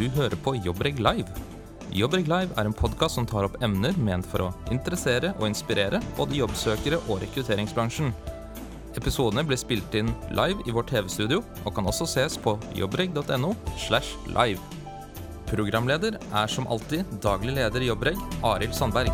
Du 0.00 0.06
hører 0.08 0.32
på 0.40 0.54
Jobbreg 0.64 0.96
Live. 1.04 1.28
Jobbreg 1.92 2.24
Live 2.30 2.54
er 2.56 2.64
en 2.64 2.72
podkast 2.72 3.18
som 3.18 3.26
tar 3.28 3.44
opp 3.44 3.58
emner 3.60 3.92
ment 4.00 4.24
for 4.24 4.46
å 4.46 4.52
interessere 4.72 5.34
og 5.34 5.44
inspirere 5.50 6.00
både 6.16 6.38
jobbsøkere 6.38 7.02
og 7.02 7.20
rekrutteringsbransjen. 7.20 8.08
Episodene 8.96 9.44
blir 9.44 9.60
spilt 9.60 9.98
inn 10.00 10.08
live 10.32 10.64
i 10.64 10.72
vårt 10.72 10.88
TV-studio 10.88 11.42
og 11.66 11.76
kan 11.76 11.92
også 11.92 12.08
ses 12.08 12.40
på 12.40 12.56
jobbreg.no. 12.80 13.52
slash 13.76 14.16
live. 14.32 14.64
Programleder 15.52 16.16
er 16.16 16.48
som 16.48 16.70
alltid 16.72 17.04
daglig 17.20 17.58
leder 17.60 17.84
i 17.84 17.92
Jobbreg, 17.92 18.24
Arild 18.40 18.72
Sandberg. 18.72 19.12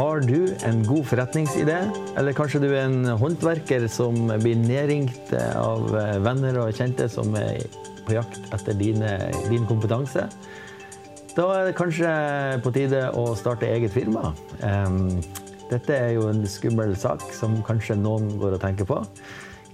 Har 0.00 0.22
du 0.24 0.46
en 0.64 0.78
god 0.88 1.04
forretningsidé, 1.04 1.74
eller 2.16 2.32
kanskje 2.32 2.62
du 2.62 2.70
er 2.70 2.86
en 2.86 3.04
håndverker 3.20 3.82
som 3.92 4.14
blir 4.40 4.56
nedringt 4.56 5.34
av 5.36 5.90
venner 6.24 6.56
og 6.62 6.72
kjente 6.72 7.04
som 7.12 7.34
er 7.36 7.66
på 8.06 8.14
jakt 8.16 8.38
etter 8.56 8.78
dine, 8.80 9.10
din 9.50 9.66
kompetanse? 9.68 10.24
Da 11.36 11.44
er 11.58 11.68
det 11.68 11.76
kanskje 11.76 12.14
på 12.64 12.72
tide 12.72 13.02
å 13.12 13.26
starte 13.36 13.68
eget 13.68 13.92
firma. 13.92 14.32
Dette 15.68 15.92
er 15.92 16.14
jo 16.16 16.30
en 16.32 16.48
skummel 16.48 16.96
sak 16.96 17.28
som 17.36 17.60
kanskje 17.68 18.00
noen 18.00 18.38
går 18.40 18.56
og 18.56 18.64
tenker 18.64 18.88
på. 18.88 19.02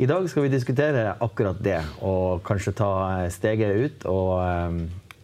I 0.03 0.11
dag 0.11 0.27
skal 0.27 0.49
vi 0.49 0.55
diskutere 0.57 1.13
akkurat 1.23 1.63
det, 1.63 1.79
og 2.03 2.43
kanskje 2.51 2.75
ta 2.83 2.91
steget 3.31 3.79
ut 3.79 4.11
og 4.11 4.43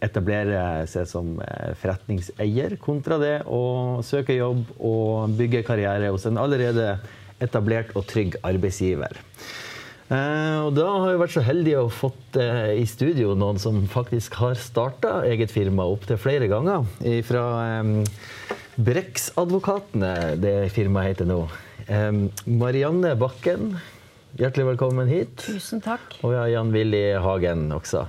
etablere 0.03 0.83
seg 0.89 1.07
som 1.09 1.35
eh, 1.43 1.73
forretningseier, 1.79 2.77
kontra 2.81 3.19
det 3.21 3.35
å 3.47 4.01
søke 4.05 4.35
jobb 4.37 4.65
og 4.79 5.35
bygge 5.39 5.63
karriere 5.67 6.11
hos 6.13 6.27
en 6.29 6.39
allerede 6.41 6.97
etablert 7.43 7.93
og 7.97 8.07
trygg 8.09 8.37
arbeidsgiver. 8.45 9.19
Eh, 10.11 10.59
Og 10.63 10.73
da 10.75 10.87
har 10.91 11.13
jeg 11.13 11.21
vært 11.23 11.35
så 11.37 11.45
heldig 11.47 11.75
å 11.79 11.87
fått 11.91 12.39
eh, 12.39 12.75
i 12.81 12.85
studio 12.89 13.33
noen 13.39 13.61
som 13.61 13.81
faktisk 13.91 14.35
har 14.41 14.59
starta 14.59 15.21
eget 15.29 15.53
firma 15.53 15.87
opptil 15.89 16.19
flere 16.21 16.49
ganger. 16.51 16.87
Fra 17.27 17.45
Brex-advokatene, 18.73 20.13
det 20.41 20.55
firmaet 20.73 21.13
heter 21.13 21.29
nå. 21.29 21.43
Marianne 22.49 23.11
Bakken, 23.19 23.75
hjertelig 24.39 24.71
velkommen 24.71 25.11
hit. 25.11 25.35
Tusen 25.45 25.83
takk. 25.83 26.17
Og 26.23 26.33
vi 26.33 26.39
har 26.39 26.49
Jan 26.55 26.73
Willy 26.73 27.03
Hagen 27.21 27.67
også. 27.75 28.07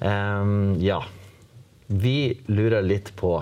Em, 0.00 0.74
ja. 0.82 1.00
Vi 1.86 2.40
lurer 2.48 2.82
litt 2.82 3.12
på, 3.16 3.36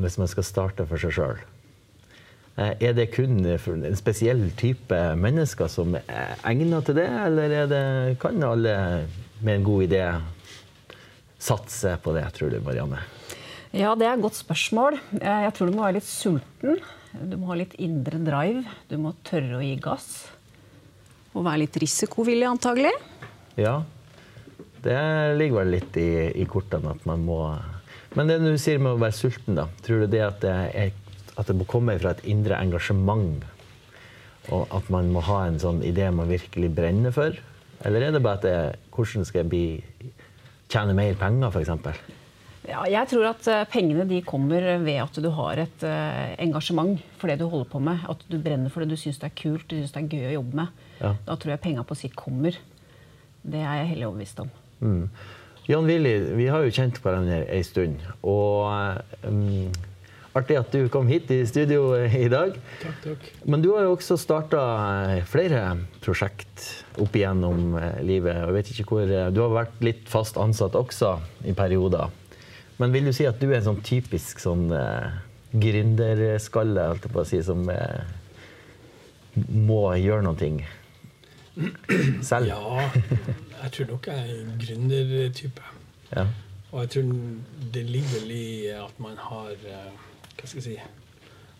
hvis 0.00 0.16
man 0.20 0.30
skal 0.30 0.46
starte 0.46 0.86
for 0.88 1.02
seg 1.02 1.12
sjøl 1.12 1.40
Er 2.60 2.94
det 2.94 3.08
kun 3.16 3.40
en 3.44 3.96
spesiell 3.98 4.44
type 4.58 4.96
mennesker 5.18 5.68
som 5.72 5.96
er 5.98 6.36
egnet 6.46 6.86
til 6.86 6.96
det, 7.00 7.08
eller 7.08 7.54
er 7.62 7.68
det, 7.70 7.82
kan 8.22 8.40
alle 8.46 8.74
med 9.40 9.54
en 9.58 9.64
god 9.66 9.86
idé 9.88 10.02
satse 11.40 11.96
på 12.04 12.12
det, 12.16 12.26
tror 12.36 12.52
du, 12.52 12.58
Marianne? 12.64 13.00
Ja, 13.72 13.94
det 13.96 14.06
er 14.08 14.16
et 14.16 14.24
godt 14.24 14.36
spørsmål. 14.36 14.98
Eh, 15.20 15.44
Jeg 15.46 15.54
tror 15.56 15.70
du 15.70 15.76
må 15.76 15.84
være 15.86 15.96
litt 16.00 16.08
sulten. 16.10 16.80
Du 17.14 17.36
må 17.38 17.48
ha 17.52 17.56
litt 17.60 17.72
indre 17.80 18.18
drive. 18.22 18.64
Du 18.90 18.98
må 19.00 19.14
tørre 19.26 19.56
å 19.60 19.62
gi 19.64 19.76
gass. 19.80 20.08
Og 21.32 21.46
være 21.46 21.62
litt 21.64 21.78
risikovillig, 21.80 22.46
antagelig. 22.50 22.92
Ja, 23.56 23.80
det 24.84 25.00
ligger 25.36 25.60
vel 25.60 25.74
litt 25.76 25.96
i, 26.00 26.10
i 26.40 26.46
kortene 26.48 26.94
at 26.94 27.06
man 27.08 27.24
må 27.26 27.40
Men 28.16 28.30
det 28.30 28.40
du 28.42 28.56
sier 28.58 28.80
med 28.82 28.96
å 28.96 29.00
være 29.00 29.14
sulten, 29.14 29.58
da. 29.58 29.68
Tror 29.86 30.02
du 30.02 30.10
det 30.10 30.22
at 30.24 30.40
det, 30.42 30.54
er, 30.74 30.94
at 31.38 31.46
det 31.46 31.54
må 31.54 31.66
komme 31.68 31.94
fra 32.00 32.14
et 32.16 32.24
indre 32.26 32.58
engasjement? 32.58 33.44
Og 34.50 34.72
at 34.74 34.88
man 34.90 35.12
må 35.14 35.22
ha 35.28 35.44
en 35.46 35.60
sånn 35.62 35.78
idé 35.86 36.08
man 36.10 36.30
virkelig 36.30 36.72
brenner 36.74 37.14
for? 37.14 37.36
Eller 37.86 38.08
er 38.08 38.16
det 38.16 38.22
bare 38.24 38.40
at 38.40 38.46
det, 38.46 38.56
hvordan 38.94 39.28
skal 39.28 39.44
jeg 39.44 39.50
bli, 39.52 40.14
tjene 40.72 40.96
mer 40.96 41.14
penger, 41.20 41.54
f.eks.? 41.54 42.00
Ja, 42.68 42.82
jeg 42.90 43.08
tror 43.08 43.30
at 43.30 43.46
eh, 43.48 43.66
pengene 43.72 44.04
de 44.06 44.20
kommer 44.26 44.66
ved 44.82 44.98
at 45.02 45.16
du 45.22 45.30
har 45.34 45.62
et 45.62 45.84
eh, 45.86 46.34
engasjement 46.44 46.98
for 47.18 47.30
det 47.30 47.38
du 47.40 47.46
holder 47.48 47.70
på 47.70 47.80
med. 47.82 48.02
At 48.10 48.26
du 48.28 48.36
brenner 48.42 48.72
for 48.72 48.84
det, 48.84 48.92
du 48.92 49.00
syns 49.00 49.20
det 49.22 49.30
er 49.30 49.38
kult, 49.38 49.64
du 49.70 49.78
syns 49.78 49.94
det 49.94 50.02
er 50.02 50.10
gøy 50.10 50.26
å 50.28 50.34
jobbe 50.40 50.60
med. 50.60 50.82
Ja. 51.00 51.14
Da 51.26 51.38
tror 51.40 51.54
jeg 51.54 51.64
penga 51.64 51.86
på 51.86 51.96
sikt 51.98 52.18
kommer. 52.20 52.58
Det 53.40 53.62
er 53.62 53.80
jeg 53.80 53.94
hellig 53.94 54.10
overbevist 54.10 54.42
om. 54.44 54.52
Mm. 54.80 55.04
Jan 55.70 55.86
Willy, 55.86 56.16
vi 56.34 56.48
har 56.50 56.64
jo 56.64 56.72
kjent 56.74 56.98
hverandre 57.04 57.44
ei 57.52 57.62
stund. 57.62 58.00
Og 58.26 58.66
um, 59.22 59.68
artig 60.36 60.56
at 60.58 60.72
du 60.74 60.88
kom 60.92 61.08
hit 61.10 61.30
i 61.30 61.40
studio 61.46 61.92
i 62.06 62.28
dag. 62.32 62.56
Takk, 62.82 62.96
takk. 63.04 63.28
Men 63.46 63.62
du 63.62 63.70
har 63.74 63.86
jo 63.86 63.94
også 63.96 64.18
starta 64.20 64.60
flere 65.30 65.62
prosjekt 66.02 66.66
opp 67.02 67.14
igjennom 67.16 67.76
eh, 67.78 68.00
livet. 68.06 68.38
Jeg 68.38 68.56
vet 68.56 68.72
ikke 68.74 68.88
hvor, 68.94 69.06
eh, 69.06 69.30
du 69.34 69.42
har 69.44 69.54
vært 69.54 69.82
litt 69.84 70.08
fast 70.10 70.38
ansatt 70.40 70.78
også 70.78 71.16
i 71.46 71.54
perioder. 71.56 72.10
Men 72.80 72.94
vil 72.94 73.10
du 73.10 73.14
si 73.14 73.26
at 73.28 73.38
du 73.42 73.50
er 73.50 73.60
en 73.60 73.68
sånn 73.72 73.82
typisk 73.84 74.40
sånn 74.40 74.70
uh, 74.72 75.20
gründerskalle, 75.52 76.86
holdt 76.88 77.04
jeg 77.04 77.12
på 77.12 77.20
å 77.20 77.26
si, 77.28 77.42
som 77.44 77.66
uh, 77.68 78.00
må 79.52 79.82
gjøre 80.00 80.24
noe 80.24 80.52
selv? 82.30 82.48
Ja, 82.48 82.80
jeg 83.62 83.72
tror 83.76 83.90
nok 83.92 84.06
jeg 84.06 84.30
er 84.30 84.40
en 84.40 84.60
gründertype. 84.60 85.62
Ja. 86.10 86.26
Og 86.70 86.80
jeg 86.80 86.90
tror 86.90 87.02
det 87.74 87.84
ligger 87.86 88.14
vel 88.20 88.30
i 88.30 88.66
at 88.74 89.00
man 89.02 89.18
har 89.18 89.50
eh, 89.50 89.90
Hva 90.38 90.46
skal 90.46 90.60
jeg 90.60 90.64
si 90.64 90.76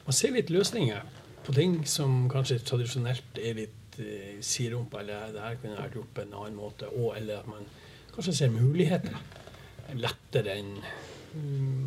Man 0.06 0.16
ser 0.16 0.34
litt 0.34 0.50
løsninger 0.50 1.02
på 1.44 1.54
ting 1.56 1.80
som 1.88 2.28
kanskje 2.30 2.60
tradisjonelt 2.64 3.38
er 3.42 3.58
litt 3.58 3.98
eh, 3.98 4.38
siderumpa, 4.44 5.00
eller 5.00 5.32
det 5.34 5.44
her 5.44 5.58
kunne 5.60 5.78
vært 5.78 5.96
gjort 5.98 6.14
på 6.14 6.24
en 6.24 6.34
annen 6.36 6.58
måte, 6.58 6.88
og 6.88 7.16
eller 7.16 7.40
at 7.40 7.48
man 7.48 7.68
kanskje 8.14 8.34
ser 8.36 8.52
muligheter 8.54 9.16
lettere 9.98 10.58
enn 10.60 10.74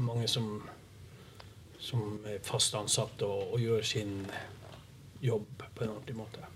mange 0.04 0.28
som, 0.32 0.48
som 1.80 2.18
er 2.28 2.42
fast 2.44 2.76
ansatt 2.80 3.22
og, 3.28 3.54
og 3.54 3.62
gjør 3.62 3.86
sin 3.88 4.18
jobb 5.24 5.64
på 5.76 5.84
en 5.84 5.94
ordentlig 5.94 6.18
måte. 6.18 6.50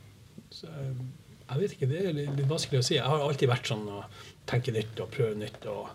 Så 0.51 0.67
eh, 0.71 1.26
jeg 1.47 1.61
vet 1.61 1.77
ikke, 1.77 1.89
det 1.91 2.01
er 2.03 2.15
litt, 2.15 2.33
litt 2.37 2.49
vanskelig 2.49 2.81
å 2.81 2.85
si. 2.85 2.97
Jeg 2.97 3.07
har 3.07 3.23
alltid 3.23 3.51
vært 3.51 3.71
sånn 3.71 3.85
å 3.91 4.03
tenke 4.49 4.73
nytt 4.75 4.99
og 5.03 5.11
prøve 5.13 5.37
nytt. 5.39 5.65
og 5.71 5.87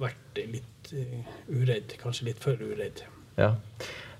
vært 0.00 0.40
litt 0.50 0.92
uh, 0.94 1.34
uredd, 1.54 1.96
kanskje 2.00 2.30
litt 2.30 2.42
for 2.42 2.58
uredd. 2.58 3.04
Ja. 3.38 3.54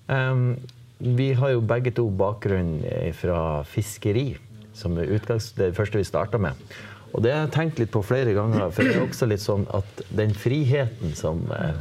Um, 0.06 0.56
vi 0.98 1.32
har 1.34 1.54
jo 1.54 1.62
begge 1.66 1.90
to 1.96 2.06
bakgrunn 2.14 2.78
fra 3.18 3.64
fiskeri, 3.66 4.36
som 4.74 4.94
er 4.98 5.10
det 5.10 5.72
første 5.74 5.98
vi 5.98 6.06
starta 6.06 6.38
med. 6.38 6.58
Og 7.14 7.22
det 7.22 7.30
har 7.30 7.44
jeg 7.44 7.54
tenkt 7.54 7.80
litt 7.82 7.92
på 7.94 8.02
flere 8.02 8.32
ganger, 8.34 8.70
for 8.74 8.86
det 8.86 8.94
er 8.96 9.04
også 9.04 9.26
litt 9.30 9.42
sånn 9.42 9.66
at 9.74 10.00
den 10.14 10.32
friheten 10.34 11.14
som 11.18 11.44
eh, 11.54 11.76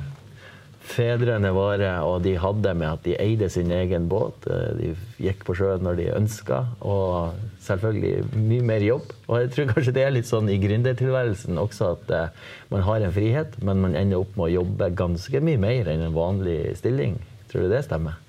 fedrene 0.83 1.49
våre 1.55 1.89
og 2.03 2.23
de 2.25 2.33
hadde 2.41 2.73
med 2.75 2.89
at 2.89 3.03
de 3.05 3.15
eide 3.21 3.47
sin 3.51 3.71
egen 3.71 4.09
båt, 4.11 4.47
eh, 4.51 4.71
de 4.79 4.89
gikk 5.23 5.45
på 5.47 5.55
sjøen 5.57 5.83
når 5.85 5.99
de 5.99 6.07
ønska, 6.17 6.59
og 6.83 7.37
selvfølgelig 7.63 8.25
mye 8.35 8.65
mer 8.67 8.83
jobb. 8.85 9.13
Og 9.27 9.39
jeg 9.41 9.53
tror 9.55 9.69
kanskje 9.71 9.95
det 9.95 10.03
er 10.03 10.15
litt 10.15 10.29
sånn 10.29 10.51
i 10.51 10.59
gründertilværelsen 10.61 11.61
også 11.61 11.93
at 11.95 12.11
eh, 12.17 12.49
man 12.73 12.83
har 12.87 13.05
en 13.05 13.15
frihet, 13.15 13.55
men 13.63 13.83
man 13.85 13.95
ender 13.99 14.23
opp 14.23 14.35
med 14.35 14.49
å 14.49 14.55
jobbe 14.59 14.91
ganske 14.99 15.43
mye 15.43 15.61
mer 15.61 15.93
enn 15.93 16.03
en 16.09 16.17
vanlig 16.17 16.59
stilling. 16.81 17.15
Tror 17.51 17.67
du 17.67 17.73
det 17.73 17.85
stemmer? 17.87 18.19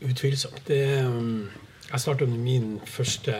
Utvilsomt. 0.00 0.60
Det, 0.68 0.82
um, 1.04 1.48
jeg 1.90 2.02
starta 2.02 2.28
min 2.28 2.76
første 2.88 3.34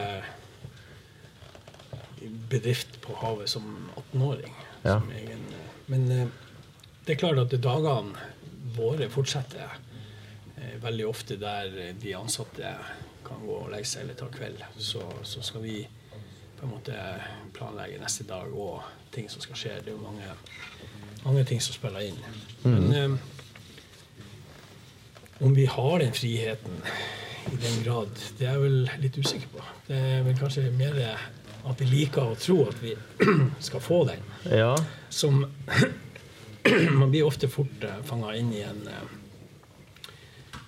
bedrift 2.49 2.99
på 3.03 3.15
havet 3.21 3.49
som 3.51 3.65
18-åring. 3.95 4.53
Ja. 4.85 4.99
eh, 5.13 5.37
Men 5.87 6.11
eh, 6.11 6.27
det 7.07 7.15
er 7.15 7.19
klart 7.21 7.39
at 7.39 7.53
dagene 7.63 8.25
våre 8.75 9.07
fortsetter 9.07 9.77
eh, 10.57 10.73
veldig 10.83 11.05
ofte 11.07 11.37
der 11.39 11.93
de 12.01 12.15
ansatte 12.17 12.73
kan 13.23 13.45
gå 13.47 13.61
og 13.61 13.69
legge 13.71 13.87
seg 13.87 14.03
eller 14.03 14.17
ta 14.19 14.27
kveld. 14.31 14.59
Så, 14.75 15.03
så 15.23 15.43
skal 15.43 15.63
vi 15.63 15.77
på 16.57 16.65
en 16.65 16.73
måte 16.73 16.95
planlegge 17.55 18.01
neste 18.01 18.25
dag 18.27 18.51
og 18.51 18.83
ting 19.15 19.29
som 19.31 19.43
skal 19.43 19.59
skje. 19.59 19.77
Det 19.85 19.93
er 19.93 19.95
jo 19.95 20.03
mange, 20.03 20.35
mange 21.23 21.45
ting 21.47 21.63
som 21.63 21.77
spiller 21.77 22.09
inn. 22.09 22.19
Men 22.65 22.91
eh, 22.91 23.15
om 25.47 25.55
vi 25.55 25.67
har 25.69 25.99
den 26.03 26.15
friheten 26.17 26.81
i 27.47 27.55
den 27.61 27.83
grad, 27.85 28.11
det 28.35 28.49
er 28.49 28.57
jeg 28.57 28.63
vel 28.65 28.79
litt 28.99 29.19
usikker 29.21 29.53
på. 29.53 29.63
Det 29.87 30.01
er 30.17 30.25
vel 30.27 30.35
kanskje 30.39 30.65
mer 30.75 30.97
at 31.67 31.79
vi 31.79 31.87
liker 31.87 32.33
å 32.33 32.35
tro 32.39 32.65
at 32.67 32.83
vi 32.83 32.91
skal 33.69 33.83
få 33.83 34.01
den. 34.09 34.27
Ja. 34.51 34.73
Som 35.13 35.45
Man 36.99 37.11
blir 37.13 37.27
ofte 37.27 37.49
fort 37.51 37.83
uh, 37.85 37.99
fanga 38.07 38.35
inn 38.37 38.51
i 38.55 38.63
en 38.65 38.83
eh, 38.91 39.15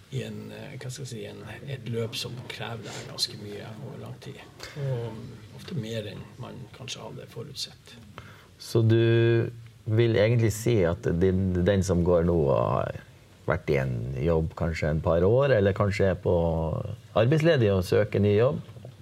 i 0.10 0.24
en, 0.26 0.38
eh, 0.50 0.74
hva 0.82 0.90
skal 0.90 1.04
jeg 1.06 1.10
si, 1.12 1.24
en, 1.30 1.42
et 1.70 1.90
løp 1.94 2.16
som 2.18 2.34
krever 2.50 2.82
deg 2.86 3.10
ganske 3.12 3.36
mye 3.44 3.68
over 3.86 4.00
lang 4.02 4.16
tid. 4.24 4.40
Og 4.82 5.60
ofte 5.60 5.78
mer 5.78 6.08
enn 6.10 6.24
man 6.42 6.58
kanskje 6.74 7.04
hadde 7.04 7.28
forutsett. 7.30 7.94
Så 8.58 8.82
du 8.82 9.52
vil 9.90 10.18
egentlig 10.18 10.52
si 10.56 10.80
at 10.86 11.06
din, 11.22 11.52
den 11.66 11.86
som 11.86 12.02
går 12.06 12.26
nå 12.28 12.40
har 12.50 13.00
vært 13.50 13.72
i 13.74 13.80
en 13.82 13.96
jobb 14.22 14.54
kanskje 14.58 14.92
en 14.92 15.02
par 15.02 15.26
år, 15.26 15.56
eller 15.58 15.78
kanskje 15.78 16.12
er 16.12 16.20
på 16.22 16.34
arbeidsledig 17.18 17.72
og 17.74 17.86
søker 17.88 18.22
ny 18.22 18.36
jobb, 18.36 18.60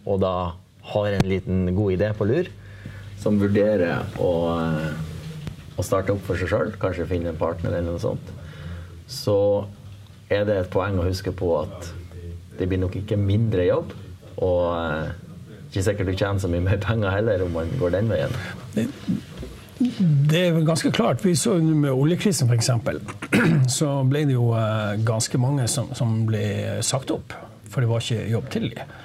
og 0.08 0.22
da 0.24 0.36
har 0.94 1.12
en 1.12 1.28
liten 1.28 1.68
god 1.76 1.98
idé 1.98 2.14
på 2.16 2.28
lur, 2.28 2.52
som 3.20 3.40
vurderer 3.42 4.08
å, 4.24 4.32
å 5.78 5.86
starte 5.86 6.14
opp 6.14 6.26
for 6.26 6.40
seg 6.40 6.52
sjøl, 6.52 6.74
kanskje 6.82 7.08
finne 7.10 7.32
en 7.32 7.40
partner 7.40 7.76
eller 7.76 7.94
noe 7.94 8.02
sånt, 8.02 8.34
så 9.08 9.38
er 10.34 10.44
det 10.48 10.58
et 10.60 10.74
poeng 10.74 10.98
å 11.00 11.06
huske 11.08 11.32
på 11.36 11.54
at 11.62 11.92
det 12.58 12.68
blir 12.68 12.82
nok 12.82 12.98
ikke 13.00 13.20
mindre 13.22 13.68
jobb. 13.68 13.94
Og 14.44 14.64
eh, 14.74 15.16
ikke 15.70 15.86
sikkert 15.86 16.10
du 16.10 16.16
tjener 16.16 16.42
så 16.42 16.52
mye 16.52 16.66
mer 16.66 16.80
penger 16.82 17.14
heller 17.14 17.46
om 17.46 17.58
man 17.60 17.72
går 17.80 17.94
den 17.96 18.12
veien. 18.12 18.34
Det 20.32 20.42
er 20.42 20.60
ganske 20.66 20.92
klart. 20.92 21.22
Vi 21.26 21.36
så 21.38 21.58
med 21.62 21.92
oljekrisen 21.92 22.50
f.eks. 22.50 22.72
Så 23.78 23.92
ble 24.10 24.24
det 24.26 24.34
jo 24.34 24.50
eh, 24.58 24.96
ganske 25.06 25.38
mange 25.42 25.68
som, 25.70 25.92
som, 25.98 26.24
ble 26.28 26.82
sagt 26.86 27.14
opp. 27.14 27.36
For 27.70 27.84
det 27.84 27.92
var 27.92 28.02
ikke 28.02 28.30
jobb 28.32 28.50
til 28.54 28.72
dem. 28.74 28.96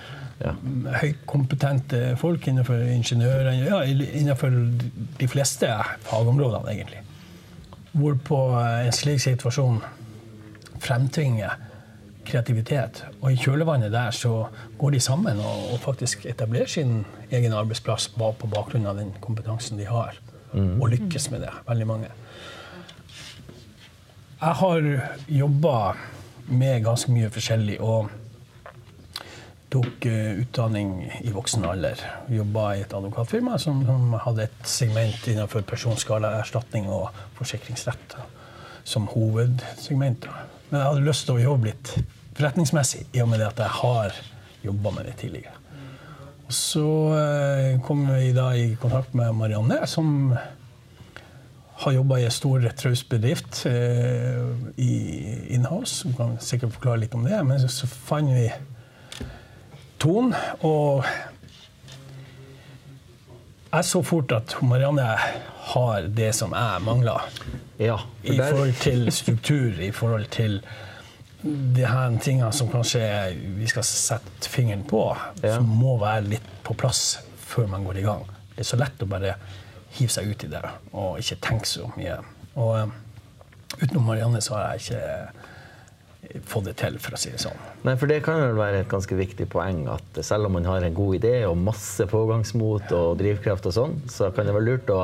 Ja. 0.42 0.52
Høykompetente 0.98 2.16
folk 2.18 2.46
innenfor 2.50 2.80
ingeniører, 2.90 3.52
ja, 3.62 3.82
innenfor 3.86 4.54
de 5.20 5.28
fleste 5.30 5.68
fagområdene, 6.08 6.72
egentlig. 6.72 7.02
Hvorpå 7.92 8.38
eh, 8.58 8.86
en 8.88 8.96
slik 8.96 9.22
situasjon 9.22 9.82
fremtvinger 10.82 11.60
kreativitet. 12.26 13.02
Og 13.20 13.32
i 13.32 13.38
kjølvannet 13.38 13.92
der 13.92 14.14
så 14.14 14.46
går 14.78 14.96
de 14.96 15.00
sammen 15.02 15.40
og, 15.42 15.72
og 15.74 15.80
faktisk 15.82 16.26
etablerer 16.30 16.70
sin 16.70 17.02
egen 17.30 17.54
arbeidsplass 17.56 18.08
på 18.16 18.50
bakgrunn 18.50 18.88
av 18.88 18.98
den 19.00 19.12
kompetansen 19.22 19.80
de 19.80 19.88
har. 19.90 20.18
Mm. 20.52 20.80
Og 20.80 20.90
lykkes 20.92 21.30
med 21.32 21.46
det, 21.46 21.52
veldig 21.68 21.86
mange. 21.88 22.10
Jeg 24.42 24.58
har 24.58 24.88
jobba 25.30 25.76
med 26.50 26.82
ganske 26.84 27.12
mye 27.14 27.30
forskjellig. 27.30 27.78
og 27.80 28.10
tok 29.72 30.06
uh, 30.06 30.40
utdanning 30.42 30.94
i 31.24 31.32
voksen 31.34 31.64
alder. 31.68 32.00
Jobba 32.32 32.66
i 32.76 32.82
et 32.84 32.94
advokatfirma 32.96 33.58
som, 33.62 33.82
som, 33.88 34.12
hadde 34.26 34.46
et 34.48 34.68
segment 34.68 35.28
innenfor 35.32 35.64
personskalaerstatning 35.68 36.90
og 36.92 37.08
forsikringsrett 37.38 38.16
som 38.84 39.08
hovedsegment. 39.12 40.28
Men 40.70 40.78
jeg 40.80 40.88
hadde 40.90 41.06
lyst 41.08 41.28
til 41.28 41.38
å 41.38 41.46
jobbe 41.46 41.70
litt 41.70 41.94
forretningsmessig, 42.36 43.06
i 43.12 43.24
og 43.24 43.28
med 43.32 43.44
at 43.46 43.60
jeg 43.60 43.78
har 43.80 44.16
jobba 44.62 44.94
med 44.96 45.10
det 45.10 45.18
tidligere. 45.20 45.58
Og 46.46 46.56
så 46.56 46.88
uh, 47.16 47.78
kom 47.86 48.04
vi 48.12 48.32
da 48.36 48.50
i 48.58 48.74
kontakt 48.80 49.16
med 49.18 49.32
Marianne, 49.36 49.82
som 49.88 50.34
har 51.82 51.92
jobba 51.92 52.18
i 52.18 52.26
en 52.26 52.34
stor 52.34 52.64
traust 52.78 53.08
bedrift 53.10 53.64
eh, 53.66 54.42
i 54.76 54.92
Inhouse. 55.56 56.06
Hun 56.06 56.14
kan 56.18 56.36
sikkert 56.42 56.76
forklare 56.76 57.02
litt 57.02 57.16
om 57.18 57.24
det. 57.26 57.40
Men 57.46 57.60
så, 57.62 57.70
så 57.72 57.88
fant 57.90 58.30
vi 58.30 58.46
Ton. 60.02 60.34
Og 60.66 61.04
jeg 63.72 63.88
så 63.88 64.02
fort 64.04 64.32
at 64.34 64.56
Marianne 64.66 65.04
har 65.72 66.08
det 66.10 66.32
som 66.36 66.54
jeg 66.56 66.82
mangler. 66.84 67.28
Ja, 67.78 68.00
I 68.22 68.36
forhold 68.36 68.74
til 68.82 69.12
struktur, 69.12 69.78
i 69.80 69.90
forhold 69.94 70.26
til 70.34 70.60
de 71.42 71.86
her 71.86 72.18
tingene 72.22 72.52
som 72.54 72.68
kanskje 72.70 73.02
vi 73.58 73.66
skal 73.70 73.86
sette 73.86 74.50
fingeren 74.50 74.84
på, 74.86 75.06
ja. 75.42 75.56
som 75.56 75.66
må 75.66 75.96
være 76.02 76.26
litt 76.34 76.50
på 76.66 76.76
plass 76.78 77.16
før 77.46 77.70
man 77.70 77.86
går 77.86 78.02
i 78.02 78.04
gang. 78.06 78.26
Det 78.52 78.62
er 78.62 78.68
så 78.68 78.78
lett 78.78 79.02
å 79.02 79.08
bare 79.10 79.36
hive 79.96 80.12
seg 80.12 80.30
ut 80.30 80.44
i 80.46 80.50
det 80.52 80.62
og 80.92 81.18
ikke 81.20 81.40
tenke 81.42 81.68
så 81.68 81.88
mye. 81.96 82.18
Og 82.60 82.74
uh, 82.76 82.92
utenom 83.80 84.06
Marianne 84.06 84.42
så 84.44 84.58
har 84.58 84.74
jeg 84.74 84.84
ikke 84.84 85.41
få 86.46 86.62
det 86.62 86.76
til, 86.80 86.98
for 87.02 87.16
å 87.16 87.20
si 87.20 87.32
det 87.32 87.40
sånn. 87.42 87.58
Nei, 87.86 87.96
for 87.98 88.10
Det 88.10 88.20
kan 88.24 88.38
vel 88.40 88.58
være 88.58 88.84
et 88.84 88.90
ganske 88.90 89.16
viktig 89.18 89.48
poeng 89.52 89.84
at 89.90 90.22
selv 90.24 90.46
om 90.48 90.56
man 90.58 90.68
har 90.68 90.84
en 90.86 90.94
god 90.94 91.18
idé 91.18 91.34
og 91.48 91.58
masse 91.58 92.06
pågangsmot 92.08 92.94
og 92.94 93.18
drivkraft, 93.20 93.66
og 93.66 93.76
sånn, 93.76 93.98
så 94.10 94.30
kan 94.34 94.46
det 94.46 94.54
være 94.54 94.68
lurt 94.68 94.92
å, 94.94 95.00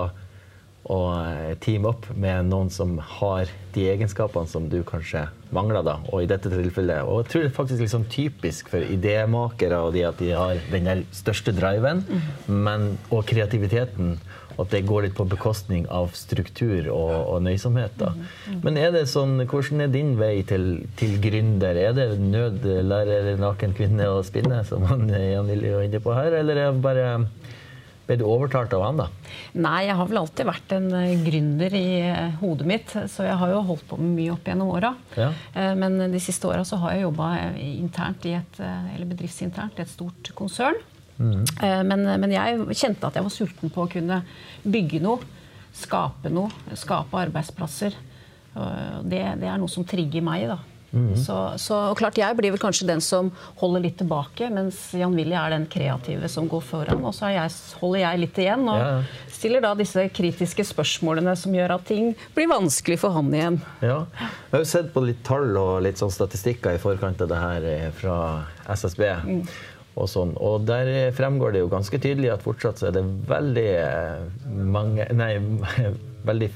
å 0.94 1.00
eh, 1.18 1.56
teame 1.64 1.90
opp 1.90 2.06
med 2.14 2.48
noen 2.52 2.70
som 2.70 2.96
har 3.18 3.50
de 3.74 3.88
egenskapene 3.90 4.48
som 4.50 4.70
du 4.70 4.78
kanskje 4.86 5.26
mangler. 5.54 5.82
da, 5.82 5.98
Og 6.12 6.22
i 6.22 6.30
dette 6.30 6.52
tilfellet, 6.52 7.02
og 7.02 7.24
jeg 7.24 7.32
tror 7.32 7.44
det 7.44 7.50
er 7.50 7.58
faktisk 7.58 7.82
liksom 7.82 8.08
typisk 8.14 8.70
for 8.70 8.86
idémakere 8.86 9.82
og 9.82 9.94
de 9.98 10.06
at 10.06 10.22
de 10.22 10.32
har 10.38 10.62
den 10.70 11.06
største 11.10 11.54
driven, 11.56 12.06
mm. 12.06 12.52
men, 12.54 12.92
og 13.10 13.26
kreativiteten 13.26 14.20
at 14.58 14.72
det 14.74 14.82
går 14.88 15.06
litt 15.06 15.16
på 15.18 15.26
bekostning 15.30 15.86
av 15.94 16.10
struktur 16.18 16.88
og, 16.90 17.12
og 17.34 17.42
nøysomhet. 17.46 17.94
Da. 18.00 18.10
Mm, 18.14 18.24
mm. 18.26 18.60
Men 18.66 18.80
er 18.82 18.94
det 18.96 19.04
sånn, 19.10 19.36
hvordan 19.44 19.84
er 19.84 19.92
din 19.94 20.16
vei 20.18 20.40
til, 20.48 20.66
til 20.98 21.14
gründer? 21.22 21.78
Er 21.78 21.94
det 21.94 22.08
nødlærer 22.18 23.38
naken 23.38 23.76
kvinne 23.78 24.10
å 24.10 24.24
spinne, 24.26 24.64
som 24.66 24.86
han 24.90 25.06
Jan 25.12 25.48
Lilly 25.50 25.76
var 25.76 25.86
inne 25.86 26.02
på 26.02 26.16
her, 26.16 26.40
eller 26.40 26.58
er 26.58 26.72
det 26.72 26.84
bare 26.84 27.06
ble 28.08 28.16
du 28.16 28.24
overtalt 28.24 28.72
av 28.72 28.82
han, 28.86 29.00
da? 29.02 29.06
Nei, 29.60 29.82
jeg 29.84 29.96
har 29.98 30.06
vel 30.08 30.20
alltid 30.22 30.48
vært 30.48 30.74
en 30.78 30.86
eh, 30.96 31.18
gründer 31.26 31.74
i 31.76 31.88
eh, 32.00 32.38
hodet 32.40 32.68
mitt. 32.68 32.94
Så 33.12 33.26
jeg 33.26 33.36
har 33.36 33.52
jo 33.52 33.64
holdt 33.68 33.84
på 33.90 33.98
med 34.00 34.14
mye 34.16 34.32
opp 34.32 34.48
gjennom 34.48 34.70
åra. 34.72 34.94
Ja. 35.18 35.28
Eh, 35.52 35.74
men 35.76 36.00
de 36.14 36.22
siste 36.22 36.48
åra 36.48 36.64
har 36.64 36.94
jeg 36.94 37.04
jobba 37.04 37.32
internt 37.60 38.24
i 38.24 38.32
et, 38.38 38.62
eller 38.64 39.10
bedriftsinternt 39.10 39.76
i 39.76 39.84
et 39.84 39.92
stort 39.92 40.32
konsern. 40.38 40.80
Mm. 41.18 41.42
Men, 41.90 42.06
men, 42.22 42.32
jeg 42.32 42.78
kjente 42.78 43.08
at 43.08 43.18
jeg 43.18 43.26
var 43.26 43.34
sulten 43.34 43.74
på 43.74 43.84
å 43.84 43.90
kunne 43.90 44.22
bygge 44.62 45.02
noe. 45.02 45.36
Skape 45.74 46.30
noe. 46.32 46.50
Skape 46.78 47.18
arbeidsplasser. 47.26 47.96
Det, 48.54 49.22
det 49.38 49.50
er 49.50 49.58
noe 49.60 49.70
som 49.70 49.86
trigger 49.86 50.24
meg. 50.24 50.48
da. 50.50 50.60
Mm. 50.92 51.16
Så, 51.16 51.52
så, 51.56 51.94
klart 51.94 52.16
Jeg 52.16 52.36
blir 52.38 52.54
vel 52.54 52.60
kanskje 52.60 52.86
den 52.88 53.02
som 53.04 53.28
holder 53.60 53.82
litt 53.84 53.98
tilbake, 54.00 54.48
mens 54.52 54.78
Jan 54.96 55.16
Willy 55.16 55.36
er 55.36 55.52
den 55.52 55.66
kreative 55.68 56.30
som 56.32 56.48
går 56.48 56.62
foran. 56.64 57.02
Og 57.04 57.14
så 57.16 57.32
jeg, 57.34 57.52
holder 57.82 58.04
jeg 58.04 58.22
litt 58.24 58.40
igjen 58.40 58.64
og 58.64 58.80
ja. 58.80 58.92
stiller 59.32 59.64
da 59.64 59.74
disse 59.78 60.06
kritiske 60.16 60.64
spørsmålene 60.70 61.36
som 61.38 61.56
gjør 61.56 61.76
at 61.76 61.88
ting 61.90 62.14
blir 62.36 62.48
vanskelig 62.50 63.00
for 63.04 63.16
han 63.16 63.32
igjen. 63.34 63.58
Ja. 63.84 64.04
Jeg 64.16 64.54
har 64.54 64.64
jo 64.64 64.70
sett 64.72 64.92
på 64.94 65.04
litt 65.04 65.20
tall 65.28 65.50
og 65.60 65.82
litt 65.84 66.00
sånn 66.00 66.14
statistikker 66.14 66.78
i 66.78 66.82
forkant 66.82 67.20
av 67.24 67.32
det 67.32 67.42
her 67.42 67.68
eh, 67.74 67.90
fra 67.98 68.20
SSB. 68.78 69.04
Mm 69.28 69.42
og 69.98 70.08
sånn. 70.10 70.34
Og 70.38 70.64
der 70.68 71.10
fremgår 71.16 71.54
det 71.54 71.64
jo 71.64 71.72
ganske 71.72 72.00
tydelig 72.00 72.32
at 72.34 72.44
fortsatt 72.44 72.80
så 72.80 72.88
er 72.90 72.96
det 72.98 73.04
veldig 73.28 73.68
eh, 73.82 74.24
mange 74.78 75.08
Nei, 75.18 75.32
veldig 76.30 76.50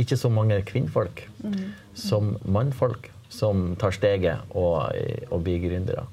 ikke 0.00 0.18
så 0.18 0.30
mange 0.32 0.58
kvinnfolk 0.66 1.22
mm. 1.44 1.60
som 1.98 2.34
mannfolk 2.50 3.10
som 3.32 3.72
tar 3.80 3.94
steget 3.94 4.54
og, 4.54 4.90
og 5.30 5.42
blir 5.46 5.62
gründere. 5.62 6.06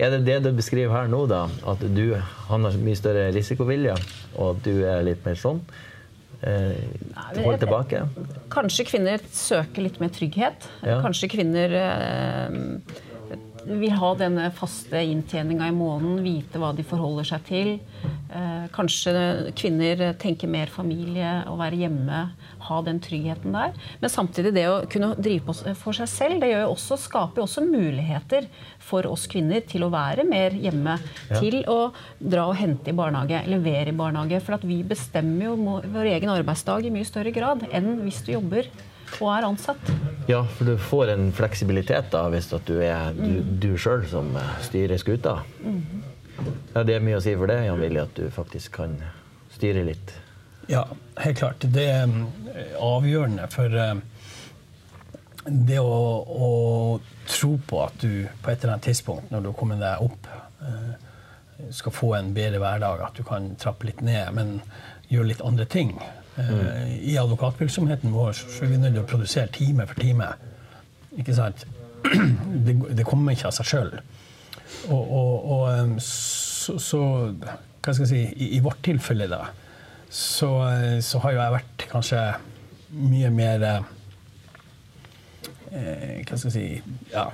Er 0.00 0.10
det 0.10 0.24
det 0.26 0.40
du 0.42 0.50
beskriver 0.56 0.90
her 0.90 1.10
nå, 1.10 1.22
da? 1.30 1.44
At 1.70 1.82
du 1.82 2.16
han 2.48 2.66
har 2.66 2.78
mye 2.82 2.98
større 2.98 3.28
risikovilje, 3.34 3.94
og 4.42 4.62
du 4.64 4.82
er 4.82 5.04
litt 5.06 5.22
mer 5.26 5.38
sånn? 5.38 5.60
Eh, 6.44 6.80
Hold 7.44 7.62
tilbake? 7.62 8.02
Kanskje 8.52 8.88
kvinner 8.88 9.22
søker 9.32 9.86
litt 9.86 10.00
mer 10.02 10.10
trygghet. 10.12 10.66
Ja. 10.82 10.98
Kanskje 11.04 11.30
kvinner 11.36 11.76
eh, 11.78 12.58
vil 13.66 13.94
ha 13.96 14.10
denne 14.18 14.50
faste 14.54 15.00
inntjeninga 15.10 15.68
i 15.70 15.74
måneden, 15.74 16.22
vite 16.24 16.60
hva 16.60 16.72
de 16.76 16.84
forholder 16.86 17.26
seg 17.28 17.44
til. 17.48 17.70
Eh, 18.04 18.66
kanskje 18.74 19.52
kvinner 19.56 20.02
tenker 20.20 20.50
mer 20.50 20.72
familie, 20.72 21.42
å 21.50 21.56
være 21.58 21.78
hjemme, 21.84 22.20
ha 22.68 22.78
den 22.86 23.00
tryggheten 23.04 23.54
der. 23.54 23.74
Men 24.00 24.12
samtidig 24.12 24.54
det 24.56 24.64
å 24.70 24.78
kunne 24.90 25.12
drive 25.16 25.44
på 25.48 25.74
for 25.80 25.96
seg 25.96 26.10
selv, 26.10 26.40
det 26.42 26.52
jo 26.52 26.62
også, 26.72 26.98
skaper 27.06 27.42
jo 27.42 27.48
også 27.48 27.66
muligheter 27.66 28.48
for 28.82 29.06
oss 29.10 29.26
kvinner 29.30 29.64
til 29.68 29.86
å 29.86 29.92
være 29.94 30.26
mer 30.28 30.56
hjemme. 30.56 30.98
Ja. 31.30 31.40
Til 31.40 31.60
å 31.70 31.78
dra 32.18 32.48
og 32.50 32.58
hente 32.60 32.92
i 32.92 32.96
barnehage, 32.96 33.44
levere 33.50 33.92
i 33.92 33.96
barnehage. 33.96 34.42
For 34.44 34.58
at 34.58 34.66
vi 34.66 34.82
bestemmer 34.86 35.50
jo 35.50 35.78
vår 35.94 36.14
egen 36.16 36.32
arbeidsdag 36.32 36.88
i 36.88 36.94
mye 36.94 37.08
større 37.08 37.32
grad 37.34 37.68
enn 37.72 37.96
hvis 38.04 38.24
du 38.26 38.34
jobber 38.34 38.68
og 39.22 39.30
er 39.34 39.46
ansatt. 39.48 39.92
Ja, 40.28 40.40
for 40.56 40.70
du 40.70 40.78
får 40.80 41.12
en 41.14 41.28
fleksibilitet 41.36 42.10
da, 42.14 42.26
hvis 42.32 42.48
du 42.50 42.78
er 42.80 43.12
du, 43.16 43.42
du 43.60 43.74
sjøl 43.76 44.06
som 44.08 44.32
styrer 44.64 45.00
skuta. 45.00 45.38
Mm. 45.60 46.02
Ja, 46.74 46.82
det 46.82 46.96
er 46.96 47.04
mye 47.04 47.20
å 47.20 47.24
si 47.24 47.34
for 47.38 47.50
det, 47.50 47.60
Jan 47.66 47.80
Willy, 47.82 48.00
at 48.02 48.16
du 48.16 48.26
faktisk 48.34 48.80
kan 48.80 48.96
styre 49.54 49.84
litt. 49.86 50.14
Ja, 50.66 50.86
helt 51.20 51.38
klart. 51.38 51.66
Det 51.74 51.84
er 51.92 52.08
eh, 52.08 52.74
avgjørende 52.80 53.46
for 53.52 53.76
eh, 53.78 53.94
det 55.44 55.80
å, 55.80 55.98
å, 56.24 56.50
tro 57.28 57.54
på 57.68 57.78
at 57.80 58.02
du 58.02 58.26
på 58.42 58.50
et 58.50 58.64
eller 58.64 58.74
annet 58.74 58.88
tidspunkt, 58.90 59.30
når 59.32 59.44
du 59.44 59.50
har 59.50 59.56
kommet 59.56 59.80
deg 59.80 60.02
opp, 60.04 60.28
eh, 60.64 61.70
skal 61.72 61.94
få 61.94 62.10
en 62.18 62.32
bedre 62.36 62.60
hverdag, 62.60 63.04
at 63.06 63.16
du 63.16 63.24
kan 63.24 63.52
trappe 63.60 63.88
litt 63.88 64.02
ned, 64.04 64.32
men 64.36 64.58
gjøre 65.08 65.30
litt 65.30 65.44
andre 65.44 65.68
ting. 65.70 65.94
Mm. 66.34 66.98
I 67.06 67.14
advokatvirksomheten 67.20 68.14
vår 68.14 68.32
så 68.40 68.64
er 68.64 68.72
vi 68.72 68.80
nødt 68.82 68.96
til 68.96 69.04
å 69.04 69.08
produsere 69.08 69.52
time 69.54 69.86
for 69.86 70.00
time. 70.02 70.28
Ikke 71.20 71.36
sant? 71.36 71.66
Det, 72.64 72.74
det 72.98 73.04
kommer 73.08 73.32
ikke 73.32 73.48
av 73.48 73.54
seg 73.56 73.66
sjøl. 73.70 73.92
Og, 74.92 75.02
og, 75.02 75.32
og, 75.54 76.00
så, 76.02 76.76
så, 76.82 77.00
hva 77.32 77.94
skal 77.94 78.04
jeg 78.04 78.10
si, 78.10 78.22
i, 78.34 78.50
i 78.58 78.60
vårt 78.64 78.82
tilfelle, 78.84 79.28
da, 79.30 79.46
så, 80.08 80.50
så, 81.04 81.20
har 81.24 81.34
jo 81.34 81.40
jeg 81.40 81.54
vært 81.56 81.86
kanskje 81.90 82.20
mye 82.94 83.30
mer 83.34 83.64
eh, 83.66 83.80
Hva 86.28 86.36
skal 86.38 86.50
jeg 86.50 86.54
si 86.54 86.66
ja, 87.10 87.24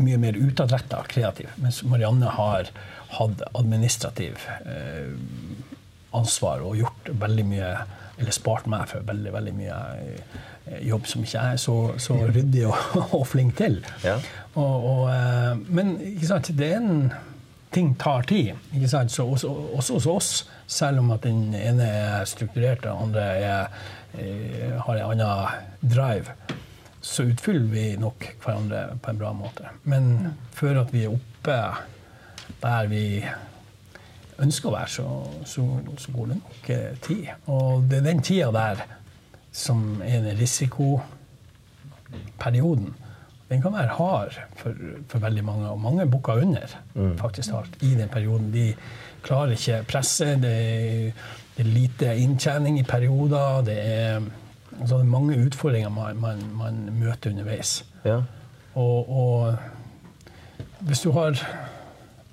mye 0.00 0.18
mer 0.20 0.38
utadretta 0.38 1.02
kreativ. 1.10 1.50
Mens 1.60 1.82
Marianne 1.84 2.30
har 2.36 2.70
hatt 3.16 3.42
administrativ 3.58 4.38
eh, 4.64 5.10
ansvar 6.16 6.64
og 6.66 6.78
gjort 6.80 7.10
veldig 7.20 7.46
mye 7.46 7.72
Eller 8.20 8.34
spart 8.36 8.66
meg 8.68 8.88
for 8.90 9.04
veldig, 9.08 9.30
veldig 9.32 9.52
mye 9.56 9.76
eh, 9.96 10.80
jobb 10.84 11.06
som 11.08 11.22
ikke 11.24 11.38
jeg 11.38 11.56
er 11.56 11.60
så, 11.62 11.76
så 11.96 12.18
ryddig 12.28 12.66
og, 12.68 12.96
og, 13.16 13.22
flink 13.26 13.54
til. 13.56 13.78
Ja. 14.04 14.18
Og, 14.60 14.84
og, 14.90 15.00
eh, 15.08 15.62
men 15.72 15.94
sant, 16.28 16.50
det 16.58 16.68
er 16.68 16.82
en 16.82 17.14
ting 17.72 17.94
tar 17.96 18.28
tid. 18.28 18.52
ikke 18.74 18.90
sant, 18.92 19.14
så 19.14 19.24
også, 19.24 19.48
også 19.78 19.96
hos 19.96 20.10
oss, 20.10 20.30
selv 20.66 21.00
om 21.00 21.14
at 21.16 21.24
den 21.24 21.54
ene 21.54 21.86
er 21.86 22.28
strukturert, 22.28 22.84
og 22.84 22.90
den 22.90 23.08
andre 23.08 23.24
er, 23.40 23.80
er, 24.18 24.76
har 24.84 25.00
en 25.00 25.24
annen 25.24 25.94
drive 25.94 26.36
så 27.00 27.22
utfyller 27.22 27.68
vi 27.72 27.84
nok 27.96 28.26
hverandre 28.42 28.98
på 29.00 29.10
en 29.10 29.20
bra 29.20 29.32
måte. 29.32 29.70
Men 29.88 30.34
før 30.52 30.82
at 30.82 30.92
vi 30.92 31.06
er 31.06 31.14
oppe 31.14 31.56
der 32.60 32.90
vi 32.90 33.04
ønsker 34.40 34.70
å 34.70 34.72
være, 34.74 34.88
så, 34.88 35.04
så, 35.48 35.62
så, 35.98 36.12
går 36.14 36.26
det 36.30 36.36
nok 36.40 36.70
eh, 36.74 36.92
tid. 37.04 37.24
Og 37.52 37.70
det 37.90 37.96
er 37.98 38.08
den 38.08 38.22
tida 38.24 38.48
der 38.54 38.76
som 39.52 39.78
er 40.06 40.18
den 40.24 40.38
risikoperioden. 40.38 42.94
Den 43.50 43.62
kan 43.62 43.72
være 43.74 43.94
hard 43.96 44.32
for, 44.56 44.74
for 45.10 45.18
veldig 45.18 45.44
mange, 45.44 45.68
og 45.68 45.80
mange 45.82 46.10
bukker 46.10 46.32
under 46.44 46.66
mm. 46.94 47.18
faktisk 47.18 47.50
alt 47.58 47.82
i 47.82 47.94
den 47.98 48.08
perioden. 48.08 48.52
De 48.54 48.74
klarer 49.26 49.50
ikke 49.56 49.84
presset. 49.90 50.42
Det, 50.42 50.54
det 51.56 51.66
er 51.66 51.74
lite 51.74 52.16
inntjening 52.16 52.78
i 52.78 52.86
perioder. 52.86 53.62
Det 53.66 53.78
er, 53.82 54.14
altså, 54.80 54.94
det 54.94 55.00
er 55.00 55.16
mange 55.16 55.46
utfordringer 55.46 55.90
man, 55.90 56.16
man, 56.22 56.38
man 56.54 56.74
møter 56.94 57.30
underveis. 57.30 57.84
Ja. 58.04 58.20
Og, 58.78 59.10
og 59.10 59.54
hvis 60.80 61.00
du 61.00 61.12
har 61.12 61.46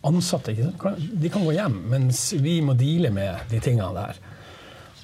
ansatte 0.02 0.54
de 0.54 1.30
kan 1.30 1.46
gå 1.46 1.56
hjem, 1.56 1.78
mens 1.92 2.30
vi 2.34 2.60
må 2.62 2.76
deale 2.78 3.12
med 3.14 3.50
de 3.52 3.60
tingene 3.64 3.90
der. 3.96 4.20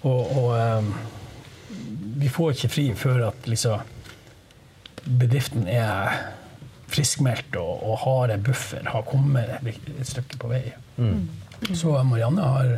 Og, 0.04 0.38
og 0.38 0.48
um, 0.60 0.94
vi 2.20 2.30
får 2.32 2.54
ikke 2.54 2.72
fri 2.72 2.86
før 2.98 3.28
at 3.30 3.48
liksom, 3.50 3.84
bedriften 5.04 5.68
er 5.72 6.18
friskmeldt 6.94 7.56
og, 7.58 7.84
og, 7.88 7.96
har 8.04 8.34
en 8.36 8.44
buffer, 8.46 8.84
har 8.86 9.06
kommet 9.08 9.56
et 9.66 10.08
stykke 10.08 10.40
på 10.42 10.52
vei. 10.52 10.66
Mm. 10.98 11.26
Så 11.74 11.96
Marianne 12.06 12.44
har 12.44 12.74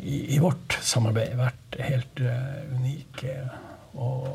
i, 0.00 0.34
i, 0.34 0.40
vårt 0.42 0.78
samarbeid 0.82 1.36
vært 1.38 1.78
helt 1.86 2.24
uh, 2.24 2.64
unik. 2.80 3.22
Og 3.96 4.26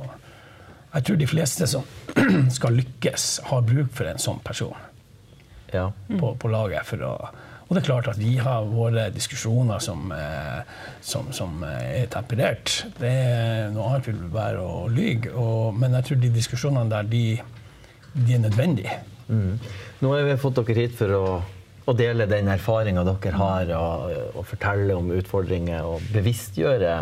jeg 0.93 1.07
tror 1.07 1.19
de 1.19 1.29
fleste 1.29 1.67
som 1.69 1.85
skal 2.57 2.79
lykkes, 2.79 3.27
har 3.49 3.67
bruk 3.67 3.91
for 3.97 4.09
en 4.09 4.21
sånn 4.21 4.41
person 4.45 4.77
ja. 5.73 5.87
på, 6.19 6.35
på, 6.39 6.51
laget. 6.51 6.85
for 6.87 7.07
å 7.07 7.15
og 7.71 7.77
det 7.77 7.85
er 7.85 7.87
klart 7.87 8.07
at 8.11 8.17
vi 8.19 8.33
har 8.35 8.65
våre 8.67 9.05
diskusjoner 9.15 9.79
som, 9.79 10.09
eh, 10.11 10.57
som, 10.99 11.29
som 11.31 11.61
er 11.63 12.09
temperert. 12.11 12.81
Det 12.97 13.07
er 13.07 13.69
noe 13.71 13.85
annet 13.93 14.09
vil 14.09 14.25
være 14.33 14.59
å 14.59 14.89
lyge. 14.91 15.31
men 15.79 15.95
jeg 15.95 16.03
tror 16.09 16.19
de 16.19 16.31
diskusjonene 16.35 16.91
der, 16.91 17.07
de, 17.07 17.39
de 18.11 18.33
er 18.35 18.41
nødvendige. 18.43 18.97
Mm. 19.29 19.55
Nå 20.01 20.11
har 20.11 20.27
vi 20.27 20.35
fått 20.41 20.59
dere 20.59 20.75
hit 20.81 20.97
for 20.99 21.15
å, 21.15 21.23
å 21.87 21.95
dele 21.95 22.27
den 22.27 22.51
erfaringa 22.51 23.05
dere 23.07 23.39
har, 23.39 23.71
og, 23.77 24.17
og, 24.33 24.43
fortelle 24.49 24.97
om 24.99 25.07
utfordringer 25.15 25.87
og 25.87 26.03
bevisstgjøre. 26.11 26.97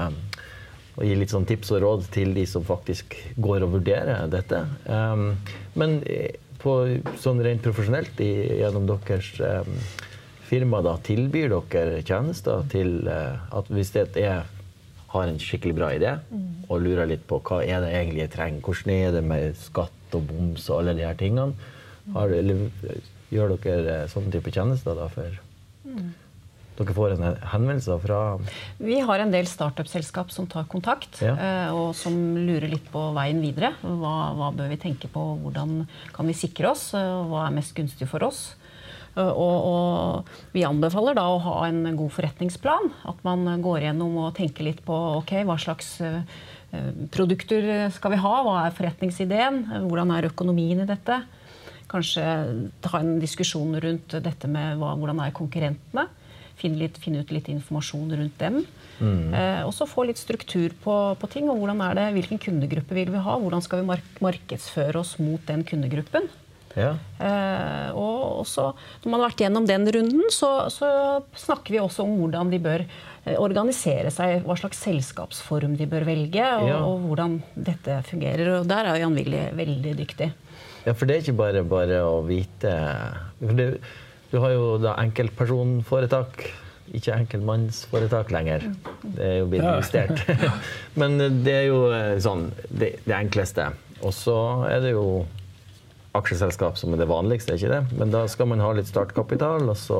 Og 0.99 1.01
gi 1.07 1.15
litt 1.17 1.33
sånn 1.33 1.49
tips 1.49 1.73
og 1.73 1.81
råd 1.81 2.05
til 2.13 2.38
de 2.38 2.45
som 2.45 2.61
faktisk 2.67 3.17
går 3.41 3.65
og 3.65 3.79
vurderer 3.79 4.29
dette. 4.29 4.61
Um, 4.85 5.31
men 5.73 5.97
på, 6.62 6.75
sånn 7.22 7.42
rent 7.46 7.63
profesjonelt 7.66 8.22
i, 8.24 8.32
gjennom 8.62 8.88
deres 8.89 9.32
um, 9.39 9.75
firma 10.50 10.82
da, 10.86 10.96
tilbyr 11.06 11.54
dere 11.72 12.01
tjenester 12.04 12.66
til 12.72 13.04
uh, 13.08 13.42
at 13.56 13.70
hvis 13.74 13.94
det 13.96 14.08
er, 14.22 14.48
har 15.13 15.30
en 15.30 15.39
skikkelig 15.42 15.78
bra 15.78 15.92
idé 15.98 16.16
mm. 16.30 16.48
og 16.70 16.84
lurer 16.86 17.10
litt 17.10 17.25
på 17.30 17.42
hva 17.46 17.62
er 17.63 17.84
det 17.86 17.94
egentlig 17.94 18.25
jeg 18.25 18.34
trenger, 18.36 18.66
hvordan 18.66 18.96
er 18.96 19.16
det 19.18 19.24
med 19.32 19.58
skatt 19.58 20.18
og 20.18 20.25
boms 20.30 20.70
og 20.70 20.82
alle 20.82 20.98
de 20.98 21.06
her 21.06 21.18
tingene, 21.18 21.72
har, 22.16 22.32
eller, 22.34 22.68
gjør 23.30 23.56
dere 23.62 24.01
sånne 24.10 24.34
type 24.34 24.51
tjenester 24.54 24.98
da 24.98 25.06
for 25.13 25.36
mm. 25.86 26.10
Dere 26.79 26.95
får 26.95 27.13
en 27.17 27.25
henvendelse 27.51 27.95
fra 28.05 28.17
Vi 28.79 29.01
har 29.03 29.19
en 29.19 29.33
del 29.33 29.48
startup-selskap 29.51 30.29
som 30.31 30.45
tar 30.48 30.63
kontakt, 30.71 31.19
ja. 31.19 31.33
Eh, 31.36 31.71
og 31.75 31.91
som 31.98 32.13
lurer 32.38 32.69
litt 32.71 32.86
på 32.93 33.01
veien 33.17 33.41
videre. 33.43 33.74
Hva, 33.83 34.31
hva, 34.38 34.51
bør 34.55 34.69
vi 34.71 34.79
tenke 34.79 35.09
på? 35.12 35.24
Hvordan 35.43 35.81
kan 36.15 36.29
vi 36.29 36.38
sikre 36.39 36.71
oss? 36.71 36.93
Eh, 36.95 37.09
hva 37.27 37.48
er 37.48 37.57
mest 37.57 37.75
gunstig 37.75 38.07
for 38.07 38.24
oss? 38.24 38.53
Eh, 39.17 39.27
og, 39.27 39.57
og, 39.74 40.29
vi 40.55 40.63
anbefaler 40.63 41.17
da 41.19 41.25
å 41.27 41.41
ha 41.43 41.57
en 41.67 41.81
god 42.00 42.13
forretningsplan. 42.15 42.88
At 43.12 43.19
man 43.27 43.43
går 43.65 43.89
gjennom 43.89 44.15
og 44.24 44.31
tenker 44.39 44.69
litt 44.69 44.79
på 44.88 45.00
ok, 45.17 45.41
hva 45.50 45.59
slags 45.59 45.98
produkter 47.09 47.89
skal 47.91 48.13
vi 48.13 48.21
ha? 48.21 48.33
Hva 48.45 48.55
er 48.62 48.75
forretningsideen? 48.77 49.63
Hvordan 49.89 50.13
er 50.15 50.29
økonomien 50.29 50.86
i 50.86 50.88
dette? 50.88 51.17
Kanskje 51.89 52.24
ta 52.86 53.01
en 53.01 53.17
diskusjon 53.19 53.74
rundt 53.81 54.15
dette 54.24 54.48
med 54.48 54.77
hva, 54.79 54.93
hvordan 54.95 55.24
er 55.25 55.36
konkurrentene 55.36 56.07
finne, 56.60 56.80
litt, 56.84 57.00
finne 57.01 57.24
ut 57.24 57.34
litt 57.34 57.50
informasjon 57.51 58.12
rundt 58.20 58.38
dem. 58.42 58.62
Mm. 59.00 59.34
Eh, 59.34 59.62
og 59.63 59.72
så 59.75 59.88
få 59.88 60.06
litt 60.10 60.20
struktur 60.20 60.75
på, 60.84 60.96
på, 61.20 61.32
ting. 61.32 61.48
og 61.50 61.62
hvordan 61.62 61.82
er 61.88 61.98
det, 61.98 62.08
Hvilken 62.18 62.42
kundegruppe 62.42 62.98
vil 62.98 63.13
vi 63.13 63.24
ha? 63.25 63.39
Hvordan 63.39 63.63
skal 63.63 63.82
vi 63.82 63.89
mark 63.94 64.22
markedsføre 64.24 65.00
oss 65.00 65.16
mot 65.24 65.44
den 65.48 65.63
kundegruppen? 65.68 66.28
Ja. 66.78 66.92
Eh, 67.18 67.96
og 67.98 68.44
også, 68.44 68.70
når 69.04 69.12
man 69.12 69.22
har 69.22 69.32
vært 69.32 69.44
gjennom 69.44 69.68
den 69.68 69.88
runden, 69.96 70.28
så, 70.34 70.51
så, 70.74 70.89
snakker 71.39 71.75
vi 71.75 71.82
også 71.82 72.06
om 72.06 72.18
hvordan 72.20 72.51
de 72.54 72.60
bør 72.62 72.84
eh, 72.86 73.38
organisere 73.39 74.12
seg, 74.13 74.44
hva 74.46 74.58
slags 74.60 74.84
selskapsform 74.86 75.75
de 75.80 75.88
bør 75.89 76.06
velge, 76.10 76.44
og, 76.60 76.68
ja. 76.70 76.84
og 76.86 77.08
hvordan 77.08 77.39
dette 77.56 78.01
fungerer. 78.10 78.54
Og 78.60 78.70
der 78.70 78.92
er 78.92 79.01
Jan 79.01 79.18
Willy 79.18 79.48
veldig 79.58 79.96
dyktig. 80.04 80.30
Ja, 80.86 80.94
for 80.94 81.10
det 81.10 81.18
er 81.18 81.25
ikke 81.25 81.39
bare 81.42 81.66
bare 81.68 82.04
å 82.08 82.22
vite 82.28 82.75
for 83.42 83.58
det 83.58 83.72
du 84.31 84.38
har 84.43 84.53
jo 84.53 84.65
da 84.81 84.95
enkeltpersonforetak, 85.01 86.43
ikke 86.93 87.15
enkeltmannsforetak 87.15 88.31
lenger. 88.33 88.65
Det 89.03 89.25
er 89.25 89.38
jo 89.41 89.50
blitt 89.50 89.65
justert. 89.65 90.24
Men 91.00 91.17
det 91.45 91.55
er 91.55 91.67
jo 91.69 91.83
eh, 91.93 92.15
sånn 92.21 92.50
det, 92.69 92.95
det 93.05 93.15
enkleste. 93.17 93.71
Og 94.05 94.13
så 94.15 94.38
er 94.69 94.81
det 94.86 94.93
jo 94.95 95.25
aksjeselskap 96.17 96.77
som 96.79 96.93
er 96.93 97.01
det 97.01 97.09
vanligste, 97.09 97.55
ikke 97.57 97.71
det? 97.74 97.81
Men 98.00 98.13
da 98.13 98.25
skal 98.31 98.50
man 98.50 98.63
ha 98.63 98.71
litt 98.75 98.89
startkapital 98.89 99.67
og, 99.69 99.77
så, 99.77 100.00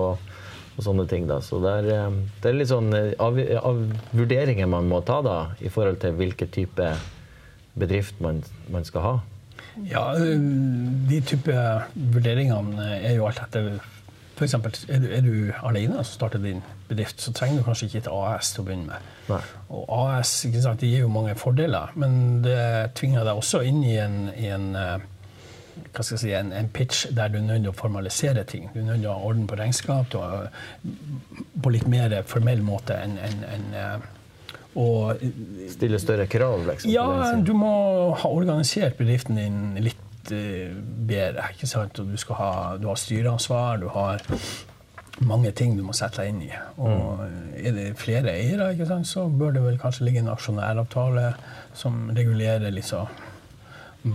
og 0.76 0.86
sånne 0.86 1.06
ting. 1.10 1.28
da. 1.30 1.40
Så 1.46 1.62
det 1.64 1.76
er, 1.82 1.92
eh, 1.96 2.22
det 2.42 2.52
er 2.52 2.58
litt 2.58 2.72
sånn 2.72 2.94
eh, 2.98 3.12
av, 3.22 3.38
av, 3.62 3.84
vurderinger 4.14 4.70
man 4.70 4.90
må 4.90 5.04
ta 5.06 5.22
da, 5.26 5.40
i 5.62 5.74
forhold 5.74 6.02
til 6.04 6.18
hvilken 6.20 6.54
type 6.54 6.94
bedrift 7.80 8.22
man, 8.24 8.42
man 8.74 8.88
skal 8.88 9.06
ha. 9.06 9.18
Ja, 9.88 10.10
de 10.18 11.22
type 11.24 11.54
vurderingene 11.94 12.90
er 12.98 13.16
jo 13.16 13.30
alt 13.30 13.40
etter 13.46 13.78
eksempel, 14.46 14.76
er 14.92 15.04
du, 15.04 15.08
er 15.14 15.24
du 15.26 15.34
alene 15.68 16.00
og 16.02 16.08
starter 16.08 16.42
din 16.44 16.64
bedrift, 16.90 17.22
så 17.22 17.34
trenger 17.36 17.60
du 17.60 17.68
kanskje 17.68 17.90
ikke 17.90 18.02
et 18.04 18.10
AS 18.14 18.54
til 18.54 18.64
å 18.64 18.68
begynne 18.68 18.90
med. 18.90 19.14
Nei. 19.30 19.40
Og 19.76 19.86
AS 20.00 20.34
sant, 20.64 20.84
gir 20.86 21.06
jo 21.06 21.14
mange 21.14 21.36
fordeler, 21.40 21.94
men 22.00 22.42
det 22.46 22.60
tvinger 23.00 23.28
deg 23.28 23.40
også 23.42 23.64
inn 23.68 23.82
i 23.86 23.96
en, 24.02 24.20
i 24.36 24.52
en 24.54 24.70
eh, 24.80 25.08
hva 25.90 26.04
skal 26.04 26.16
jeg 26.16 26.22
si, 26.22 26.34
en, 26.38 26.52
en, 26.56 26.70
pitch 26.76 27.08
der 27.16 27.32
du 27.32 27.40
er 27.40 27.46
nødt 27.48 27.64
til 27.66 27.72
å 27.72 27.78
formalisere 27.78 28.44
ting. 28.48 28.68
Du 28.74 28.82
er 28.82 28.90
nødt 28.92 29.04
til 29.04 29.12
å 29.12 29.18
ha 29.18 29.30
orden 29.32 29.48
på 29.50 29.58
regnskap 29.60 30.16
har, 30.20 30.50
på 31.64 31.74
litt 31.74 31.88
mer 31.90 32.20
formell 32.30 32.62
måte 32.66 32.98
enn 33.00 33.18
en, 33.26 33.46
en, 33.56 33.70
eh, 33.80 34.10
og, 34.80 35.24
Stille 35.72 35.98
større 36.00 36.28
krav? 36.30 36.62
Liksom, 36.68 36.92
ja, 36.94 37.34
du 37.42 37.56
må 37.58 37.72
ha 38.22 38.30
organisert 38.30 39.00
bedriften 39.00 39.40
din 39.40 39.64
litt 39.82 39.98
Eh, 40.00 40.09
bedre. 40.32 41.50
ikke 41.54 41.70
sant? 41.70 42.00
Og 42.00 42.12
du, 42.12 42.18
skal 42.18 42.40
ha, 42.40 42.52
du 42.82 42.90
har 42.90 43.00
styreansvar, 43.00 43.80
du 43.82 43.88
har 43.94 44.24
mange 45.28 45.52
ting 45.52 45.76
du 45.76 45.84
må 45.84 45.94
sette 45.98 46.22
deg 46.22 46.34
inn 46.34 46.44
i. 46.48 46.52
Og 46.80 47.24
mm. 47.24 47.40
er 47.60 47.76
det 47.76 47.88
flere 48.00 48.36
eiere, 48.36 48.72
ikke 48.74 48.88
sant, 48.90 49.10
så 49.10 49.28
bør 49.28 49.58
det 49.58 49.66
vel 49.66 49.80
kanskje 49.82 50.08
ligge 50.08 50.24
en 50.24 50.32
aksjonæravtale 50.34 51.34
som 51.78 52.08
regulerer 52.16 52.72
liksom 52.74 53.10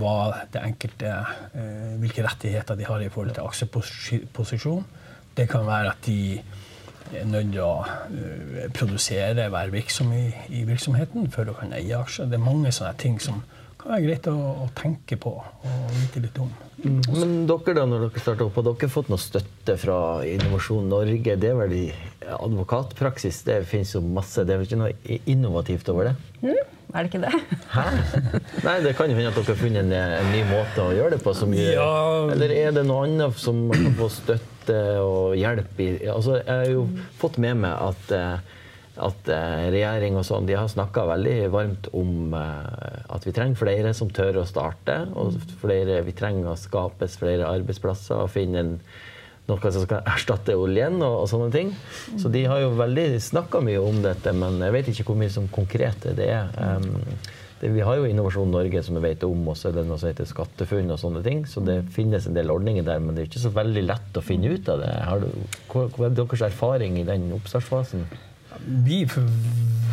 hva 0.01 0.19
det 0.53 0.63
enkelte, 0.65 1.11
eh, 1.53 1.97
hvilke 2.01 2.25
rettigheter 2.25 2.79
de 2.79 2.87
har 2.89 3.03
i 3.05 3.11
forhold 3.13 3.35
til 3.37 3.45
aksjeposisjon. 3.45 4.87
Det 5.37 5.49
kan 5.51 5.67
være 5.67 5.91
at 5.93 6.07
de 6.07 6.41
er 7.13 7.27
nødt 7.29 7.51
til 7.53 7.61
å 7.61 7.83
uh, 7.85 8.63
produsere, 8.75 9.51
være 9.53 9.75
virksom 9.75 10.13
i, 10.17 10.25
i, 10.49 10.63
virksomheten 10.67 11.29
før 11.31 11.51
du 11.51 11.53
kan 11.59 11.75
eie 11.77 11.99
aksjer. 11.99 12.31
Det 12.31 12.39
er 12.39 12.47
mange 12.47 12.73
sånne 12.73 12.95
ting 12.99 13.19
som 13.23 13.43
kan 13.85 13.99
er 13.99 14.05
greit 14.07 14.27
å, 14.33 14.37
å 14.65 14.69
tenke 14.73 15.19
på 15.21 15.31
og 15.37 15.89
vite 15.93 16.23
litt 16.25 16.39
om. 16.41 16.53
Mm. 16.85 17.01
Men 17.15 17.33
dere 17.49 17.75
da, 17.77 17.85
når 17.89 18.07
dere 18.07 18.23
starta 18.23 18.47
opp, 18.47 18.57
har 18.57 18.65
dere 18.71 18.89
fått 18.93 19.11
noe 19.13 19.21
støtte 19.21 19.77
fra 19.81 19.99
Innovasjon 20.29 20.89
Norge? 20.89 21.37
Det 21.41 21.51
er 21.51 21.59
vel 21.59 21.75
i 21.77 21.85
advokatpraksis? 22.33 23.43
Det 23.45 23.59
finnes 23.69 23.93
jo 23.93 24.01
masse. 24.05 24.45
Det 24.45 24.55
er 24.55 24.63
vel 24.63 24.71
ikke 24.71 24.81
noe 24.81 25.21
innovativt 25.29 25.93
over 25.93 26.11
det? 26.11 26.15
Mm. 26.41 26.73
Er 26.95 27.05
det 27.05 27.11
ikke 27.11 27.23
det? 27.25 27.61
Hæ? 27.75 27.85
Nei, 28.65 28.75
det 28.85 28.95
kan 28.97 29.11
jo 29.11 29.19
hende 29.19 29.31
at 29.33 29.39
dere 29.39 29.53
har 29.53 29.61
funnet 29.61 29.83
en, 29.83 29.95
en, 29.99 30.33
ny 30.33 30.43
måte 30.49 30.81
å 30.85 30.93
gjøre 30.95 31.17
det 31.17 31.23
på. 31.25 31.37
Som 31.37 31.55
gjør, 31.57 31.73
ja. 31.77 31.95
Eller 32.35 32.57
er 32.57 32.77
det 32.77 32.85
noe 32.89 33.05
annet 33.05 33.41
som 33.41 33.67
kan 33.73 33.97
få 34.01 34.11
støtte 34.17 34.81
og 35.03 35.37
hjelp 35.37 35.81
i? 35.85 35.89
Altså, 36.09 36.39
jeg 36.41 36.53
har 36.55 36.71
jo 36.73 36.87
fått 37.21 37.41
med 37.43 37.65
meg 37.67 37.89
at 37.91 38.15
eh, 38.17 38.61
at 39.03 39.31
eh, 39.33 39.65
regjering 39.75 40.19
og 40.19 40.27
sånn, 40.27 40.47
de 40.47 40.55
har 40.55 40.69
snakka 40.71 41.07
veldig 41.09 41.39
varmt 41.51 41.89
om 41.97 42.35
eh, 42.39 43.01
at 43.15 43.27
vi 43.27 43.35
trenger 43.35 43.59
flere 43.59 43.95
som 43.97 44.13
tør 44.15 44.43
å 44.43 44.47
starte. 44.47 45.01
Og 45.19 45.35
flere, 45.63 46.03
vi 46.07 46.15
trenger 46.17 46.53
å 46.53 46.59
skapes 46.59 47.19
flere 47.19 47.49
arbeidsplasser 47.51 48.23
og 48.23 48.33
finne 48.35 48.63
en, 48.63 48.75
noe 49.51 49.73
som 49.75 49.83
skal 49.85 50.07
erstatte 50.09 50.55
oljen 50.57 51.01
og, 51.03 51.25
og 51.25 51.31
sånne 51.33 51.51
ting. 51.53 51.73
Så 52.21 52.31
de 52.33 52.47
har 52.49 52.63
jo 52.63 52.75
veldig 52.79 53.09
snakka 53.21 53.61
mye 53.67 53.83
om 53.83 53.99
dette, 54.05 54.33
men 54.33 54.63
jeg 54.63 54.77
vet 54.79 54.93
ikke 54.93 55.09
hvor 55.11 55.19
mye 55.21 55.33
som 55.35 55.51
konkret 55.53 56.07
det 56.17 56.31
er. 56.33 56.55
Um, 56.57 57.03
det, 57.61 57.69
vi 57.75 57.83
har 57.85 57.99
jo 57.99 58.07
Innovasjon 58.09 58.51
Norge 58.55 58.81
som 58.87 58.97
vi 58.97 59.03
vet 59.05 59.27
om, 59.27 59.43
og 59.51 59.59
så 59.59 59.69
er 59.69 59.77
det 59.77 59.85
noe 59.89 59.99
som 60.01 60.09
heter 60.09 60.31
SkatteFUNN 60.31 60.95
og 60.95 61.01
sånne 61.03 61.25
ting. 61.27 61.43
Så 61.51 61.61
det 61.67 61.83
finnes 61.93 62.25
en 62.31 62.39
del 62.39 62.55
ordninger 62.55 62.87
der, 62.87 63.03
men 63.03 63.17
det 63.17 63.25
er 63.25 63.29
ikke 63.33 63.43
så 63.43 63.53
veldig 63.59 63.85
lett 63.91 64.17
å 64.17 64.25
finne 64.25 64.55
ut 64.55 64.71
av 64.71 64.81
det. 64.81 64.95
Har 65.11 65.27
du, 65.27 65.29
hva, 65.73 65.89
hva 65.93 66.09
er 66.09 66.17
deres 66.23 66.47
erfaring 66.49 67.03
i 67.03 67.09
den 67.09 67.29
oppstartsfasen? 67.37 68.07
Vi 68.65 69.05
for 69.11 69.29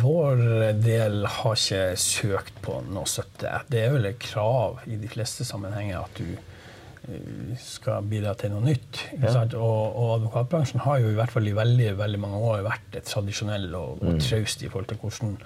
vår 0.02 0.40
del 0.82 1.26
har 1.30 1.58
ikke 1.58 1.82
søkt 2.00 2.56
på 2.64 2.78
noe 2.90 3.08
støtte. 3.08 3.60
Det 3.70 3.84
er 3.84 3.92
vel 3.94 4.08
et 4.10 4.22
krav 4.22 4.82
i 4.90 4.98
de 4.98 5.10
fleste 5.10 5.46
sammenhenger 5.46 6.00
at 6.00 6.18
du 6.18 6.32
eh, 6.32 7.52
skal 7.62 8.06
bidra 8.10 8.34
til 8.38 8.54
noe 8.54 8.64
nytt. 8.66 9.02
Ja. 9.20 9.44
Og, 9.44 9.60
og, 9.60 10.08
advokatbransjen 10.18 10.82
har 10.86 11.02
jo 11.02 11.12
i 11.12 11.18
hvert 11.18 11.34
fall 11.34 11.46
i 11.48 11.54
veldig, 11.56 11.92
veldig 12.00 12.22
mange 12.22 12.40
år 12.50 12.64
vært 12.66 12.98
tradisjonell 13.08 13.68
og, 13.78 14.02
og 14.02 14.16
mm. 14.16 14.24
traust 14.26 14.64
i 14.64 14.72
forhold 14.72 14.90
til 14.90 15.02
hvordan 15.02 15.36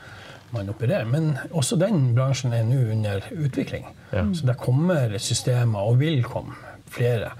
man 0.54 0.72
opererer. 0.72 1.08
Men 1.10 1.34
også 1.50 1.78
den 1.80 2.12
bransjen 2.16 2.54
er 2.56 2.66
nå 2.66 2.80
under 2.94 3.24
utvikling. 3.34 3.88
Ja. 4.12 4.24
Så 4.32 4.48
det 4.48 4.58
kommer 4.62 5.18
systemer, 5.20 5.90
og 5.90 6.00
vil 6.00 6.22
komme 6.24 6.56
flere, 6.92 7.34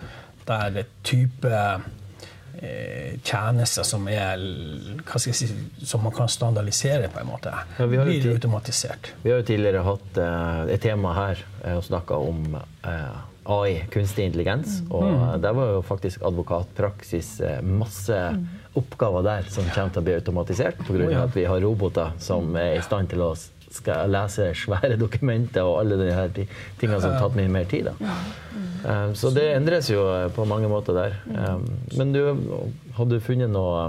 der 0.47 0.83
type 1.07 1.61
tjenester 3.27 3.85
som, 3.87 4.07
er, 4.09 4.41
hva 5.03 5.21
skal 5.21 5.33
jeg 5.33 5.39
si, 5.39 5.87
som 5.87 6.05
man 6.07 6.15
kan 6.17 6.31
standardisere, 6.31 7.11
på 7.13 7.21
en 7.21 7.29
måte, 7.29 7.53
ja, 7.53 7.89
blir 7.89 8.31
automatisert. 8.33 9.13
Vi 9.25 9.33
har 9.33 9.43
jo 9.43 9.49
tidligere 9.51 9.85
hatt 9.87 10.21
uh, 10.21 10.63
et 10.73 10.83
tema 10.85 11.13
her 11.17 11.43
uh, 11.65 11.77
og 11.77 11.85
snakka 11.87 12.21
om 12.21 12.57
AI, 13.47 13.85
kunstig 13.93 14.27
intelligens. 14.27 14.81
Mm. 14.81 14.95
Og 14.95 15.05
mm. 15.07 15.43
der 15.43 15.59
var 15.59 15.75
jo 15.75 15.83
faktisk 15.87 16.25
advokatpraksis 16.27 17.37
masse 17.63 18.17
mm. 18.35 18.47
oppgaver 18.81 19.27
der 19.27 19.51
som 19.53 19.69
kommer 19.75 19.95
til 19.95 20.03
å 20.03 20.07
bli 20.09 20.17
automatisert 20.19 20.81
pga. 20.87 21.11
At 21.27 21.37
vi 21.37 21.47
har 21.47 21.63
roboter 21.63 22.17
som 22.23 22.57
er 22.59 22.79
i 22.79 22.83
stand 22.85 23.13
til 23.13 23.23
å 23.27 23.35
skal 23.73 24.03
jeg 24.03 24.13
lese 24.15 24.49
svære 24.57 24.97
dokumenter 25.05 25.67
og 25.67 25.81
alle 25.83 25.99
de 26.01 26.47
tingene 26.81 27.01
som 27.01 27.13
har 27.13 27.23
tatt 27.23 27.39
mye 27.39 27.53
mer 27.53 27.71
tid. 27.71 27.91
Da. 27.91 28.19
Um, 28.87 29.15
så 29.19 29.33
det 29.35 29.49
endres 29.57 29.91
jo 29.91 30.05
eh, 30.13 30.29
på 30.33 30.45
mange 30.49 30.69
måter 30.71 30.95
der. 30.97 31.17
Um, 31.27 31.65
men 31.99 32.13
du, 32.15 32.23
hadde 32.99 33.17
du 33.17 33.25
funnet 33.25 33.51
noe 33.53 33.89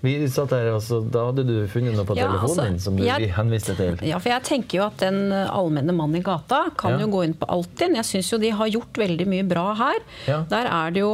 vi 0.00 0.14
satt 0.32 0.54
her, 0.56 0.70
altså, 0.72 1.02
Da 1.04 1.26
hadde 1.28 1.42
du 1.44 1.56
funnet 1.68 1.92
noe 1.92 2.06
på 2.08 2.14
ja, 2.16 2.24
telefonen 2.24 2.46
altså, 2.48 2.64
din 2.70 2.78
som 2.80 2.96
du 2.96 3.02
jeg, 3.04 3.32
henviste 3.36 3.74
til? 3.76 3.98
Ja, 4.08 4.16
for 4.22 4.32
jeg 4.32 4.46
tenker 4.48 4.78
jo 4.78 4.86
at 4.86 5.02
den 5.02 5.28
allmenne 5.28 5.92
mann 5.92 6.16
i 6.16 6.22
gata 6.24 6.62
kan 6.80 6.96
ja. 6.96 7.02
jo 7.04 7.10
gå 7.12 7.26
inn 7.26 7.34
på 7.36 7.48
Altinn. 7.52 7.98
Jeg 7.98 8.08
syns 8.08 8.30
jo 8.32 8.38
de 8.40 8.54
har 8.56 8.70
gjort 8.72 9.02
veldig 9.02 9.26
mye 9.28 9.44
bra 9.50 9.66
her. 9.76 10.00
Ja. 10.24 10.40
Der 10.48 10.70
er 10.70 10.96
det 10.96 11.04
jo 11.04 11.12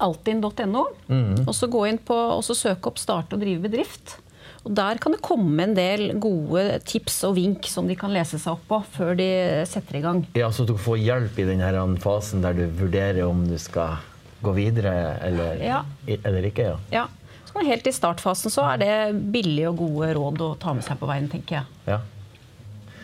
altinn.no. 0.00 0.86
Mm. 1.12 1.44
Og 1.44 1.52
så 1.56 1.68
gå 1.68 1.84
inn 1.90 2.00
på, 2.00 2.16
og 2.16 2.40
så 2.46 2.56
søke 2.56 2.88
opp 2.88 3.00
'starte 3.00 3.36
og 3.36 3.44
drive 3.44 3.68
bedrift'. 3.68 4.16
Og 4.60 4.74
Der 4.76 4.98
kan 5.00 5.14
det 5.14 5.22
komme 5.24 5.64
en 5.64 5.74
del 5.76 6.18
gode 6.20 6.64
tips 6.84 7.22
og 7.28 7.36
vink 7.38 7.68
som 7.70 7.88
de 7.88 7.96
kan 7.96 8.12
lese 8.12 8.38
seg 8.40 8.58
opp 8.58 8.66
på 8.68 8.80
før 8.98 9.14
de 9.16 9.30
setter 9.68 10.00
i 10.00 10.04
gang. 10.04 10.24
Ja, 10.36 10.50
Så 10.52 10.66
du 10.68 10.76
får 10.76 11.00
hjelp 11.00 11.38
i 11.40 11.48
denne 11.48 11.86
fasen 12.02 12.44
der 12.44 12.52
du 12.58 12.66
vurderer 12.68 13.24
om 13.24 13.46
du 13.48 13.56
skal 13.58 13.96
gå 14.40 14.52
videre 14.56 15.16
eller, 15.24 15.56
ja. 15.64 15.80
eller 16.06 16.44
ikke? 16.48 16.70
Ja. 16.72 16.78
ja. 16.92 17.08
Så 17.50 17.64
helt 17.66 17.86
i 17.86 17.92
startfasen 17.92 18.52
så 18.52 18.62
er 18.72 18.80
det 18.80 18.94
billige 19.32 19.72
og 19.72 19.80
gode 19.80 20.12
råd 20.14 20.42
å 20.44 20.54
ta 20.60 20.74
med 20.76 20.86
seg 20.86 21.00
på 21.00 21.08
veien, 21.08 21.26
tenker 21.28 21.60
jeg. 21.60 21.78
Ja. 21.88 21.98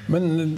Men 0.06 0.54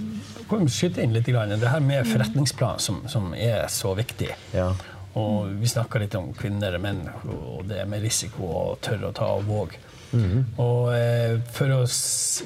kan 0.49 0.61
vi 0.61 0.69
skyte 0.69 1.01
inn 1.01 1.15
litt? 1.15 1.25
Det 1.25 1.71
her 1.71 1.81
med 1.81 2.05
forretningsplan 2.05 2.79
som, 2.79 3.01
som 3.09 3.33
er 3.33 3.65
så 3.73 3.95
viktig. 3.97 4.29
Ja. 4.53 4.69
Og 5.17 5.55
vi 5.57 5.67
snakka 5.67 6.03
litt 6.03 6.13
om 6.19 6.29
kvinner 6.37 6.77
og 6.77 6.83
menn 6.85 7.01
og 7.25 7.65
det 7.69 7.81
med 7.89 8.05
risiko 8.05 8.45
og 8.45 8.81
tørre 8.85 9.09
å 9.09 9.15
ta 9.15 9.31
og 9.39 9.47
våge. 9.49 9.81
Mm. 10.11 10.45
Og 10.57 10.89
eh, 10.95 11.35
for 11.53 11.69
oss 11.83 12.41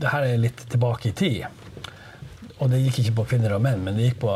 Det 0.00 0.08
her 0.08 0.24
er 0.24 0.40
litt 0.40 0.62
tilbake 0.72 1.10
i 1.10 1.16
tid. 1.16 1.42
Og 2.62 2.70
det 2.72 2.80
gikk 2.86 3.02
ikke 3.02 3.16
på 3.18 3.26
kvinner 3.34 3.56
og 3.56 3.64
menn, 3.64 3.82
men 3.84 3.96
det 3.98 4.08
gikk 4.08 4.22
på 4.24 4.34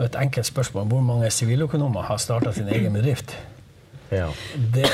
et 0.00 0.16
enkelt 0.16 0.48
spørsmål 0.48 0.86
hvor 0.88 1.02
mange 1.04 1.30
siviløkonomer 1.34 2.06
har 2.08 2.20
starta 2.22 2.54
sin 2.56 2.70
egen 2.72 2.94
bedrift. 2.96 3.34
Ja. 4.10 4.30
Det, 4.74 4.86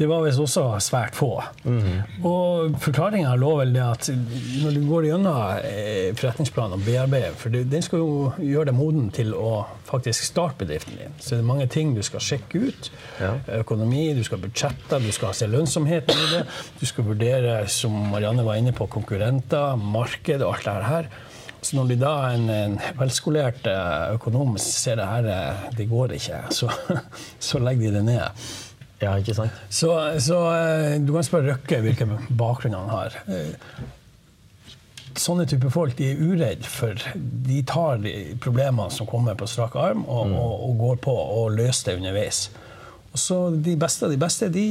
det 0.00 0.06
var 0.08 0.22
visst 0.24 0.40
også 0.40 0.62
svært 0.80 1.16
få. 1.18 1.28
Mm. 1.68 2.24
Og 2.24 2.76
forklaringa 2.80 3.34
lå 3.36 3.50
vel 3.58 3.74
det 3.74 3.82
at 3.84 4.08
når 4.62 4.78
du 4.78 4.80
går 4.88 5.10
gjennom 5.10 5.58
eh, 5.60 6.14
forretningsplanen 6.16 6.78
og 6.78 6.86
bearbeider 6.86 7.36
For 7.36 7.52
den 7.52 7.84
skal 7.84 8.00
jo 8.00 8.14
gjøre 8.40 8.70
deg 8.70 8.78
moden 8.78 9.10
til 9.12 9.34
å 9.36 9.66
faktisk 9.90 10.24
starte 10.24 10.62
bedriften 10.62 10.96
din. 10.96 11.18
Så 11.20 11.34
det 11.34 11.42
er 11.42 11.50
mange 11.50 11.68
ting 11.68 11.92
du 11.92 12.00
skal 12.06 12.24
sjekke 12.24 12.62
ut. 12.70 12.88
Ja. 13.20 13.34
Økonomi, 13.60 14.06
du 14.16 14.22
skal 14.24 14.40
budsjette, 14.40 15.02
du 15.04 15.10
skal 15.12 15.36
se 15.36 15.50
lønnsomheten 15.50 16.16
i 16.16 16.30
det. 16.32 16.42
Du 16.80 16.86
skal 16.88 17.08
vurdere, 17.10 17.58
som 17.68 17.92
Marianne 18.14 18.46
var 18.46 18.56
inne 18.56 18.72
på, 18.76 18.88
konkurrenter, 18.88 19.76
marked 19.76 20.40
og 20.40 20.54
alt 20.54 20.70
det 20.70 20.88
her. 20.88 21.12
Så 21.60 21.76
når 21.76 21.92
de 21.92 22.00
da 22.00 22.14
en, 22.32 22.48
en 22.48 22.80
velskolert 22.96 23.68
eh, 23.68 24.14
økonom 24.16 24.56
ser 24.64 24.96
det 24.96 25.12
her, 25.12 25.28
eh, 25.28 25.70
det 25.76 25.90
går 25.92 26.16
ikke, 26.16 26.42
så, 26.62 26.72
så 27.36 27.60
legger 27.60 27.90
de 27.90 28.00
det 28.00 28.04
ned. 28.08 28.44
Ja, 29.00 29.14
ikke 29.16 29.34
sant? 29.36 29.56
Så, 29.72 29.94
så 30.20 30.42
eh, 30.52 30.98
du 31.00 31.14
kan 31.14 31.24
spørre 31.24 31.54
Røkke 31.54 31.80
hvilken 31.84 32.12
bakgrunn 32.36 32.76
han 32.76 32.90
har. 32.92 33.16
Eh, 33.32 33.54
sånne 35.16 35.46
type 35.48 35.70
folk 35.72 35.96
de 35.98 36.12
er 36.12 36.20
uredde 36.20 36.68
for 36.70 37.00
De 37.16 37.62
tar 37.66 38.02
de 38.04 38.12
problemene 38.40 38.92
som 38.94 39.08
kommer 39.08 39.38
på 39.38 39.48
strak 39.50 39.74
arm, 39.80 40.04
og, 40.04 40.28
mm. 40.28 40.34
og, 40.36 40.66
og 40.68 40.82
går 40.84 41.00
på 41.06 41.14
og 41.16 41.56
løser 41.56 41.92
det 41.92 42.02
underveis. 42.02 42.42
Og 43.10 43.18
så 43.18 43.40
De 43.50 43.76
beste 43.80 44.06
av 44.06 44.12
de 44.12 44.20
beste 44.20 44.50
de 44.52 44.66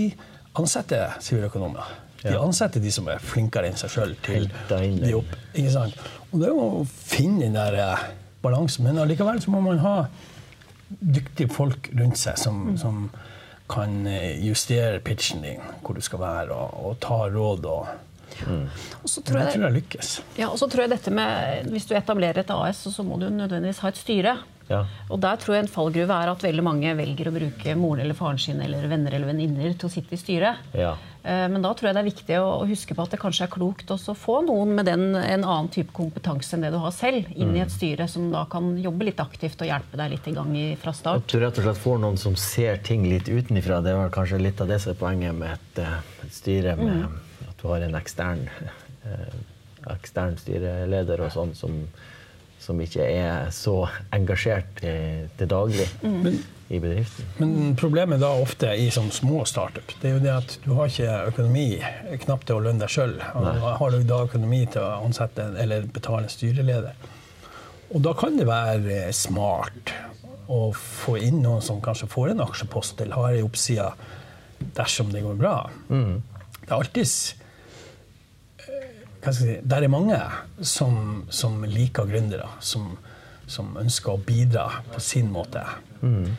ansetter 0.60 1.18
siviløkonomer. 1.24 1.90
De 2.20 2.36
ansetter 2.36 2.84
de 2.84 2.92
som 2.92 3.08
er 3.10 3.22
flinkere 3.24 3.70
enn 3.70 3.78
seg 3.80 3.94
sjøl 3.94 4.16
til 4.26 4.50
de 4.70 5.14
opp. 5.16 5.36
Ikke 5.56 5.72
sant? 5.74 6.00
Og 6.30 6.42
Det 6.42 6.50
er 6.50 6.58
å 6.58 6.84
finne 6.88 7.48
den 7.48 7.56
der 7.58 7.78
eh, 7.80 8.10
balansen. 8.44 8.86
Men 8.86 9.02
allikevel 9.02 9.42
så 9.42 9.54
må 9.54 9.62
man 9.64 9.82
ha 9.84 9.96
dyktige 10.90 11.52
folk 11.54 11.92
rundt 11.96 12.20
seg 12.20 12.38
som, 12.42 12.72
mm. 12.72 12.78
som 12.82 13.04
kan 13.70 14.06
eh, 14.08 14.40
justere 14.46 15.00
pitchen 15.06 15.44
din, 15.46 15.66
hvor 15.84 15.98
du 15.98 16.02
skal 16.02 16.22
være, 16.24 16.54
og, 16.56 16.86
og 16.86 17.02
ta 17.04 17.26
råd. 17.30 17.66
og 17.66 18.06
Mm. 18.46 18.68
Og 19.04 19.10
så 19.10 19.24
tror 19.26 19.40
jeg, 19.40 19.46
jeg 19.48 19.56
tror 19.56 19.66
jeg 19.66 19.76
lykkes. 19.80 20.10
Ja, 20.38 20.48
og 20.48 20.60
så 20.62 20.68
tror 20.70 20.86
jeg 20.86 20.92
dette 20.94 21.12
med, 21.12 21.66
Hvis 21.74 21.88
du 21.90 21.96
etablerer 21.98 22.38
et 22.44 22.52
AS, 22.54 22.86
så 22.94 23.04
må 23.04 23.18
du 23.20 23.26
nødvendigvis 23.28 23.82
ha 23.84 23.90
et 23.92 24.00
styre. 24.00 24.36
Ja. 24.70 24.84
Og 25.10 25.20
der 25.20 25.40
tror 25.42 25.56
jeg 25.56 25.66
en 25.66 25.72
fallgruve 25.72 26.14
er 26.14 26.30
at 26.30 26.46
veldig 26.46 26.64
mange 26.64 26.94
velger 26.98 27.32
å 27.32 27.34
bruke 27.34 27.76
moren 27.76 28.04
eller 28.04 28.18
faren 28.18 28.40
sin 28.40 28.62
eller 28.62 28.86
venner 28.88 29.16
eller 29.18 29.32
venninner 29.32 29.74
til 29.74 29.90
å 29.90 29.92
sitte 29.92 30.14
i 30.16 30.22
styret. 30.22 30.62
Ja. 30.78 30.94
Eh, 31.24 31.48
men 31.52 31.62
da 31.62 31.74
tror 31.76 31.90
jeg 31.90 31.98
det 31.98 32.02
er 32.02 32.08
viktig 32.08 32.36
å 32.40 32.66
huske 32.70 32.96
på 32.96 33.04
at 33.04 33.12
det 33.14 33.20
kanskje 33.20 33.46
er 33.46 33.52
klokt 33.52 33.92
også 33.92 34.14
å 34.14 34.18
få 34.18 34.38
noen 34.48 34.72
med 34.78 34.88
den, 34.88 35.04
en 35.20 35.44
annen 35.44 35.68
type 35.74 35.92
kompetanse 35.96 36.56
enn 36.56 36.64
det 36.64 36.72
du 36.72 36.80
har 36.80 36.94
selv, 36.96 37.28
inn 37.36 37.52
i 37.58 37.64
et 37.64 37.72
mm. 37.72 37.76
styre 37.76 38.08
som 38.12 38.30
da 38.32 38.46
kan 38.52 38.72
jobbe 38.80 39.10
litt 39.10 39.20
aktivt 39.20 39.60
og 39.60 39.68
hjelpe 39.68 40.00
deg 40.00 40.14
litt 40.16 40.30
i 40.32 40.36
gang 40.38 40.54
fra 40.80 40.94
start. 40.96 41.26
At 41.26 41.34
du 41.34 41.44
rett 41.44 41.60
og 41.60 41.68
slett 41.68 41.82
får 41.84 42.00
noen 42.06 42.20
som 42.22 42.38
ser 42.40 42.80
ting 42.88 43.04
litt 43.10 43.28
utenfra. 43.28 43.82
Det 43.84 43.98
var 43.98 44.14
kanskje 44.16 44.40
litt 44.42 44.64
av 44.64 44.72
det 44.72 44.80
som 44.84 44.94
er 44.94 45.02
poenget 45.02 45.36
med 45.36 45.58
et, 45.58 45.84
eh, 45.84 45.98
et 46.24 46.38
styre, 46.38 46.78
med 46.80 47.04
mm. 47.04 47.20
at 47.50 47.58
du 47.60 47.68
har 47.68 47.84
en 47.90 48.00
ekstern, 48.00 48.46
eh, 49.04 49.36
ekstern 49.92 50.40
styreleder 50.40 51.26
og 51.26 51.36
sånn 51.36 51.52
som, 51.58 51.82
som 52.60 52.80
ikke 52.84 53.06
er 53.08 53.52
så 53.56 53.82
engasjert 54.16 54.82
til 54.82 55.52
daglig. 55.52 55.88
Mm 56.04 56.40
i 56.70 56.80
bedriften. 56.80 57.26
Men 57.38 57.76
problemet 57.78 58.22
da 58.22 58.30
ofte 58.38 58.70
i 58.78 58.90
sånn 58.94 59.10
små 59.14 59.42
startup, 59.50 59.90
det 60.02 60.12
er 60.12 60.16
jo 60.16 60.22
det 60.22 60.34
at 60.36 60.52
du 60.62 60.74
har 60.78 60.92
ikke 60.92 61.16
økonomi 61.32 61.68
knapt 62.26 62.46
til 62.50 62.60
å 62.60 62.66
lønne 62.68 62.84
deg 62.84 62.94
sjøl. 62.94 63.16
Har 63.24 63.96
du 63.96 64.04
da 64.06 64.22
økonomi 64.28 64.62
til 64.70 64.86
å 64.86 65.00
ansette 65.08 65.48
eller 65.64 65.88
betale 65.90 66.28
en 66.28 66.34
styreleder? 66.34 67.10
Og 67.90 68.04
da 68.06 68.14
kan 68.18 68.38
det 68.38 68.46
være 68.46 69.02
smart 69.18 69.96
å 70.50 70.70
få 70.78 71.18
inn 71.26 71.42
noen 71.42 71.66
som 71.66 71.82
kanskje 71.82 72.10
får 72.10 72.36
en 72.36 72.46
aksjepost 72.46 73.02
eller 73.02 73.18
har 73.18 73.38
ei 73.40 73.46
oppside 73.46 73.90
dersom 74.78 75.10
det 75.14 75.26
går 75.26 75.38
bra. 75.42 75.56
Mm. 75.90 76.20
Det 76.60 76.70
er 76.70 76.78
alltids 76.78 77.16
eh, 77.34 77.39
hva 79.20 79.34
skal 79.34 79.48
jeg 79.48 79.60
si, 79.60 79.70
Der 79.70 79.86
er 79.86 79.92
mange 79.92 80.20
som, 80.62 81.24
som 81.30 81.64
liker 81.68 82.08
gründere, 82.10 82.48
som, 82.64 82.94
som, 83.48 83.74
ønsker 83.80 84.16
å 84.16 84.22
bidra 84.24 84.70
på 84.94 85.02
sin 85.04 85.32
måte. 85.34 85.64
Mm. 86.02 86.30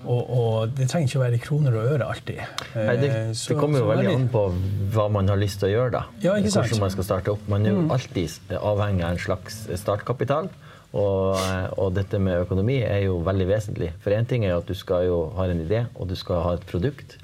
Og, 0.00 0.30
og, 0.32 0.70
det 0.72 0.86
trenger 0.88 1.10
ikke 1.10 1.18
å 1.18 1.22
være 1.26 1.36
i 1.36 1.42
kroner 1.44 1.76
og 1.76 1.94
øre 1.94 2.08
alltid. 2.08 2.40
Nei, 2.72 2.94
det, 3.02 3.10
Eh, 3.10 3.32
det 3.36 3.56
kommer 3.60 3.82
jo 3.82 3.90
veldig 3.90 4.14
an 4.14 4.26
på 4.32 4.46
hva 4.94 5.06
man 5.12 5.28
har 5.28 5.40
lyst 5.40 5.60
til 5.60 5.68
å 5.68 5.72
gjøre. 5.74 5.90
da. 5.98 6.02
Ja, 6.24 6.38
ikke 6.40 6.52
sant? 6.54 6.64
Mm. 6.64 6.70
Hvordan 6.70 6.84
man 6.86 6.94
skal 6.96 7.08
starte 7.08 7.34
opp. 7.34 7.46
Man 7.52 7.68
er 7.68 7.76
jo 7.76 7.86
alltid 7.92 8.56
avhengig 8.56 9.04
av 9.04 9.14
en 9.16 9.24
slags 9.28 9.62
startkapital. 9.82 10.50
Og, 10.90 11.36
og 11.78 11.92
dette 11.94 12.18
med 12.18 12.40
økonomi 12.42 12.80
er 12.82 13.04
jo 13.04 13.20
veldig 13.26 13.46
vesentlig. 13.46 13.92
For 14.02 14.16
én 14.16 14.26
ting 14.26 14.44
er 14.46 14.56
jo 14.56 14.62
at 14.64 14.70
du 14.70 14.74
skal 14.74 15.06
jo 15.06 15.20
ha 15.36 15.46
en 15.46 15.62
idé, 15.62 15.84
og 15.94 16.08
du 16.10 16.16
skal 16.18 16.42
ha 16.46 16.56
et 16.56 16.64
produkt. 16.66 17.19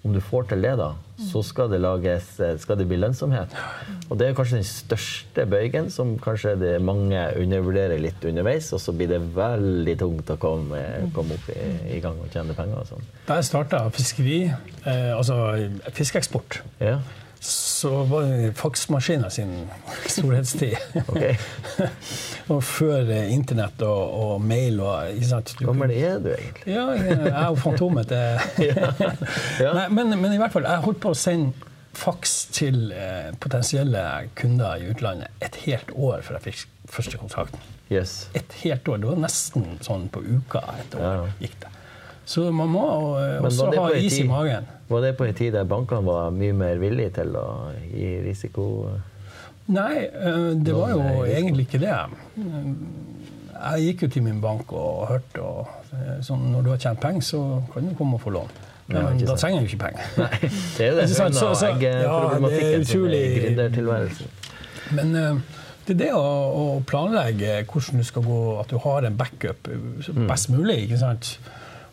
Om 0.00 0.14
du 0.16 0.20
får 0.24 0.46
til 0.48 0.62
det, 0.64 0.72
da, 0.80 0.94
så 1.28 1.42
skal 1.44 1.68
det, 1.68 1.82
lages, 1.84 2.28
skal 2.62 2.78
det 2.80 2.86
bli 2.88 2.96
lønnsomhet. 3.02 3.52
Og 4.08 4.16
det 4.16 4.30
er 4.30 4.36
kanskje 4.38 4.56
den 4.62 4.64
største 4.64 5.44
bøygen 5.50 5.90
som 5.92 6.14
kanskje 6.22 6.54
det 6.56 6.70
mange 6.80 7.20
undervurderer 7.36 8.00
litt 8.00 8.24
underveis. 8.24 8.70
Og 8.72 8.80
så 8.80 8.94
blir 8.96 9.10
det 9.12 9.20
veldig 9.36 9.96
tungt 10.00 10.32
å 10.32 10.38
komme, 10.40 10.80
komme 11.12 11.36
opp 11.36 11.50
i, 11.52 11.98
i 11.98 12.00
gang 12.00 12.16
og 12.16 12.32
tjene 12.32 12.56
penger 12.56 12.80
og 12.80 12.88
sånn. 12.94 13.10
Da 13.28 13.36
jeg 13.42 13.50
starta 13.50 13.82
fiskeri, 13.92 14.38
eh, 14.48 15.10
altså 15.12 15.36
fiskeeksport, 15.92 16.62
Ja, 16.80 16.96
så 17.40 17.90
var 18.04 18.26
det 18.28 18.50
faksmaskina 18.58 19.30
sin 19.32 19.54
storhetstid. 20.06 20.76
og 22.52 22.60
før 22.64 23.08
eh, 23.08 23.30
internett 23.32 23.80
og, 23.86 24.12
og 24.20 24.44
mail 24.44 24.80
og 24.84 25.14
ikke 25.14 25.30
sant? 25.30 25.54
Hvor 25.56 25.70
gammel 25.72 25.94
er 25.96 26.20
du 26.20 26.28
egentlig? 26.34 26.74
Ja, 26.74 26.84
jeg 27.00 27.48
og 27.48 27.58
Fantomet 27.62 28.12
Ja. 29.64 29.72
Nei, 29.72 29.88
men, 29.88 30.12
men 30.20 30.36
i 30.36 30.40
hvert 30.40 30.52
fall, 30.52 30.68
jeg 30.68 30.84
holdt 30.84 31.00
på 31.02 31.14
å 31.14 31.18
sende 31.18 31.68
faks 31.96 32.34
til 32.54 32.92
eh, 32.94 33.32
potensielle 33.42 34.04
kunder 34.38 34.76
i 34.78 34.92
utlandet 34.92 35.32
et 35.42 35.56
helt 35.64 35.90
år 35.96 36.22
før 36.22 36.38
jeg 36.38 36.44
fikk 36.50 36.66
første 36.90 37.18
kontrakten. 37.20 37.64
Yes. 37.90 38.28
Et 38.38 38.52
helt 38.62 38.86
år. 38.88 39.00
Det 39.02 39.08
var 39.10 39.18
nesten 39.24 39.64
sånn 39.82 40.06
på 40.14 40.22
uka 40.22 40.62
et 40.78 40.94
år 41.00 41.08
Ja. 41.24 41.28
gikk 41.42 41.56
det. 41.64 41.72
Så 42.26 42.50
man 42.52 42.68
må 42.70 42.84
eh, 43.18 43.40
også 43.42 43.70
ha 43.74 43.88
is 43.96 44.12
tid, 44.12 44.24
i 44.24 44.28
magen. 44.28 44.66
Var 44.90 45.00
det 45.00 45.16
på 45.18 45.24
en 45.26 45.34
tid 45.34 45.52
der 45.54 45.64
bankene 45.64 46.04
var 46.06 46.30
mye 46.30 46.52
mer 46.54 46.78
villige 46.82 47.10
til 47.20 47.34
å 47.38 47.46
gi 47.90 48.10
risiko? 48.26 48.66
Nei, 49.70 50.04
eh, 50.06 50.54
det 50.58 50.74
var 50.74 50.90
jo 50.94 51.24
egentlig 51.26 51.66
ikke 51.68 51.80
det. 51.82 51.94
Jeg 53.60 53.82
gikk 53.84 54.02
jo 54.06 54.08
til 54.14 54.22
min 54.24 54.40
bank 54.40 54.72
og 54.72 55.08
hørte 55.10 55.42
og 55.44 55.68
eh, 55.92 56.18
sånn, 56.24 56.46
Når 56.54 56.64
du 56.64 56.70
har 56.72 56.80
tjent 56.80 57.00
penger, 57.02 57.20
så 57.26 57.40
kan 57.74 57.88
du 57.90 57.94
komme 57.98 58.16
og 58.18 58.22
få 58.24 58.32
lån. 58.36 58.52
Ja, 58.90 59.02
Men 59.06 59.20
da 59.22 59.36
trenger 59.38 59.38
trenger 59.38 59.60
du 59.60 59.66
ikke 59.70 59.82
penger. 59.84 60.06
Nei, 60.18 60.38
det 60.40 60.84
er 60.86 60.88
jo 60.90 60.96
det 60.98 61.04
Ikke 61.04 61.14
Så- 61.14 61.54
så- 61.54 61.66
ja, 61.66 61.74
det 61.74 61.90
egget-problematikken 61.90 62.84
som 62.84 63.00
utrolig- 63.00 63.24
gründertilværelsen. 63.36 64.36
Men 64.96 65.12
det 65.86 65.94
er 65.94 65.98
det 66.00 66.10
å, 66.16 66.24
å 66.62 66.64
planlegge 66.86 67.60
hvordan 67.70 67.98
du 68.02 68.04
skal 68.08 68.22
gå, 68.26 68.40
at 68.60 68.68
du 68.72 68.78
har 68.82 69.06
en 69.06 69.16
backup 69.16 69.68
Mm. 69.70 70.26
best 70.26 70.48
mulig. 70.50 70.78
ikke 70.88 70.98
sant? 70.98 71.38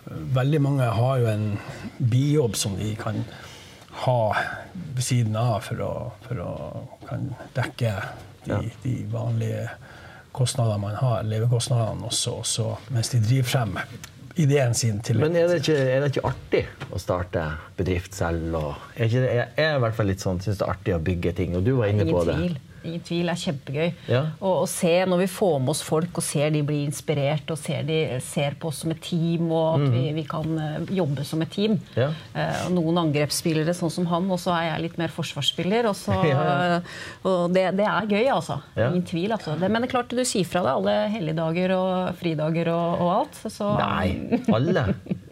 Veldig 0.10 0.62
mange 0.64 0.88
har 0.98 1.18
jo 1.20 1.28
en 1.32 1.48
bijobb 1.98 2.56
som 2.56 2.78
de 2.80 2.94
kan 3.00 3.24
ha 4.06 4.20
ved 4.96 5.04
siden 5.04 5.36
av 5.40 5.60
for 5.66 5.82
å, 5.84 5.94
for 6.28 6.42
å 6.44 6.52
kan 7.10 7.32
dekke 7.58 7.96
de, 8.46 8.52
Ja. 8.52 8.60
de 8.84 8.94
vanlige 9.12 9.66
kostnadene 10.38 10.78
man 10.80 10.96
har, 10.96 11.24
levekostnadene 11.28 12.06
også, 12.08 12.38
også 12.44 12.68
mens 12.94 13.10
de 13.10 13.20
driver 13.26 13.50
frem 13.50 13.80
ideen 14.38 14.76
sin 14.78 15.00
til 15.02 15.18
Men 15.20 15.36
er 15.36 15.48
det, 15.50 15.62
ikke, 15.64 15.76
er 15.96 16.04
det 16.04 16.12
ikke 16.14 16.28
artig 16.30 16.62
å 16.94 17.00
starte 17.02 17.44
bedrift 17.80 18.14
selv? 18.16 18.54
Og, 18.56 18.86
er 18.96 19.10
ikke, 19.10 19.24
jeg 19.26 19.48
er 19.66 19.76
i 19.76 19.82
hvert 19.82 19.98
fall 19.98 20.12
litt 20.12 20.24
sånn, 20.24 20.40
syns 20.44 20.60
det 20.62 20.68
er 20.68 20.74
artig 20.76 20.96
å 20.96 21.02
bygge 21.04 21.34
ting, 21.42 21.56
og 21.58 21.66
du 21.66 21.74
var 21.80 21.90
inne 21.92 22.06
på 22.08 22.22
det. 22.28 22.38
tvil. 22.38 22.58
Ingen 22.88 23.04
tvil. 23.06 23.30
Er 23.32 23.40
kjempegøy. 23.42 23.90
Ja. 24.10 24.22
Og, 24.40 24.64
og 24.64 24.68
se 24.72 24.94
når 25.10 25.22
vi 25.24 25.30
får 25.32 25.58
med 25.64 25.74
oss 25.74 25.84
folk 25.86 26.20
og 26.22 26.26
ser 26.26 26.52
de 26.56 26.64
blir 26.66 26.86
inspirert 26.88 27.52
og 27.54 27.60
ser 27.60 27.84
de 27.88 28.00
ser 28.24 28.58
på 28.60 28.72
oss 28.72 28.82
som 28.84 28.94
et 28.94 29.02
team, 29.04 29.50
og 29.52 29.78
at 29.78 29.86
vi, 29.94 30.04
vi 30.16 30.24
kan 30.28 30.58
eh, 30.64 30.94
jobbe 30.98 31.26
som 31.28 31.44
et 31.44 31.52
team. 31.54 31.78
Ja. 31.98 32.10
Uh, 32.36 32.68
noen 32.74 33.02
angrepsspillere 33.04 33.76
sånn 33.78 33.94
som 33.94 34.08
han, 34.12 34.30
og 34.34 34.40
så 34.42 34.54
er 34.56 34.70
jeg 34.72 34.86
litt 34.88 34.98
mer 35.02 35.14
forsvarsspiller. 35.14 35.90
Og, 35.92 35.98
så, 36.00 36.16
Ja, 36.28 36.42
ja. 36.44 36.80
og 37.28 37.54
det, 37.56 37.68
det 37.80 37.86
er 37.88 38.10
gøy, 38.10 38.26
altså. 38.34 38.60
Ja. 38.76 38.90
Ingen 38.90 39.06
tvil. 39.08 39.32
Altså. 39.36 39.56
Det, 39.60 39.70
men 39.72 39.84
det 39.84 39.90
er 39.90 39.96
klart 39.98 40.14
du 40.14 40.24
sier 40.28 40.48
fra 40.48 40.64
deg 40.66 40.74
alle 40.74 40.98
helligdager 41.14 41.76
og 41.78 42.20
fridager 42.22 42.72
og, 42.74 43.04
og 43.06 43.14
alt. 43.20 43.44
Så, 43.54 43.70
Nei, 43.80 44.42
alle. 44.54 44.88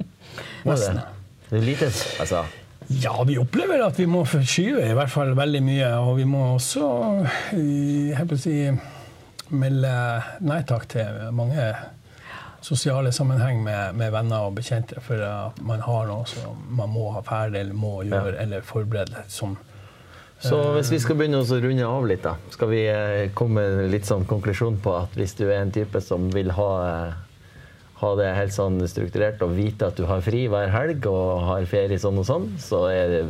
Nesten. 0.67 1.01
det. 1.01 1.11
Det 1.49 1.59
er 1.59 1.65
lite, 1.65 1.91
altså. 2.19 2.45
Ja, 2.87 3.23
vi 3.27 3.37
opplever 3.41 3.81
at 3.85 3.97
vi 3.99 4.05
må 4.09 4.21
forskyve 4.29 4.83
i 4.85 4.93
hvert 4.93 5.09
fall 5.09 5.33
veldig 5.37 5.61
mye. 5.65 5.89
Og 6.05 6.19
vi 6.19 6.27
må 6.29 6.43
også 6.55 6.87
eh, 7.55 8.13
jeg 8.13 8.39
si, 8.41 8.57
melde 9.55 9.93
nei 10.45 10.61
takk 10.67 10.87
til 10.93 11.21
mange 11.35 11.69
sosiale 12.65 13.11
sammenheng 13.13 13.61
med, 13.63 13.95
med 13.97 14.11
venner 14.13 14.47
og 14.47 14.57
bekjente. 14.57 15.01
For 15.05 15.21
at 15.21 15.61
man 15.65 15.83
har 15.85 16.09
noe 16.09 16.25
som 16.29 16.57
man 16.77 16.91
må 16.93 17.11
ha 17.15 17.23
ferdig 17.25 17.61
eller 17.61 17.77
må 17.77 17.99
gjøre 18.07 18.37
eller 18.41 18.65
forberede. 18.65 19.25
Som, 19.29 19.57
Så 20.41 20.61
hvis 20.75 20.91
vi 20.93 21.01
skal 21.01 21.17
begynne 21.19 21.41
å 21.41 21.59
runde 21.65 21.89
av 21.89 22.07
litt, 22.09 22.25
da, 22.25 22.35
skal 22.53 22.73
vi 22.73 22.81
eh, 22.91 23.29
komme 23.37 23.65
med 23.79 23.93
litt 23.93 24.09
sånn 24.09 24.25
konklusjon 24.29 24.81
på 24.83 24.97
at 24.97 25.13
hvis 25.17 25.37
du 25.39 25.47
er 25.47 25.61
en 25.61 25.73
type 25.73 26.01
som 26.05 26.29
vil 26.33 26.53
ha, 26.57 26.71
eh, 26.89 27.13
ha 28.05 28.13
det 28.19 28.29
helt 28.37 28.55
sånn 28.55 28.79
strukturert 28.89 29.41
og 29.45 29.55
vite 29.57 29.89
at 29.89 29.97
du 29.99 30.05
har 30.09 30.23
fri 30.25 30.45
hver 30.51 30.71
helg 30.73 31.09
og 31.09 31.43
har 31.49 31.67
ferie 31.69 31.99
sånn 32.01 32.21
og 32.21 32.29
sånn, 32.29 32.47
så 32.61 32.85
er 32.91 33.11
det 33.11 33.25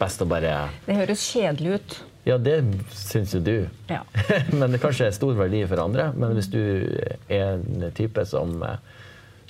best 0.00 0.24
å 0.24 0.28
bare 0.28 0.56
Det 0.88 0.98
høres 0.98 1.22
kjedelig 1.30 1.78
ut. 1.78 1.96
Ja, 2.24 2.38
det 2.40 2.56
syns 2.96 3.34
jo 3.36 3.40
du. 3.44 3.56
Ja. 3.90 4.00
men 4.58 4.72
det 4.72 4.80
kanskje 4.82 5.10
er 5.10 5.16
stor 5.16 5.36
verdi 5.36 5.60
for 5.68 5.82
andre. 5.82 6.08
Men 6.16 6.32
hvis 6.36 6.48
du 6.52 6.60
er 7.28 7.58
en 7.58 7.90
type 7.96 8.24
som, 8.28 8.56
eh, 8.64 8.78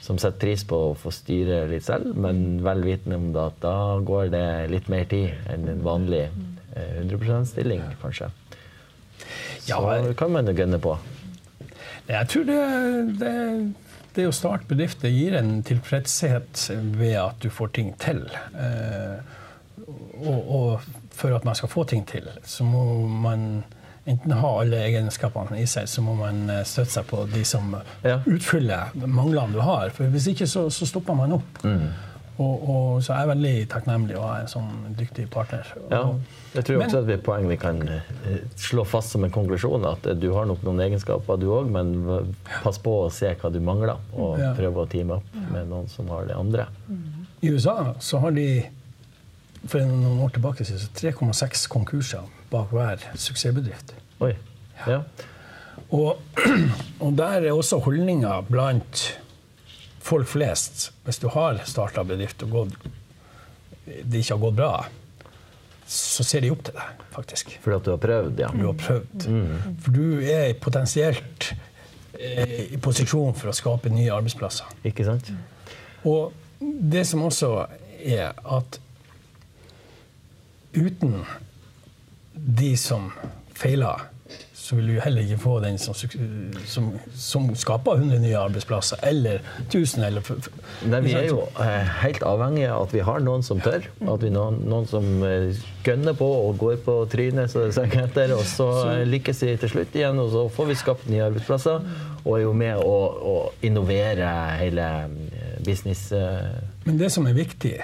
som 0.02 0.18
setter 0.18 0.42
pris 0.42 0.66
på 0.66 0.80
å 0.90 0.96
få 0.98 1.12
styre 1.14 1.64
litt 1.70 1.87
selv, 1.87 2.16
men 2.18 2.58
vel 2.66 2.82
vitende 2.87 3.20
om 3.20 3.30
det 3.34 3.44
at 3.44 3.60
da 3.62 3.76
går 4.02 4.32
det 4.34 4.46
litt 4.74 4.90
mer 4.90 5.06
tid 5.10 5.30
enn 5.54 5.70
en 5.70 5.84
vanlig 5.87 6.24
eh, 6.26 6.98
100 6.98 7.22
%-stilling, 7.22 7.84
kanskje. 8.02 8.32
Ja, 9.70 9.78
Så 9.78 10.14
kan 10.18 10.34
man 10.34 10.50
jo 10.50 10.56
gønne 10.58 10.82
på. 10.82 10.98
Jeg 12.10 12.28
tror 12.28 12.44
det, 12.44 12.58
det, 13.22 13.34
det 14.16 14.27
å 14.29 14.33
starte 14.35 14.68
bedrift 14.70 15.00
det 15.03 15.11
gir 15.14 15.35
en 15.38 15.62
tilfredshet 15.66 16.68
ved 16.98 17.16
at 17.20 17.40
du 17.42 17.48
får 17.50 17.72
ting 17.77 17.92
til. 18.03 18.24
Eh, 18.55 19.18
og, 20.24 20.53
og 20.59 20.85
for 21.14 21.35
at 21.37 21.44
man 21.46 21.55
skal 21.59 21.70
få 21.72 21.85
ting 21.90 22.05
til, 22.09 22.29
så 22.46 22.64
må 22.66 22.85
man 23.09 23.64
enten 24.07 24.35
ha 24.37 24.50
alle 24.61 24.83
egenskapene 24.85 25.59
i 25.62 25.66
seg, 25.70 25.87
så 25.88 26.03
må 26.05 26.14
man 26.18 26.42
eh, 26.53 26.62
støtte 26.68 26.98
seg 26.98 27.07
på 27.09 27.22
de 27.33 27.44
som 27.48 27.74
Ja. 28.05 28.18
utfyller 28.29 28.92
manglene 29.07 29.53
du 29.57 29.62
har. 29.64 29.90
For 29.96 30.11
hvis 30.12 30.27
ikke 30.35 30.46
så, 30.50 30.66
så 30.70 30.87
stopper 30.88 31.16
man 31.16 31.33
opp. 31.38 31.62
Mm. 31.64 31.87
Og, 32.42 32.68
og 32.68 33.03
så 33.07 33.12
er 33.14 33.20
jeg 33.23 33.29
veldig 33.31 33.51
takknemlig 33.70 34.16
å 34.18 34.23
ha 34.27 34.38
en 34.42 34.49
sånn 34.51 34.70
dyktig 34.99 35.29
partner. 35.31 35.68
Ja, 35.92 36.01
jeg 36.57 36.64
tror 36.66 36.79
Men- 36.81 36.87
også 36.88 36.99
at 36.99 37.07
det 37.07 37.12
er 37.14 37.18
et 37.20 37.27
poeng 37.27 37.47
vi 37.49 37.57
kan 37.62 37.79
eh, 37.88 38.40
slå 38.59 38.83
fast 38.90 39.14
som 39.14 39.23
en 39.25 39.31
konklusjon, 39.31 39.85
at 39.87 40.07
eh, 40.11 40.16
du 40.18 40.33
har 40.35 40.49
nok 40.51 40.64
noen 40.66 40.81
egenskaper 40.83 41.38
du 41.38 41.47
òg, 41.55 41.70
men 41.70 42.35
pass 42.64 42.79
på 42.83 42.97
å 43.05 43.12
se 43.14 43.31
hva 43.38 43.53
du 43.55 43.61
mangler, 43.62 43.97
og 44.18 44.38
Ja. 44.42 44.51
prøve 44.59 44.83
å 44.83 44.88
teame 44.90 45.20
opp 45.20 45.37
med 45.53 45.68
noen 45.70 45.87
som 45.88 46.09
har 46.11 46.25
det 46.27 46.35
andre. 46.35 46.66
I 47.42 47.53
USA 47.55 47.94
så 48.01 48.18
har 48.20 48.31
de 48.35 48.64
for 49.66 49.79
noen 49.81 50.18
år 50.27 50.31
tilbake 50.35 50.64
3,6 50.66 51.68
konkurser 51.68 52.27
bak 52.51 52.70
hver 52.75 52.99
suksessbedrift. 53.14 53.94
Oi. 54.20 54.35
Ja. 54.88 55.03
Og, 55.90 56.18
og 57.05 57.14
der 57.16 57.44
er 57.47 57.53
også 57.55 57.79
holdninga 57.85 58.40
blant 58.51 59.12
folk 60.04 60.28
flest 60.28 60.90
Hvis 61.06 61.20
du 61.22 61.28
har 61.32 61.62
starta 61.68 62.04
bedrift 62.06 62.42
og 62.44 62.52
gått, 62.58 62.76
det 63.84 64.20
ikke 64.20 64.36
har 64.36 64.42
gått 64.42 64.58
bra, 64.58 64.72
så 65.86 66.24
ser 66.24 66.44
de 66.44 66.50
opp 66.52 66.62
til 66.64 66.76
deg, 66.76 67.02
faktisk. 67.12 67.50
Fordi 67.60 67.76
at 67.76 67.84
du 67.84 67.90
har 67.92 68.00
prøvd, 68.00 68.38
ja. 68.40 68.48
Du 68.54 68.64
har 68.64 68.78
prøvd. 68.80 69.26
For 69.84 69.96
du 69.96 70.22
er 70.24 70.54
potensielt 70.56 71.50
eh, 72.16 72.72
i 72.72 72.80
posisjon 72.80 73.36
for 73.36 73.52
å 73.52 73.56
skape 73.56 73.92
nye 73.92 74.08
arbeidsplasser. 74.14 74.72
Ikke 74.88 75.04
sant? 75.04 75.28
Og 76.08 76.32
det 76.60 77.04
som 77.08 77.26
også 77.26 77.52
er 78.00 78.32
at 78.32 78.80
uten 80.74 81.20
de 82.34 82.72
som 82.80 83.12
feiler, 83.54 84.08
så 84.64 84.79
vil 84.79 84.87
du 84.88 85.00
heller 85.05 85.27
ikke 85.27 85.37
få 85.42 85.59
den 85.61 85.74
som, 85.77 85.96
som, 86.64 86.87
som 87.20 87.48
skaper 87.59 87.98
100 87.98 88.20
nye 88.22 88.37
arbeidsplasser, 88.40 88.96
eller 89.05 89.42
1000 89.66 90.07
eller 90.07 90.24
Nei, 90.88 91.00
vi 91.05 91.12
er 91.18 91.27
jo 91.29 91.42
eh, 91.61 91.90
helt 92.00 92.22
avhengige 92.24 92.70
av 92.72 92.87
at 92.87 92.94
vi 92.96 93.03
har 93.05 93.20
noen 93.20 93.44
som 93.44 93.61
tør. 93.61 93.85
At 94.09 94.22
vi 94.24 94.31
noen, 94.33 94.62
noen 94.64 94.87
som 94.88 95.05
eh, 95.27 95.61
gønner 95.85 96.16
på 96.16 96.29
og 96.46 96.57
går 96.62 96.79
på 96.87 96.94
trynet, 97.12 97.53
så 97.53 97.66
det 97.66 97.74
senger 97.77 98.07
etter. 98.07 98.33
Og 98.38 98.40
så 98.48 98.68
eh, 98.94 99.03
lykkes 99.11 99.42
vi 99.44 99.57
til 99.61 99.72
slutt 99.74 99.98
igjen, 100.00 100.22
og 100.22 100.31
så 100.33 100.44
får 100.57 100.70
vi 100.70 100.77
skapt 100.81 101.11
nye 101.12 101.27
arbeidsplasser. 101.27 101.85
Og 102.24 102.38
er 102.38 102.44
jo 102.46 102.55
med 102.57 102.81
å, 102.81 102.94
å 103.20 103.35
innovere 103.68 104.31
hele 104.62 104.87
business... 105.66 106.07
Men 106.87 106.96
det 107.03 107.11
som 107.12 107.29
er 107.29 107.37
viktig, 107.37 107.74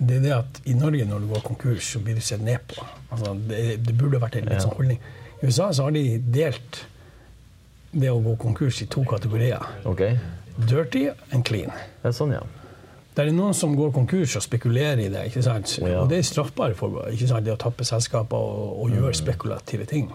det 0.00 0.16
er 0.22 0.24
det 0.24 0.32
at 0.38 0.62
i 0.72 0.78
Norge 0.78 1.04
når 1.08 1.20
du 1.20 1.28
går 1.34 1.44
konkurs, 1.50 1.92
så 1.92 2.00
blir 2.00 2.16
du 2.16 2.24
sett 2.24 2.40
ned 2.44 2.64
på. 2.72 2.80
Altså, 3.10 3.36
det, 3.50 3.60
det 3.84 3.98
burde 4.00 4.22
vært 4.24 4.40
en 4.40 4.48
litt 4.48 4.64
sånn 4.64 4.72
holdning. 4.80 5.04
I 5.44 5.46
USA 5.46 5.72
så 5.72 5.82
har 5.82 5.92
de 5.92 6.18
delt 6.32 6.78
det 7.92 8.08
å 8.10 8.20
gå 8.24 8.32
konkurs 8.40 8.80
i 8.82 8.86
to 8.90 9.04
kategorier. 9.04 9.60
Okay. 9.84 10.16
Dirty 10.56 11.10
and 11.34 11.44
clean. 11.44 11.72
Det 12.00 12.08
er 12.08 12.14
sånn, 12.16 12.32
ja. 12.32 12.40
Det 13.14 13.22
er 13.22 13.34
noen 13.36 13.54
som 13.54 13.76
går 13.76 13.92
konkurs 13.94 14.38
og 14.40 14.42
spekulerer 14.42 15.04
i 15.04 15.10
det. 15.12 15.26
ikke 15.28 15.42
sant? 15.44 15.76
Ja. 15.78 16.00
Og 16.00 16.08
det 16.10 16.18
er 16.18 16.26
straffbare 16.26 16.74
forhold. 16.74 17.12
ikke 17.12 17.28
sant? 17.30 17.44
Det 17.46 17.52
å 17.52 17.60
tappe 17.60 17.84
selskaper 17.86 18.40
og, 18.40 18.70
og 18.82 18.94
gjøre 18.96 19.12
spekulative 19.14 19.86
ting. 19.90 20.08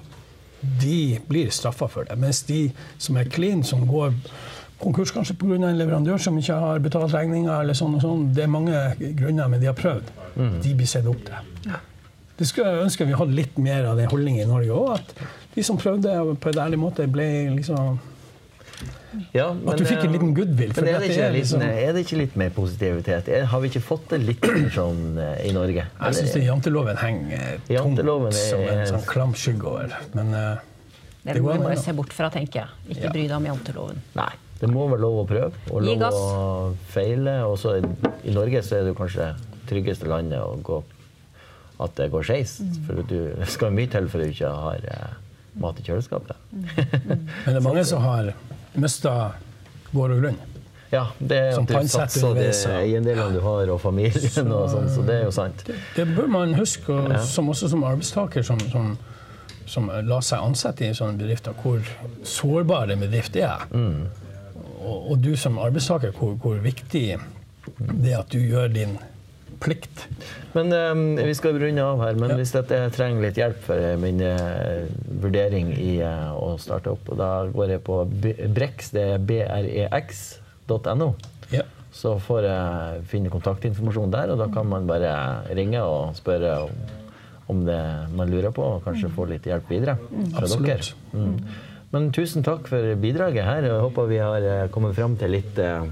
De 0.59 1.19
blir 1.29 1.53
straffa 1.53 1.87
for 1.87 2.09
det. 2.09 2.17
Mens 2.19 2.41
de 2.49 2.65
som 2.97 3.21
er 3.21 3.29
clean, 3.31 3.61
som 3.63 3.85
går 3.87 4.17
konkurs 4.81 5.13
kanskje 5.15 5.37
pga. 5.37 5.59
en 5.59 5.77
leverandør 5.77 6.17
som 6.17 6.41
ikke 6.41 6.57
har 6.57 6.81
betalt 6.83 7.13
regninga, 7.13 7.61
eller 7.61 7.77
sånn 7.77 7.95
og 7.95 8.01
sånn, 8.03 8.25
det 8.33 8.47
er 8.47 8.51
mange 8.51 8.81
grunner, 8.97 9.47
men 9.47 9.61
de 9.61 9.69
har 9.69 9.77
prøvd. 9.77 10.11
De 10.65 10.73
blir 10.73 10.87
sett 10.89 11.07
opp 11.07 11.21
til. 11.29 11.71
Det 12.39 12.47
skulle 12.47 12.71
jeg 12.71 12.85
ønske 12.87 13.05
vi 13.09 13.17
hadde 13.19 13.35
litt 13.35 13.57
mer 13.59 13.85
av 13.91 13.97
den 13.99 14.07
holdningen 14.07 14.45
i 14.45 14.47
Norge 14.47 14.71
òg. 14.71 14.93
At 14.95 15.13
de 15.55 15.63
som 15.67 15.77
prøvde 15.77 16.13
på 16.39 16.53
en 16.53 16.61
ærlig 16.65 16.79
måte, 16.79 17.05
ble 17.11 17.25
liksom 17.57 17.97
Ja, 19.33 19.49
men, 19.53 19.73
At 19.73 19.79
du 19.81 19.85
fikk 19.89 20.03
en 20.05 20.11
eh, 20.11 20.13
liten 20.13 20.33
goodwill. 20.37 20.71
for 20.71 20.85
Men 20.85 20.93
er 20.95 20.99
det, 21.01 21.09
ikke 21.09 21.23
er 21.25 21.31
liksom- 21.33 21.61
er 21.65 21.93
det 21.93 22.05
ikke 22.05 22.17
litt 22.19 22.35
mer 22.37 22.49
positivitet? 22.51 23.27
Er- 23.27 23.45
Har 23.45 23.59
vi 23.59 23.67
ikke 23.69 23.81
fått 23.81 24.07
det 24.09 24.19
litt 24.21 24.41
mer 24.41 24.69
sånn 24.69 25.17
eh, 25.17 25.49
i 25.49 25.51
Norge? 25.51 25.83
Jeg 25.99 26.13
syns 26.15 26.35
janteloven 26.45 26.95
henger 26.95 27.57
tungt 27.57 27.69
Janteloven 27.69 28.27
er- 28.27 28.49
som 28.49 28.59
en 28.61 28.85
sånn 28.87 29.05
klam 29.07 29.33
skygge 29.33 29.65
over. 29.65 29.97
Men 30.13 30.33
eh, 30.33 30.57
Det 31.25 31.33
Det 31.33 31.41
må 31.41 31.47
går 31.49 31.51
vi 31.53 31.57
an, 31.57 31.63
bare 31.63 31.75
ja. 31.75 31.81
se 31.81 31.91
bort 31.91 32.13
fra, 32.13 32.29
tenker 32.29 32.53
jeg. 32.61 32.67
Ikke 32.95 33.03
Ja. 33.03 33.09
bry 33.11 33.21
deg 33.27 33.31
om 33.35 33.45
janteloven. 33.45 33.97
Nei. 34.15 34.31
Det 34.61 34.69
må 34.69 34.87
være 34.89 34.99
lov 35.01 35.25
å 35.25 35.27
prøve 35.27 35.51
og 35.71 35.81
lov 35.83 35.99
å 35.99 36.75
feile. 36.87 37.43
Og 37.49 37.57
så 37.57 37.75
i 38.23 38.31
Norge 38.31 38.61
så 38.63 38.77
er 38.79 38.83
det 38.85 38.95
kanskje 38.95 39.35
det 39.35 39.35
tryggeste 39.67 40.07
landet 40.07 40.39
å 40.39 40.61
gå 40.61 40.83
at 41.79 41.95
det 41.95 42.09
går 42.11 42.27
skeis. 42.27 42.59
Mm. 42.59 42.77
For 42.87 43.01
du 43.07 43.19
skal 43.47 43.75
mye 43.75 43.89
til 43.91 44.09
for 44.11 44.21
du 44.21 44.33
ikke 44.33 44.51
har 44.51 44.85
eh, 44.91 45.17
mat 45.63 45.79
i 45.79 45.85
kjøleskapet. 45.87 46.35
Mm. 46.51 46.69
Men 47.45 47.49
det 47.49 47.57
er 47.57 47.65
mange 47.65 47.85
som 47.87 48.03
har 48.03 48.33
mista 48.79 49.15
gård 49.93 50.15
og 50.15 50.23
grunn. 50.23 50.39
Ja, 50.89 51.03
det 51.19 51.37
er 51.37 51.59
at 51.59 51.69
du 51.69 51.89
satser 51.91 52.23
de 52.23 52.29
underveis, 52.31 52.63
eiendelene 52.65 53.35
du 53.35 53.43
har, 53.45 53.69
og 53.69 53.77
familien 53.81 54.49
og 54.49 54.71
sånn, 54.71 54.87
så 54.89 55.03
det 55.05 55.19
er 55.19 55.27
jo 55.27 55.33
sant. 55.35 55.61
Det 55.93 56.05
bør 56.15 56.31
man 56.33 56.55
huske, 56.57 56.95
og 56.95 57.13
som 57.29 57.51
også 57.53 57.69
som 57.69 57.85
arbeidstaker 57.85 58.45
som, 58.45 58.61
som, 58.71 58.95
som 59.69 59.91
la 60.09 60.17
seg 60.25 60.41
ansette 60.41 60.87
i 60.87 60.95
sånne 60.97 61.21
bedrifter, 61.21 61.53
hvor 61.61 61.85
sårbar 62.25 62.89
en 62.89 63.05
bedrift 63.05 63.37
er. 63.37 63.67
Mm. 63.69 64.07
Og, 64.79 64.97
og 64.97 65.21
du 65.21 65.35
som 65.37 65.61
arbeidstaker, 65.61 66.15
hvor, 66.17 66.33
hvor 66.41 66.57
viktig 66.63 67.05
det 67.77 68.15
er 68.15 68.23
at 68.23 68.33
du 68.33 68.41
gjør 68.41 68.73
din 68.73 68.97
plikt. 69.59 70.05
Men 70.55 70.71
um, 70.73 71.01
vi 71.19 71.33
skal 71.37 71.59
runde 71.61 71.83
av 71.83 71.99
her. 72.05 72.15
Men 72.19 72.29
Ja. 72.33 72.37
hvis 72.39 72.53
jeg 72.55 72.91
trenger 72.95 73.21
litt 73.21 73.37
hjelp 73.37 73.59
for 73.67 73.75
eh, 73.77 73.97
min 73.99 74.21
uh, 74.23 74.85
vurdering 75.21 75.73
i 75.77 75.99
uh, 76.01 76.31
å 76.39 76.55
starte 76.61 76.93
opp, 76.93 77.09
og 77.11 77.19
da 77.19 77.31
går 77.53 77.75
jeg 77.75 77.83
på 77.85 77.99
Brex, 78.55 78.89
det 78.95 79.05
er 79.15 79.19
brex.no. 79.19 81.09
Ja. 81.53 81.63
Så 81.91 82.15
får 82.21 82.45
jeg 82.45 83.03
finne 83.11 83.31
kontaktinformasjon 83.33 84.11
der, 84.13 84.31
og 84.33 84.39
da 84.41 84.47
kan 84.53 84.67
man 84.69 84.87
bare 84.89 85.13
ringe 85.57 85.81
og 85.83 86.15
spørre 86.17 86.51
om, 86.67 86.75
om 87.49 87.63
det 87.65 87.79
man 88.15 88.29
lurer 88.29 88.53
på, 88.55 88.61
og 88.77 88.83
kanskje 88.85 89.09
få 89.15 89.25
litt 89.31 89.47
hjelp 89.49 89.69
videre 89.73 89.97
fra 89.97 90.43
Absolutt. 90.45 90.67
dere. 90.69 90.93
Mm. 91.17 91.39
Men 91.89 92.11
tusen 92.13 92.45
takk 92.45 92.67
for 92.69 92.85
bidraget 93.01 93.41
her. 93.47 93.65
Jeg 93.65 93.81
håper 93.81 94.05
vi 94.11 94.19
har 94.21 94.67
kommet 94.73 94.93
fram 94.93 95.15
til 95.17 95.33
litt, 95.33 95.57
eh, 95.57 95.87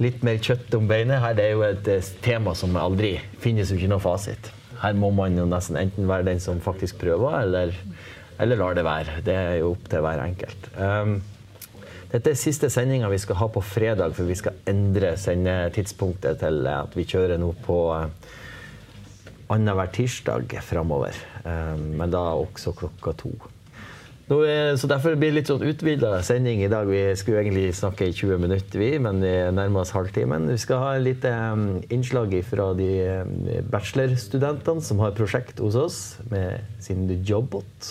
litt 0.00 0.24
mer 0.24 0.40
kjøtt 0.40 0.74
om 0.78 0.88
beinet. 0.90 1.20
Her 1.22 1.36
det 1.36 1.46
er 1.46 1.54
jo 1.54 1.66
et 1.66 1.90
eh, 1.92 2.14
tema 2.24 2.54
som 2.58 2.76
aldri 2.80 3.16
finnes 3.42 3.70
jo 3.70 3.78
ikke 3.78 3.90
noe 3.92 4.02
fasit. 4.02 4.50
Her 4.80 4.96
må 4.96 5.10
man 5.12 5.36
jo 5.36 5.44
nesten 5.48 5.76
enten 5.76 6.08
være 6.08 6.30
den 6.30 6.40
som 6.40 6.62
faktisk 6.64 7.02
prøver, 7.02 7.42
eller, 7.42 7.76
eller 8.40 8.60
lar 8.60 8.78
det 8.78 8.86
være. 8.86 9.20
Det 9.26 9.36
er 9.36 9.58
jo 9.60 9.74
opp 9.74 9.90
til 9.92 10.04
hver 10.06 10.22
enkelt. 10.24 10.70
Um, 10.80 11.18
dette 12.10 12.32
er 12.32 12.40
siste 12.40 12.70
sendinga 12.72 13.10
vi 13.12 13.20
skal 13.22 13.38
ha 13.38 13.50
på 13.52 13.62
fredag, 13.62 14.16
for 14.16 14.26
vi 14.26 14.38
skal 14.40 14.56
endre 14.70 15.12
sendetidspunktet 15.20 16.40
til 16.40 16.64
at 16.72 16.96
vi 16.96 17.06
kjører 17.06 17.38
nå 17.38 17.52
på 17.66 17.78
eh, 17.98 18.08
annenhver 19.52 19.92
tirsdag 19.92 20.56
framover. 20.64 21.16
Um, 21.44 21.90
men 22.00 22.16
da 22.16 22.30
også 22.40 22.72
klokka 22.80 23.18
to. 23.20 23.34
Er, 24.30 24.76
så 24.78 24.86
Derfor 24.86 25.16
blir 25.18 25.32
det 25.32 25.40
litt 25.40 25.48
sånn 25.50 25.64
utvida 25.66 26.12
sending 26.22 26.60
i 26.62 26.68
dag. 26.70 26.86
Vi 26.86 27.00
skulle 27.18 27.40
egentlig 27.42 27.72
snakke 27.74 28.06
i 28.06 28.14
20 28.14 28.38
minutter, 28.38 28.78
vi, 28.78 28.92
men 29.02 29.18
vi 29.24 29.32
nærmer 29.56 29.82
oss 29.82 29.90
halvtimen. 29.90 30.46
Vi 30.52 30.60
skal 30.62 30.84
ha 30.84 30.92
et 30.94 31.02
lite 31.02 31.32
um, 31.50 31.64
innslag 31.90 32.36
fra 32.46 32.68
de 32.78 32.90
um, 33.24 33.34
bachelorstudentene 33.72 34.86
som 34.86 35.02
har 35.02 35.16
prosjekt 35.18 35.58
hos 35.58 35.74
oss 35.74 35.98
med 36.30 36.62
sin 36.78 37.08
jobbot. 37.26 37.90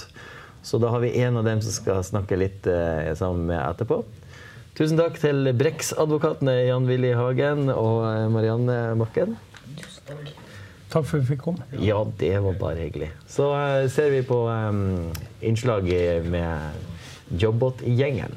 Så 0.64 0.80
da 0.80 0.94
har 0.96 1.04
vi 1.04 1.12
en 1.20 1.42
av 1.42 1.48
dem 1.48 1.60
som 1.66 1.76
skal 1.76 2.04
snakke 2.08 2.40
litt 2.40 2.68
eh, 2.68 3.12
sammen 3.20 3.48
med 3.52 3.60
etterpå. 3.60 4.02
Tusen 4.80 5.00
takk 5.00 5.20
til 5.20 5.52
Brex-advokatene 5.60 6.56
Jan 6.70 6.88
Willy 6.88 7.16
Hagen 7.20 7.68
og 7.72 8.04
Marianne 8.32 8.94
Marianne 9.00 9.40
Tusen 9.80 10.08
Takk 10.08 10.49
for 10.90 11.04
at 11.04 11.12
vi 11.14 11.34
fikk 11.34 11.44
komme. 11.46 11.66
Ja, 11.84 12.02
det 12.20 12.34
var 12.44 12.56
bare 12.60 12.86
hyggelig. 12.86 13.12
Så 13.30 13.52
eh, 13.56 13.90
ser 13.94 14.10
vi 14.14 14.24
på 14.26 14.42
um, 14.50 15.12
innslaget 15.42 16.26
med 16.26 16.88
Jobbot-gjengen. 17.30 18.34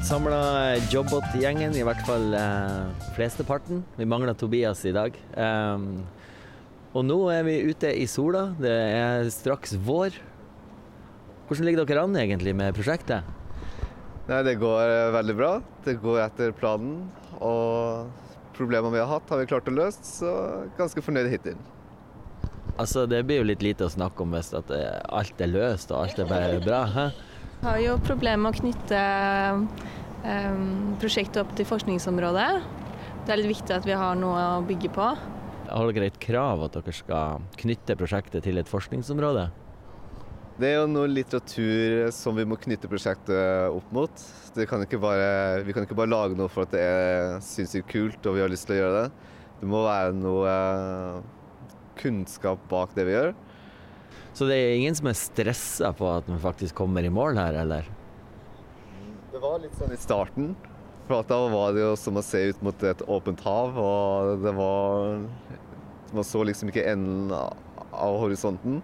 Fått 0.00 0.08
samla 0.08 0.76
Jobbot-gjengen, 0.88 1.74
i 1.76 1.82
hvert 1.84 2.00
fall 2.08 2.32
eh, 2.32 2.86
flesteparten. 3.12 3.82
Vi 3.98 4.06
mangler 4.08 4.32
Tobias 4.32 4.80
i 4.88 4.94
dag. 4.96 5.12
Um, 5.36 6.06
og 6.96 7.04
nå 7.04 7.18
er 7.28 7.44
vi 7.44 7.58
ute 7.68 7.90
i 7.92 8.06
sola. 8.08 8.46
Det 8.56 8.72
er 8.72 9.28
straks 9.28 9.74
vår. 9.76 10.16
Hvordan 11.50 11.68
ligger 11.68 11.84
dere 11.84 12.06
an 12.08 12.16
egentlig 12.16 12.56
med 12.56 12.72
prosjektet? 12.78 13.28
Nei, 14.30 14.40
det 14.48 14.56
går 14.62 14.80
eh, 14.86 15.12
veldig 15.18 15.36
bra. 15.36 15.52
Det 15.84 15.98
går 16.00 16.22
etter 16.24 16.56
planen. 16.56 17.02
Og 17.36 18.08
problemene 18.56 18.96
vi 18.96 19.04
har 19.04 19.12
hatt, 19.18 19.28
har 19.28 19.44
vi 19.44 19.50
klart 19.52 19.68
å 19.68 19.78
løse, 19.82 20.00
så 20.00 20.32
ganske 20.80 21.04
fornøyd 21.04 21.28
hittil. 21.28 21.60
Altså, 22.78 23.04
Det 23.04 23.20
blir 23.28 23.44
jo 23.44 23.50
litt 23.52 23.68
lite 23.68 23.84
å 23.84 23.92
snakke 23.92 24.24
om 24.24 24.32
hvis 24.32 24.54
eh, 24.56 24.94
alt 25.12 25.44
er 25.44 25.52
løst 25.58 25.92
og 25.92 26.06
alt 26.06 26.24
er 26.24 26.32
bare 26.32 26.64
bra. 26.64 26.86
Hæ? 26.88 27.10
Har 27.60 27.80
jo 27.82 27.96
problemer 28.00 28.40
med 28.40 28.54
å 28.54 28.60
knytte 28.60 29.00
um, 30.24 30.94
prosjektet 31.00 31.42
opp 31.42 31.52
til 31.58 31.68
forskningsområdet. 31.68 32.50
Det 33.26 33.34
er 33.34 33.40
litt 33.42 33.52
viktig 33.52 33.74
at 33.76 33.88
vi 33.88 33.96
har 33.96 34.16
noe 34.18 34.44
å 34.56 34.62
bygge 34.66 34.92
på. 34.94 35.08
Har 35.70 35.90
dere 35.94 36.08
et 36.10 36.20
krav 36.22 36.64
at 36.66 36.78
dere 36.78 36.94
skal 36.96 37.44
knytte 37.60 37.96
prosjektet 38.00 38.46
til 38.46 38.60
et 38.60 38.70
forskningsområde? 38.70 39.50
Det 40.60 40.68
er 40.68 40.80
jo 40.80 40.88
noe 40.90 41.08
litteratur 41.08 42.10
som 42.12 42.36
vi 42.36 42.44
må 42.48 42.58
knytte 42.60 42.88
prosjektet 42.90 43.72
opp 43.72 43.92
mot. 43.96 44.24
Det 44.56 44.66
kan 44.68 44.82
ikke 44.84 45.00
bare, 45.00 45.60
vi 45.64 45.76
kan 45.76 45.86
ikke 45.86 45.96
bare 45.96 46.12
lage 46.12 46.36
noe 46.36 46.50
for 46.52 46.66
at 46.66 46.74
det 46.74 46.82
er 46.84 47.36
sinnssykt 47.44 47.88
kult 47.92 48.26
og 48.28 48.36
vi 48.36 48.42
har 48.44 48.52
lyst 48.52 48.68
til 48.68 48.76
å 48.76 48.80
gjøre 48.80 48.98
det. 48.98 49.30
Det 49.60 49.68
må 49.68 49.84
være 49.84 50.16
noe 50.16 50.50
eh, 50.50 51.22
kunnskap 52.00 52.60
bak 52.72 52.92
det 52.96 53.08
vi 53.08 53.16
gjør. 53.16 53.32
Så 54.40 54.46
det 54.48 54.56
er 54.56 54.70
ingen 54.72 54.94
som 54.96 55.04
er 55.10 55.16
stressa 55.20 55.90
på 55.92 56.06
at 56.08 56.24
vi 56.24 56.38
faktisk 56.40 56.78
kommer 56.78 57.04
i 57.04 57.10
mål 57.12 57.36
her, 57.36 57.58
eller? 57.60 57.88
Det 59.34 59.40
var 59.42 59.58
litt 59.60 59.74
sånn 59.76 59.90
i 59.92 59.98
starten. 60.00 60.54
For 61.10 61.26
da 61.28 61.40
var 61.52 61.74
det 61.76 61.82
jo 61.82 61.90
som 62.00 62.16
å 62.16 62.22
se 62.24 62.40
ut 62.48 62.62
mot 62.64 62.84
et 62.88 63.02
åpent 63.04 63.42
hav, 63.44 63.76
og 63.76 64.40
det 64.40 64.54
var 64.56 65.18
Man 66.14 66.24
så 66.24 66.40
liksom 66.42 66.72
ikke 66.72 66.86
enden 66.88 67.28
av 67.34 68.16
horisonten. 68.22 68.80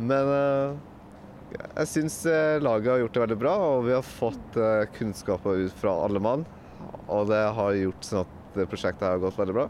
Men 0.00 0.32
eh, 0.38 1.60
jeg 1.60 1.90
syns 1.92 2.16
eh, 2.24 2.56
laget 2.64 2.94
har 2.94 3.04
gjort 3.04 3.14
det 3.18 3.24
veldig 3.26 3.38
bra, 3.44 3.54
og 3.74 3.84
vi 3.90 3.94
har 3.98 4.08
fått 4.08 4.56
eh, 4.56 4.86
kunnskaper 4.96 5.66
ut 5.66 5.76
fra 5.84 5.98
alle 6.06 6.24
mann. 6.24 6.48
Og 7.12 7.28
det 7.28 7.44
har 7.60 7.76
gjort 7.76 8.08
sånn 8.08 8.24
at 8.24 8.58
prosjektet 8.72 9.04
har 9.04 9.20
gått 9.20 9.36
veldig 9.36 9.60
bra. 9.60 9.68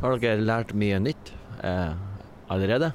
Har 0.00 0.18
dere 0.24 0.48
lært 0.48 0.72
mye 0.72 1.04
nytt 1.10 1.36
eh, 1.60 1.92
allerede? 2.48 2.94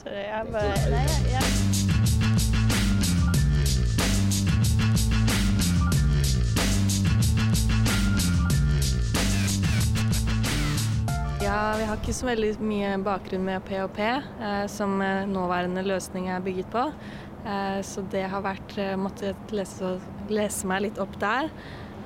Så 0.00 0.08
er 0.08 0.46
bare 0.48 0.76
Nei, 0.88 1.00
jeg, 1.04 1.24
jeg. 1.34 1.80
Ja, 11.44 11.74
vi 11.76 11.84
har 11.84 11.98
ikke 12.00 12.14
så 12.16 12.30
veldig 12.30 12.54
mye 12.64 12.94
bakgrunn 13.04 13.44
med 13.44 13.60
PHP, 13.68 14.00
eh, 14.06 14.64
som 14.72 14.96
eh, 15.04 15.28
nåværende 15.28 15.84
løsning 15.84 16.30
er 16.32 16.40
bygget 16.48 16.72
på. 16.72 16.86
Eh, 17.44 17.80
så 17.84 18.00
det 18.12 18.24
har 18.32 18.44
vært 18.44 18.72
Måtte 18.96 19.34
måttet 19.34 19.52
lese, 19.52 19.98
lese 20.32 20.70
meg 20.70 20.86
litt 20.86 21.00
opp 21.02 21.20
der. 21.20 21.52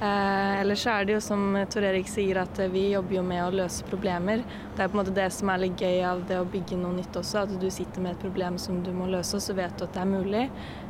Eh, 0.00 0.60
ellers 0.60 0.82
er 0.90 1.04
det 1.06 1.14
jo 1.14 1.20
som 1.22 1.54
Tor 1.70 1.84
Erik 1.86 2.08
sier, 2.10 2.40
at 2.42 2.58
vi 2.72 2.88
jobber 2.90 3.18
jo 3.20 3.22
med 3.26 3.42
å 3.44 3.52
løse 3.54 3.86
problemer. 3.86 4.42
Det 4.74 4.82
er 4.82 4.90
på 4.90 4.98
en 4.98 5.00
måte 5.04 5.14
det 5.14 5.28
som 5.32 5.52
er 5.52 5.62
litt 5.62 5.80
gøy 5.80 6.00
av 6.08 6.24
det 6.28 6.40
å 6.42 6.48
bygge 6.50 6.78
noe 6.80 6.96
nytt 6.96 7.14
også. 7.20 7.44
At 7.44 7.54
du 7.60 7.68
sitter 7.70 8.02
med 8.02 8.16
et 8.16 8.24
problem 8.24 8.58
som 8.58 8.82
du 8.82 8.90
må 8.96 9.06
løse, 9.12 9.38
og 9.38 9.44
så 9.44 9.54
vet 9.56 9.76
du 9.78 9.86
at 9.86 9.94
det 9.94 10.02
er 10.02 10.10
mulig. 10.10 10.44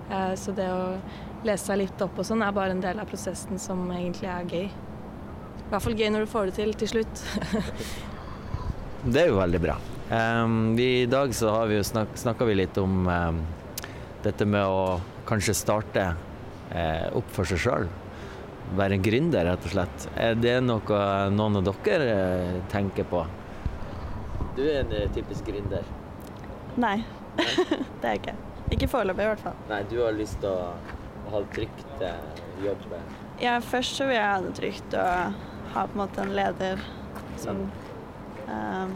Eh, 0.09 0.33
så 0.40 0.55
det 0.57 0.71
å 0.73 0.85
lese 1.45 1.69
seg 1.69 1.83
litt 1.83 2.05
opp 2.05 2.19
og 2.19 2.27
sånn 2.27 2.43
er 2.45 2.55
bare 2.57 2.73
en 2.73 2.81
del 2.81 3.01
av 3.01 3.09
prosessen 3.11 3.61
som 3.61 3.83
egentlig 3.93 4.31
er 4.33 4.49
gøy. 4.49 4.69
I 5.64 5.67
hvert 5.71 5.85
fall 5.85 5.99
gøy 5.99 6.11
når 6.12 6.25
du 6.25 6.31
får 6.33 6.49
det 6.49 6.55
til 6.61 6.73
til 6.81 6.93
slutt. 6.95 7.25
det 9.12 9.27
er 9.27 9.29
jo 9.29 9.40
veldig 9.40 9.61
bra. 9.61 9.77
Um, 10.09 10.73
I 10.81 11.05
dag 11.11 11.33
så 11.37 11.53
har 11.53 11.69
vi 11.69 11.77
jo 11.79 11.85
snak, 11.85 12.17
snakka 12.21 12.49
vi 12.49 12.57
litt 12.57 12.81
om 12.81 13.05
um, 13.09 13.43
dette 14.25 14.49
med 14.49 14.64
å 14.64 15.01
kanskje 15.29 15.57
starte 15.57 16.07
uh, 16.12 17.07
opp 17.17 17.29
for 17.33 17.49
seg 17.49 17.61
sjøl 17.61 17.93
være 18.79 18.99
en 18.99 19.05
gründer, 19.05 19.47
rett 19.49 19.67
og 19.67 19.75
slett. 19.75 20.07
Er 20.21 20.37
det 20.39 20.57
noe 20.65 21.01
noen 21.35 21.61
av 21.61 21.69
dere 21.87 22.09
eh, 22.15 22.59
tenker 22.73 23.07
på? 23.09 23.25
Du 24.57 24.63
er 24.65 24.83
en 24.83 24.93
eh, 24.95 25.07
typisk 25.15 25.47
gründer. 25.49 25.87
Nei, 26.81 26.99
det 27.39 28.05
er 28.05 28.13
jeg 28.13 28.23
ikke. 28.23 28.37
Ikke 28.75 28.91
foreløpig, 28.91 29.27
i 29.27 29.33
hvert 29.33 29.43
fall. 29.45 29.59
Nei, 29.71 29.83
Du 29.91 29.99
har 30.03 30.15
lyst 30.17 30.41
til 30.43 30.51
å 30.51 30.75
ha 31.31 31.41
det 31.43 31.51
trygt 31.57 32.05
eh, 32.05 32.45
jobb? 32.65 32.87
Ja, 33.43 33.59
først 33.63 33.99
så 33.99 34.07
vil 34.09 34.19
jeg 34.19 34.29
ha 34.31 34.39
det 34.45 34.55
trygt 34.59 34.97
og 34.99 35.43
ha 35.75 35.87
på 35.91 35.97
en 35.97 36.03
måte 36.05 36.23
en 36.23 36.35
leder 36.37 36.83
som 37.41 37.65
uh, 38.47 38.87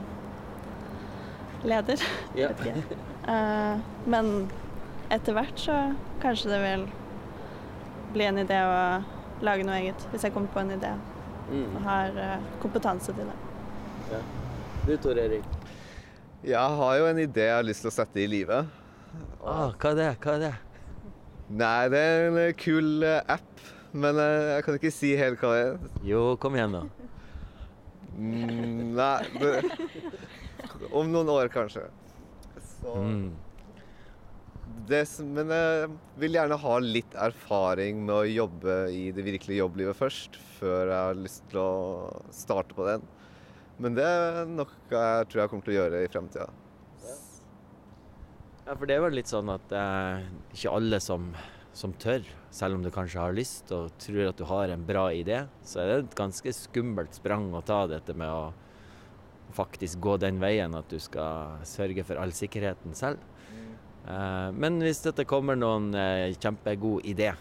Leder, 1.67 2.05
ja. 2.38 2.53
vet 2.62 2.62
ikke. 2.62 2.99
Uh, 3.27 3.81
men 4.07 4.47
etter 5.11 5.35
hvert 5.35 5.59
så 5.59 5.79
kanskje 6.23 6.53
det 6.53 6.61
vil 6.62 6.85
bli 8.14 8.29
en 8.29 8.38
idé 8.45 8.61
å 8.62 8.79
lage 9.44 9.66
noe 9.66 9.79
eget 9.81 10.05
hvis 10.12 10.27
jeg 10.27 10.35
kommer 10.35 10.51
på 10.53 10.62
en 10.62 10.74
idé 10.74 10.92
mm. 11.48 11.64
og 11.77 11.81
har 11.87 12.18
uh, 12.18 12.48
kompetanse 12.62 13.14
til 13.14 13.29
det. 13.29 13.37
Ja. 14.12 14.20
Du 14.87 14.94
Tor 15.05 15.20
Erik? 15.20 15.57
Jeg 16.46 16.79
har 16.81 16.98
jo 17.01 17.09
en 17.11 17.20
idé 17.22 17.48
jeg 17.48 17.57
har 17.57 17.66
lyst 17.66 17.85
til 17.85 17.90
å 17.90 17.94
sette 17.94 18.22
i 18.22 18.29
livet. 18.31 18.68
Ah, 19.42 19.72
hva 19.74 19.92
er 19.92 19.98
det? 19.98 20.11
Hva 20.22 20.37
er 20.37 20.44
det? 20.46 20.55
Nei, 21.48 21.88
det 21.92 22.05
er 22.05 22.29
en 22.29 22.38
eh, 22.42 22.55
kul 22.59 23.03
uh, 23.03 23.18
app, 23.24 23.66
men 23.96 24.20
jeg 24.20 24.64
kan 24.66 24.79
ikke 24.79 24.92
si 24.92 25.14
helt 25.16 25.40
hva 25.42 25.55
det 25.55 25.64
er. 25.64 25.90
Jo, 26.07 26.22
kom 26.40 26.59
igjen, 26.59 26.77
da. 26.77 26.85
Mm, 28.18 28.96
nei 28.98 29.18
det, 29.38 29.53
Om 30.90 31.12
noen 31.12 31.31
år, 31.33 31.51
kanskje. 31.53 31.87
Så 32.68 32.94
mm 32.98 33.29
det, 34.90 35.03
men 35.24 35.53
jeg 35.53 35.90
vil 36.20 36.37
gjerne 36.38 36.59
ha 36.62 36.79
litt 36.83 37.14
erfaring 37.18 38.01
med 38.07 38.14
å 38.14 38.29
jobbe 38.29 38.79
i 38.94 39.09
det 39.14 39.24
virkelige 39.27 39.62
jobblivet 39.62 39.98
først, 39.98 40.38
før 40.59 40.90
jeg 40.90 40.98
har 40.98 41.18
lyst 41.18 41.44
til 41.53 41.61
å 41.62 41.72
starte 42.35 42.77
på 42.77 42.87
den. 42.88 43.05
Men 43.79 43.94
det 43.94 44.07
er 44.07 44.48
noe 44.51 44.66
jeg 44.90 45.29
tror 45.31 45.42
jeg 45.42 45.53
kommer 45.53 45.66
til 45.66 45.77
å 45.77 45.79
gjøre 45.79 46.03
i 46.03 46.11
fremtida. 46.11 46.48
Ja, 48.68 48.74
for 48.74 48.85
det 48.85 48.98
er 48.98 49.05
vel 49.07 49.14
litt 49.16 49.31
sånn 49.31 49.48
at 49.48 49.62
det 49.70 49.81
er 49.81 50.27
ikke 50.53 50.72
alle 50.77 50.98
som, 51.01 51.31
som, 51.72 51.94
tør, 51.96 52.27
selv 52.53 52.77
om 52.77 52.83
du 52.85 52.90
kanskje 52.92 53.22
har 53.22 53.37
lyst 53.37 53.72
og 53.72 53.94
tror 54.03 54.27
at 54.29 54.40
du 54.40 54.44
har 54.51 54.74
en 54.74 54.85
bra 54.85 55.07
idé, 55.16 55.46
så 55.64 55.81
er 55.81 55.88
det 55.88 55.98
et 56.03 56.18
ganske 56.18 56.53
skummelt 56.53 57.16
sprang 57.16 57.48
å 57.57 57.64
ta 57.64 57.87
dette 57.88 58.12
med 58.12 58.29
å 58.29 58.51
faktisk 59.57 60.03
gå 60.05 60.18
den 60.20 60.37
veien 60.42 60.77
at 60.77 60.90
du 60.92 60.98
skal 61.01 61.62
sørge 61.64 62.05
for 62.05 62.20
all 62.20 62.35
sikkerheten 62.37 62.92
selv. 62.98 63.22
Eh, 64.07 64.49
men 64.55 64.81
hvis 64.85 65.03
dette 65.05 65.27
kommer 65.29 65.59
noen 65.59 65.91
eh, 65.97 66.35
kjempegod 66.39 67.07
idé, 67.09 67.33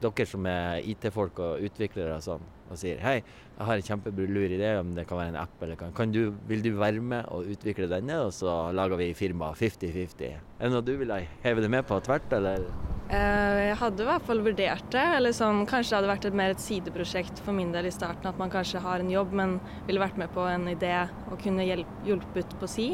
dere 0.00 0.24
som 0.28 0.46
er 0.48 0.84
IT-folk 0.88 1.40
og 1.44 1.64
utviklere 1.66 2.16
og 2.16 2.24
sånn, 2.24 2.44
og 2.72 2.78
sier 2.80 3.02
hei, 3.04 3.18
jeg 3.54 3.68
har 3.68 3.78
en 3.78 3.86
kjempelur 3.86 4.54
idé 4.56 4.70
om 4.80 4.94
det 4.96 5.04
kan 5.08 5.20
være 5.20 5.34
en 5.34 5.42
app, 5.42 5.54
eller 5.62 5.78
kan, 5.78 5.92
kan 5.96 6.12
du, 6.14 6.32
vil 6.48 6.64
du 6.64 6.72
være 6.78 7.02
med 7.04 7.28
og 7.34 7.50
utvikle 7.52 7.90
denne, 7.90 8.16
og 8.24 8.32
så 8.34 8.72
lager 8.74 9.00
vi 9.00 9.12
firma 9.16 9.52
50-50. 9.58 10.24
Er 10.32 10.64
det 10.64 10.72
noe 10.72 10.84
du 10.86 10.94
vil 11.00 11.12
heve 11.44 11.64
det 11.64 11.70
med 11.70 11.84
på 11.88 12.00
tvert, 12.06 12.32
eller? 12.32 12.64
Eh, 13.12 13.58
jeg 13.68 13.76
hadde 13.82 14.00
i 14.00 14.08
hvert 14.08 14.24
fall 14.24 14.40
vurdert 14.46 14.86
det. 14.94 15.04
eller 15.18 15.34
sånn, 15.36 15.66
Kanskje 15.68 15.92
det 15.92 15.98
hadde 15.98 16.12
vært 16.14 16.28
et 16.30 16.38
mer 16.40 16.54
et 16.54 16.62
sideprosjekt 16.62 17.42
for 17.44 17.56
min 17.56 17.74
del 17.74 17.90
i 17.90 17.92
starten. 17.94 18.30
At 18.30 18.40
man 18.40 18.52
kanskje 18.52 18.82
har 18.84 19.02
en 19.02 19.12
jobb, 19.12 19.34
men 19.36 19.58
ville 19.88 20.02
vært 20.02 20.18
med 20.20 20.32
på 20.34 20.46
en 20.48 20.66
idé 20.72 20.94
og 21.28 21.36
kunne 21.42 21.66
hjulpet 21.68 22.56
på 22.60 22.70
si. 22.70 22.88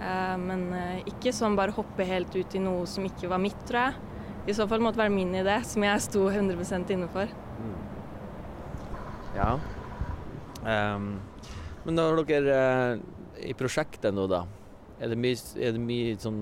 Eh, 0.00 0.36
men 0.40 0.62
eh, 0.72 1.02
ikke 1.10 1.32
sånn 1.36 1.56
bare 1.58 1.74
hoppe 1.76 2.06
helt 2.08 2.32
ut 2.32 2.54
i 2.56 2.62
noe 2.62 2.86
som 2.88 3.04
ikke 3.04 3.28
var 3.30 3.42
mitt, 3.42 3.58
tror 3.68 3.90
jeg. 3.90 4.06
I 4.48 4.56
så 4.56 4.66
fall 4.68 4.80
måtte 4.82 4.96
det 4.96 5.04
være 5.04 5.14
min 5.14 5.34
idé, 5.36 5.58
som 5.68 5.84
jeg 5.84 6.04
sto 6.06 6.24
100 6.30 6.94
inne 6.94 7.08
for. 7.12 7.28
Mm. 7.60 7.74
Ja. 9.36 9.50
Um, 10.60 11.10
men 11.84 12.00
har 12.00 12.22
dere 12.28 12.56
uh, 12.96 13.02
i 13.44 13.52
prosjektet 13.56 14.16
nå, 14.16 14.24
da. 14.30 14.46
Er 15.00 15.12
det 15.12 15.20
mye, 15.20 15.36
er 15.60 15.76
det 15.76 15.80
mye 15.80 16.16
sånn 16.20 16.40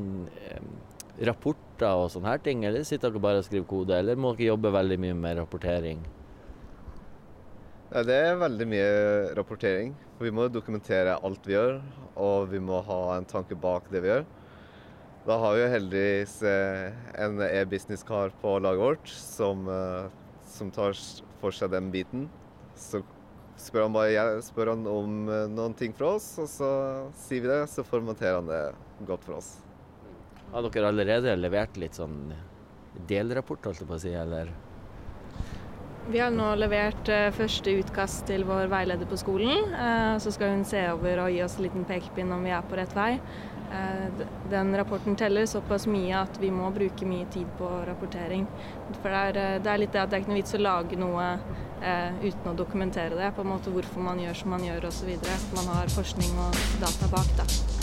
rapporter 1.26 1.98
og 1.98 2.08
sånne 2.10 2.32
her 2.32 2.40
ting, 2.42 2.64
eller 2.66 2.86
sitter 2.86 3.10
dere 3.10 3.22
bare 3.22 3.42
og 3.42 3.46
skriver 3.46 3.66
kode, 3.70 3.98
eller 3.98 4.18
må 4.18 4.32
dere 4.34 4.52
jobbe 4.52 4.72
veldig 4.74 4.98
mye 5.02 5.18
med 5.18 5.38
rapportering? 5.42 6.00
Det 7.88 8.12
er 8.12 8.35
veldig 8.37 8.66
mye 8.68 8.88
rapportering. 9.33 9.94
Vi 10.20 10.31
må 10.35 10.44
dokumentere 10.53 11.14
alt 11.24 11.46
vi 11.48 11.55
gjør, 11.55 11.79
og 12.20 12.51
vi 12.51 12.61
må 12.61 12.83
ha 12.85 12.98
en 13.14 13.24
tanke 13.29 13.57
bak 13.57 13.87
det 13.88 14.03
vi 14.05 14.11
gjør. 14.11 14.27
Da 15.24 15.38
har 15.40 15.57
vi 15.57 15.70
heldigvis 15.72 16.35
eh, 16.44 16.98
en 17.16 17.40
e-business-kar 17.46 18.35
på 18.42 18.59
laget 18.61 18.85
vårt 18.85 19.09
som, 19.12 19.64
eh, 19.72 20.12
som, 20.53 20.68
tar 20.68 20.92
for 21.40 21.57
seg 21.57 21.72
den 21.72 21.88
biten. 21.94 22.29
Så 22.77 23.01
spør 23.57 23.87
han, 23.87 23.96
bare, 23.96 24.37
spør 24.44 24.74
han 24.74 24.85
om 24.92 25.18
eh, 25.33 25.48
noen 25.48 25.72
ting 25.81 25.96
fra 25.96 26.12
oss, 26.18 26.29
og 26.44 26.53
så 26.59 26.70
sier 27.24 27.46
vi 27.46 27.55
det. 27.55 27.62
Så 27.72 27.88
formaterer 27.88 28.42
han 28.42 28.53
det 28.53 28.62
godt 29.09 29.24
for 29.24 29.40
oss. 29.40 29.55
Har 30.53 30.68
dere 30.68 30.92
allerede 30.92 31.40
levert 31.40 31.81
litt 31.81 31.96
sånn 31.96 32.35
delrapport, 33.09 33.64
holdt 33.64 33.87
jeg 33.87 33.88
på 33.88 33.96
å 33.96 34.05
si, 34.05 34.12
eller? 34.12 34.53
Vi 36.10 36.18
har 36.18 36.30
nå 36.32 36.54
levert 36.56 37.08
uh, 37.12 37.26
første 37.36 37.72
utkast 37.82 38.22
til 38.30 38.46
vår 38.48 38.70
veileder 38.72 39.08
på 39.08 39.18
skolen. 39.20 39.74
Uh, 39.74 40.16
så 40.16 40.32
skal 40.32 40.54
hun 40.54 40.64
se 40.64 40.80
over 40.94 41.20
og 41.26 41.34
gi 41.34 41.42
oss 41.44 41.58
en 41.58 41.66
liten 41.66 41.84
pekepinn 41.88 42.32
om 42.32 42.46
vi 42.48 42.54
er 42.56 42.64
på 42.64 42.78
rett 42.78 42.94
vei. 42.96 43.10
Uh, 43.68 44.22
den 44.48 44.72
rapporten 44.80 45.18
teller 45.20 45.44
såpass 45.44 45.84
mye 45.90 46.16
at 46.16 46.40
vi 46.40 46.48
må 46.48 46.70
bruke 46.72 47.04
mye 47.04 47.28
tid 47.34 47.50
på 47.58 47.68
rapportering. 47.90 48.46
For 49.02 49.12
det 49.12 49.20
er, 49.20 49.60
det 49.60 49.72
er 49.74 49.82
litt 49.84 49.92
det 49.92 50.04
at 50.06 50.08
det 50.08 50.16
er 50.16 50.24
ikke 50.24 50.32
noe 50.32 50.40
vits 50.40 50.56
å 50.56 50.62
lage 50.64 51.00
noe 51.00 51.32
uten 51.78 52.48
å 52.50 52.56
dokumentere 52.58 53.14
det. 53.14 53.28
På 53.36 53.44
en 53.44 53.52
måte 53.52 53.70
hvorfor 53.70 54.02
man 54.02 54.18
gjør 54.24 54.40
som 54.40 54.56
man 54.56 54.64
gjør 54.64 54.88
osv. 54.88 55.12
Man 55.54 55.74
har 55.76 55.92
forskning 55.92 56.40
og 56.48 56.64
data 56.80 57.12
bak. 57.12 57.36
da. 57.38 57.77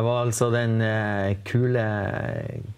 Jeg 0.00 0.06
var 0.06 0.22
altså 0.24 0.46
den 0.48 0.78
eh, 0.80 1.34
kule 1.44 1.82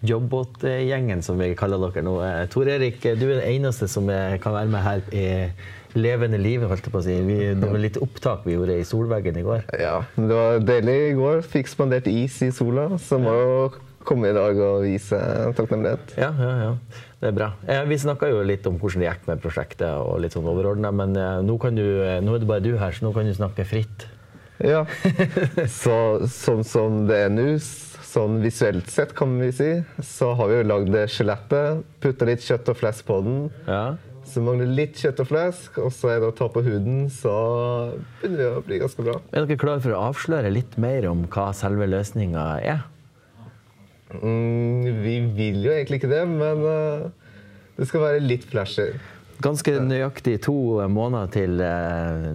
jobbåtgjengen, 0.03 1.21
som 1.23 1.39
vi 1.39 1.53
kaller 1.55 1.79
dere 1.85 2.03
nå. 2.03 2.17
Eh, 2.19 2.41
Tor 2.51 2.67
Erik, 2.67 2.99
du 2.99 3.23
er 3.29 3.37
den 3.37 3.45
eneste 3.47 3.87
som 3.87 4.11
kan 4.43 4.57
være 4.57 4.71
med 4.73 4.83
her 4.83 5.05
i 5.15 5.23
levende 5.95 6.41
livet, 6.41 6.67
holdt 6.67 6.89
jeg 6.89 6.91
på 6.91 6.99
å 6.99 7.05
si. 7.05 7.15
Vi, 7.23 7.37
det 7.55 7.69
var 7.69 7.79
litt 7.79 8.01
opptak 8.03 8.43
vi 8.43 8.57
gjorde 8.57 8.75
i 8.75 8.83
solveggen 8.89 9.39
i 9.39 9.45
går. 9.45 9.63
Ja, 9.79 10.01
det 10.17 10.35
var 10.35 10.67
deilig 10.67 10.97
i 11.05 11.15
går. 11.21 11.39
Fikk 11.47 11.71
spandert 11.71 12.11
is 12.11 12.41
i 12.43 12.51
sola, 12.51 12.89
så 12.99 13.21
må 13.23 13.39
jo 13.39 13.57
komme 14.03 14.33
i 14.33 14.35
dag 14.35 14.59
og 14.59 14.83
vise 14.83 15.19
takknemlighet. 15.55 16.17
Ja, 16.19 16.33
ja, 16.35 16.53
ja. 16.59 17.03
Det 17.23 17.29
er 17.29 17.37
bra. 17.37 17.53
Eh, 17.71 17.85
vi 17.87 18.01
snakka 18.03 18.27
jo 18.27 18.41
litt 18.43 18.67
om 18.67 18.75
hvordan 18.81 18.99
det 18.99 19.07
gikk 19.07 19.29
med 19.29 19.45
prosjektet, 19.45 19.87
og 19.95 20.19
litt 20.19 20.35
sånn 20.35 20.49
overordna, 20.51 20.91
men 20.91 21.15
eh, 21.15 21.39
nå, 21.47 21.55
du, 21.71 21.85
eh, 22.03 22.19
nå, 22.19 22.35
er 22.35 22.43
det 22.43 22.49
bare 22.49 22.65
du 22.65 22.73
her, 22.81 22.91
så 22.91 23.07
nå 23.07 23.13
kan 23.15 23.31
du 23.31 23.37
snakke 23.37 23.63
fritt. 23.69 24.09
Ja. 24.63 24.85
Så, 25.81 25.95
sånn 26.31 26.63
som 26.67 27.03
det 27.09 27.19
er 27.25 27.33
nå, 27.33 27.47
sånn 28.13 28.39
visuelt 28.43 28.89
sett, 28.93 29.13
kan 29.17 29.35
vi 29.41 29.51
si, 29.55 29.69
så 30.05 30.33
har 30.37 30.49
vi 30.51 30.59
jo 30.59 30.65
lagd 30.69 30.97
skjelettet. 31.11 31.83
Putta 32.03 32.27
litt 32.29 32.43
kjøtt 32.45 32.71
og 32.71 32.79
flesk 32.79 33.07
på 33.09 33.19
den. 33.25 33.39
Ja. 33.67 33.85
Så 34.27 34.41
mangler 34.41 34.69
litt 34.71 34.99
kjøtt 35.01 35.19
og 35.19 35.29
flesk, 35.29 35.77
og 35.83 35.91
så 35.93 36.13
er 36.13 36.21
det 36.21 36.29
å 36.31 36.35
ta 36.37 36.47
på 36.51 36.63
huden, 36.63 37.05
så 37.11 37.33
begynner 38.21 38.39
det 38.39 38.49
å 38.53 38.61
bli 38.65 38.79
ganske 38.81 39.03
bra. 39.05 39.17
Er 39.33 39.43
dere 39.43 39.59
klare 39.59 39.83
for 39.83 39.95
å 39.97 40.05
avsløre 40.09 40.53
litt 40.53 40.77
mer 40.81 41.09
om 41.09 41.25
hva 41.33 41.49
selve 41.57 41.89
løsninga 41.91 42.45
er? 42.63 42.85
Mm, 44.13 45.01
vi 45.03 45.17
vil 45.35 45.59
jo 45.65 45.73
egentlig 45.73 45.99
ikke 45.99 46.13
det, 46.13 46.23
men 46.29 46.63
uh, 46.63 47.35
det 47.77 47.89
skal 47.89 48.05
være 48.05 48.23
litt 48.23 48.47
flashy. 48.47 48.93
Ganske 49.43 49.73
nøyaktig 49.83 50.37
to 50.45 50.55
måneder 50.91 51.31
til 51.33 51.59
uh, 51.59 52.29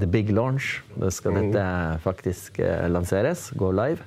the 0.00 0.08
big 0.10 0.32
launch. 0.34 0.80
Da 0.98 1.10
skal 1.14 1.36
mm. 1.36 1.38
dette 1.38 1.66
faktisk 2.02 2.58
uh, 2.62 2.88
lanseres, 2.90 3.50
gå 3.58 3.70
live. 3.76 4.02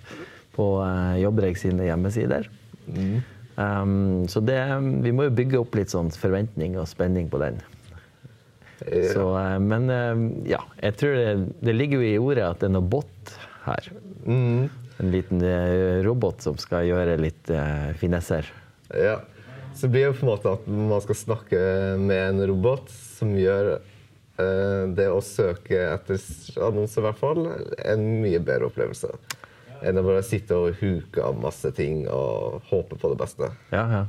på 0.55 0.65
uh, 0.79 1.15
Jobbreg 1.19 1.57
sine 1.59 1.87
hjemmesider. 1.87 2.49
Mm. 2.87 3.21
Um, 3.55 4.27
så 4.27 4.41
det, 4.43 4.59
vi 5.03 5.13
må 5.15 5.29
jo 5.29 5.35
bygge 5.35 5.61
opp 5.61 5.75
litt 5.79 5.91
sånn 5.91 6.11
forventning 6.11 6.75
og 6.79 6.89
spenning 6.91 7.29
på 7.31 7.39
den. 7.43 7.61
Ja. 8.83 9.11
Så, 9.13 9.25
men 9.63 9.87
ja, 10.43 10.59
jeg 10.81 10.97
tror 10.99 11.13
det, 11.15 11.29
det, 11.63 11.75
ligger 11.77 12.01
jo 12.01 12.07
i 12.09 12.17
ordet 12.19 12.43
at 12.43 12.59
det 12.59 12.67
er 12.67 12.73
noe 12.75 12.83
bot 12.83 13.31
her. 13.63 13.87
Mm. 14.27 14.67
En 14.99 15.13
liten 15.13 15.45
robot 16.03 16.43
som 16.43 16.59
skal 16.59 16.83
gjøre 16.89 17.15
litt 17.19 17.51
finesser. 18.01 18.51
Ja. 18.91 19.21
Så 19.75 19.85
det 19.85 19.91
blir 19.93 20.07
jo 20.07 20.15
på 20.15 20.25
en 20.25 20.31
måte 20.31 20.53
at 20.55 20.67
man 20.71 21.03
skal 21.03 21.19
snakke 21.19 21.59
med 21.99 22.21
en 22.29 22.45
robot 22.47 22.89
som 22.89 23.35
gjør 23.35 23.75
det 24.95 25.05
å 25.07 25.21
søke 25.23 25.77
etter 25.93 26.19
annonser, 26.59 26.99
i 26.99 27.05
hvert 27.05 27.19
fall, 27.21 27.45
en 27.87 28.01
mye 28.19 28.41
bedre 28.43 28.67
opplevelse 28.67 29.13
enn 29.85 29.99
å 29.99 30.05
bare 30.05 30.23
sitte 30.25 30.57
og 30.57 30.79
huke 30.79 31.23
av 31.23 31.37
masse 31.39 31.69
ting 31.77 32.05
og 32.11 32.63
håpe 32.71 32.97
på 32.99 33.11
det 33.11 33.19
beste. 33.19 33.51
Ja, 33.75 33.85
ja. 33.91 34.03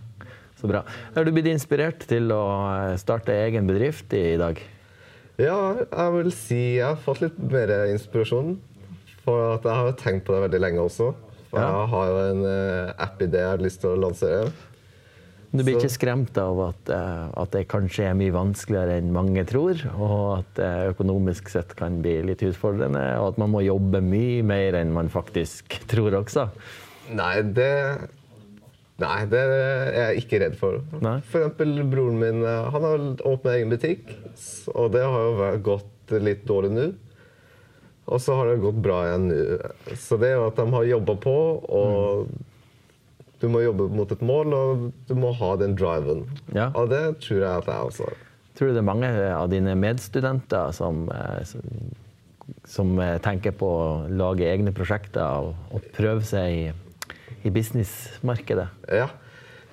Så 0.57 0.71
bra. 0.71 0.83
Har 1.15 1.27
du 1.27 1.33
blitt 1.37 1.51
inspirert 1.51 2.07
til 2.09 2.33
å 2.33 2.43
starte 3.01 3.35
egen 3.45 3.69
bedrift 3.69 4.15
i 4.17 4.39
dag? 4.41 4.61
Ja, 5.37 5.59
jeg 5.85 6.13
vil 6.15 6.33
si 6.33 6.61
jeg 6.79 6.87
har 6.87 7.03
fått 7.03 7.21
litt 7.27 7.37
mer 7.53 7.75
inspirasjon. 7.93 8.57
For 9.27 9.57
at 9.57 9.67
jeg 9.67 9.83
har 9.83 9.97
tenkt 10.01 10.25
på 10.25 10.33
det 10.33 10.47
veldig 10.47 10.63
lenge 10.63 10.87
også. 10.87 11.11
For 11.51 11.61
ja. 11.61 11.67
Jeg 11.67 11.91
har 11.93 12.09
jo 12.09 12.23
en 12.31 12.47
eh, 12.49 12.95
app-idé 13.05 13.43
jeg 13.43 13.53
har 13.53 13.65
lyst 13.65 13.83
til 13.83 13.93
å 13.93 14.01
lansere. 14.01 14.49
Du 15.53 15.63
blir 15.63 15.79
ikke 15.79 15.93
skremt 15.93 16.39
av 16.41 16.59
at, 16.65 16.91
eh, 16.93 17.27
at, 17.39 17.53
det 17.55 17.67
kanskje 17.71 18.09
er 18.11 18.19
mye 18.19 18.35
vanskeligere 18.35 18.99
enn 19.01 19.13
mange 19.15 19.45
tror, 19.49 19.81
og 19.95 20.19
at 20.41 20.51
det 20.59 20.73
økonomisk 20.93 21.51
sett 21.53 21.75
kan 21.79 22.01
bli 22.03 22.19
litt 22.27 22.43
utfordrende, 22.47 23.05
og 23.21 23.33
at 23.33 23.41
man 23.43 23.53
må 23.55 23.63
jobbe 23.67 24.03
mye 24.05 24.43
mer 24.47 24.79
enn 24.81 24.95
man 24.97 25.11
faktisk 25.13 25.79
tror 25.93 26.19
også? 26.23 26.49
Nei, 27.17 27.35
det, 27.57 27.71
nei, 29.03 29.21
det 29.31 29.43
er 29.47 29.95
jeg 30.01 30.25
ikke 30.25 30.43
redd 30.43 30.59
for. 30.59 30.81
Nei. 30.99 31.19
For 31.31 31.47
eksempel 31.47 31.79
broren 31.93 32.21
min 32.23 32.43
eh, 32.43 32.71
han 32.75 32.89
har 32.91 33.09
åpna 33.31 33.57
egen 33.57 33.73
butikk, 33.75 34.11
og 34.75 34.91
det 34.97 35.07
har 35.07 35.31
jo 35.31 35.51
gått 35.73 36.17
litt 36.23 36.47
dårlig 36.49 36.75
nå. 36.75 36.91
Og 38.07 38.21
så 38.23 38.37
har 38.39 38.47
det 38.47 38.61
gått 38.63 38.77
bra 38.79 39.01
igjen 39.09 39.31
nå. 39.31 39.39
Så 39.99 40.19
det 40.23 40.29
er 40.31 40.37
jo 40.39 40.51
at 40.51 40.59
de 40.61 40.67
har 40.75 40.93
jobba 40.95 41.17
på 41.23 41.39
og 41.65 42.29
mm 42.31 42.46
du 43.41 43.49
må 43.53 43.61
jobbe 43.65 43.89
mot 43.93 44.13
et 44.13 44.23
mål, 44.25 44.55
og 44.57 44.87
du 45.09 45.15
må 45.19 45.33
ha 45.37 45.51
den 45.61 45.77
driven. 45.77 46.25
Ja. 46.55 46.71
Og 46.75 46.89
det 46.93 47.03
tror 47.25 47.43
jeg 47.43 47.51
at 47.51 47.69
jeg 47.69 47.91
også 47.91 48.09
har. 48.09 48.23
Tror 48.57 48.71
du 48.71 48.73
det 48.73 48.81
er 48.81 48.89
mange 48.89 49.11
av 49.37 49.51
dine 49.53 49.75
medstudenter 49.77 50.73
som, 50.73 51.11
eh, 51.13 51.45
som, 52.65 52.99
eh, 52.99 53.19
tenker 53.21 53.53
på 53.53 53.69
å 53.69 54.09
lage 54.09 54.49
egne 54.49 54.73
prosjekter 54.73 55.21
og, 55.21 55.55
og 55.71 55.85
prøve 55.93 56.25
seg 56.25 56.49
i, 56.57 56.73
i 57.45 57.53
businessmarkedet? 57.53 58.69
Ja. 58.89 59.11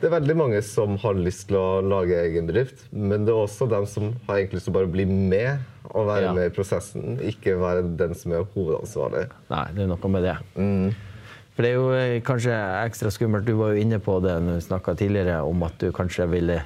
Det 0.01 0.09
er 0.09 0.19
veldig 0.19 0.35
mange 0.35 0.59
som 0.67 0.97
har 0.99 1.15
lyst 1.15 1.45
til 1.47 1.55
å 1.55 1.79
lage 1.79 2.17
egen 2.25 2.49
bedrift, 2.49 2.81
men 2.91 3.23
det 3.23 3.31
er 3.31 3.39
også 3.39 3.69
dem 3.71 3.85
som 3.87 4.09
har 4.27 4.41
egentlig 4.41 4.59
lyst 4.59 4.67
til 4.67 4.73
å 4.73 4.79
bare 4.81 4.91
bli 4.91 5.05
med 5.07 5.63
og 5.93 6.09
være 6.09 6.25
ja. 6.25 6.33
med 6.35 6.49
i 6.49 6.51
prosessen, 6.51 7.15
ikke 7.23 7.55
være 7.61 7.85
den 7.95 8.11
som 8.19 8.35
er 8.35 8.43
hovedansvarlig. 8.51 9.29
Nei, 9.53 9.63
det 9.71 9.85
er 9.85 9.91
noe 9.93 10.11
med 10.11 10.27
det. 10.27 10.35
Mm. 10.59 11.12
For 11.53 11.65
det 11.65 11.69
er 11.69 11.77
jo 11.77 11.89
eh, 11.93 12.19
kanskje 12.25 12.53
ekstra 12.83 13.11
skummelt. 13.13 13.45
Du 13.45 13.57
var 13.59 13.73
jo 13.73 13.83
inne 13.83 13.99
på 14.01 14.17
det 14.23 14.35
når 14.41 14.57
vi 14.57 14.67
snakka 14.67 14.95
tidligere 14.97 15.41
om 15.45 15.65
at 15.67 15.77
du 15.81 15.91
kanskje 15.93 16.27
ville 16.31 16.61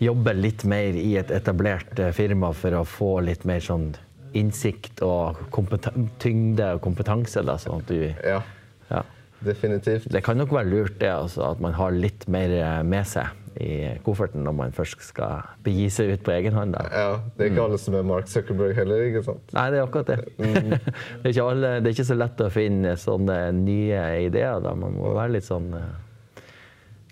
jobbe 0.00 0.34
litt 0.36 0.64
mer 0.68 0.96
i 0.96 1.14
et 1.20 1.32
etablert 1.32 1.98
eh, 2.00 2.12
firma 2.16 2.52
for 2.56 2.76
å 2.80 2.84
få 2.88 3.12
litt 3.24 3.44
mer 3.48 3.60
sånn 3.64 3.90
innsikt 4.36 5.00
og 5.04 5.40
tyngde 6.20 6.72
og 6.76 6.82
kompetanse. 6.84 7.44
Da, 7.44 7.56
sånn 7.60 7.84
at 7.84 7.92
du 7.92 8.00
ja, 8.04 8.40
ja. 8.90 9.04
Definitivt. 9.44 10.08
Det 10.12 10.22
kan 10.24 10.40
nok 10.40 10.54
være 10.56 10.72
lurt 10.72 11.00
det, 11.00 11.12
altså, 11.12 11.50
at 11.52 11.60
man 11.60 11.76
har 11.76 11.92
litt 11.92 12.24
mer 12.32 12.52
eh, 12.56 12.80
med 12.88 13.08
seg 13.08 13.45
i 13.60 13.98
kofferten 14.04 14.44
når 14.44 14.56
man 14.56 14.74
først 14.76 15.02
skal 15.06 15.46
begi 15.64 15.88
seg 15.92 16.12
ut 16.14 16.24
på 16.26 16.34
egen 16.36 16.56
hånd. 16.56 16.76
Da. 16.76 16.86
Ja, 16.92 17.12
Det 17.36 17.46
er 17.46 17.52
ikke 17.52 17.60
mm. 17.60 17.66
alle 17.66 17.82
som 17.82 17.98
er 17.98 18.08
Mark 18.08 18.32
Zuckerberg 18.32 18.74
heller, 18.76 19.04
ikke 19.08 19.22
sant? 19.26 19.54
Nei, 19.56 19.66
det 19.72 19.80
er 19.80 19.86
akkurat 19.86 20.10
det. 20.12 20.18
Mm. 20.38 20.74
det, 21.20 21.22
er 21.22 21.30
ikke 21.32 21.46
alle, 21.52 21.70
det, 21.78 21.90
er 21.90 21.94
ikke 21.94 22.08
så 22.10 22.18
lett 22.18 22.42
å 22.42 22.50
finne 22.52 22.96
sånne 23.00 23.38
nye 23.56 24.02
ideer. 24.26 24.60
Da. 24.64 24.74
Man 24.78 24.98
må 24.98 25.14
være 25.16 25.38
litt 25.38 25.48
sånn 25.48 25.70
uh, 25.72 25.88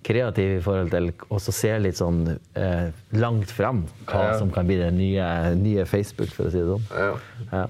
kreativ 0.05 0.59
i 0.59 0.63
forhold 0.65 0.93
til 0.93 1.11
å 1.33 1.41
se 1.41 1.73
litt 1.81 1.99
sånn 1.99 2.27
eh, 2.29 2.89
langt 3.17 3.53
fram 3.55 3.85
hva 4.05 4.27
ja. 4.29 4.39
som 4.41 4.51
kan 4.53 4.69
bli 4.69 4.77
det 4.81 4.91
nye, 4.97 5.27
nye, 5.57 5.87
Facebook, 5.89 6.33
for 6.37 6.51
å 6.51 6.53
si 6.53 6.61
det 6.61 6.69
sånn. 6.69 6.89
Ja. 6.93 7.13
ja. 7.55 7.65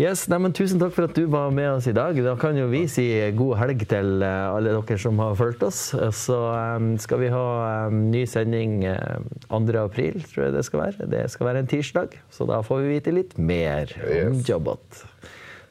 Yes, 0.00 0.22
nei, 0.32 0.38
tusen 0.56 0.80
takk 0.80 0.94
for 0.96 1.10
at 1.10 1.16
du 1.18 1.26
var 1.28 1.50
med 1.52 1.66
oss 1.74 1.84
i 1.90 1.92
dag. 1.92 2.16
Da 2.24 2.32
kan 2.40 2.56
jo 2.56 2.70
vi 2.70 2.86
si 2.88 3.04
god 3.36 3.58
helg 3.60 3.82
til 3.90 4.22
eh, 4.24 4.46
alle 4.48 4.72
dere 4.72 4.96
som 5.02 5.18
har 5.20 5.34
fulgt 5.36 5.64
oss. 5.66 5.80
Så 6.16 6.38
um, 6.38 6.94
skal 7.02 7.20
vi 7.20 7.28
ha 7.34 7.42
um, 7.90 8.06
ny 8.08 8.22
sending 8.30 8.78
um, 8.88 9.28
2. 9.50 9.60
april, 9.82 10.16
tror 10.30 10.46
jeg 10.46 10.56
det 10.56 10.64
skal 10.70 10.84
være. 10.86 11.10
Det 11.12 11.26
skal 11.34 11.50
være 11.50 11.64
en 11.66 11.70
tirsdag, 11.74 12.16
så 12.32 12.48
da 12.48 12.62
får 12.64 12.80
vi 12.80 12.94
vite 12.94 13.16
litt 13.18 13.36
mer 13.36 13.92
om 14.00 14.40
yes. 14.40 14.48
Jobbot. 14.48 15.04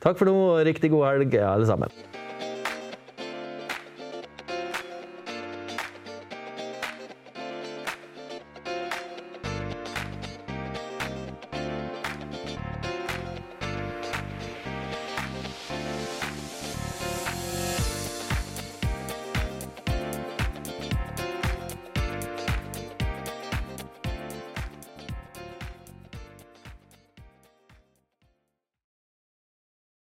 Takk 0.03 0.21
for 0.21 0.29
nå, 0.29 0.37
og 0.51 0.63
riktig 0.67 0.93
god 0.93 1.07
helg, 1.09 1.39
alle 1.41 1.71
sammen. 1.71 1.97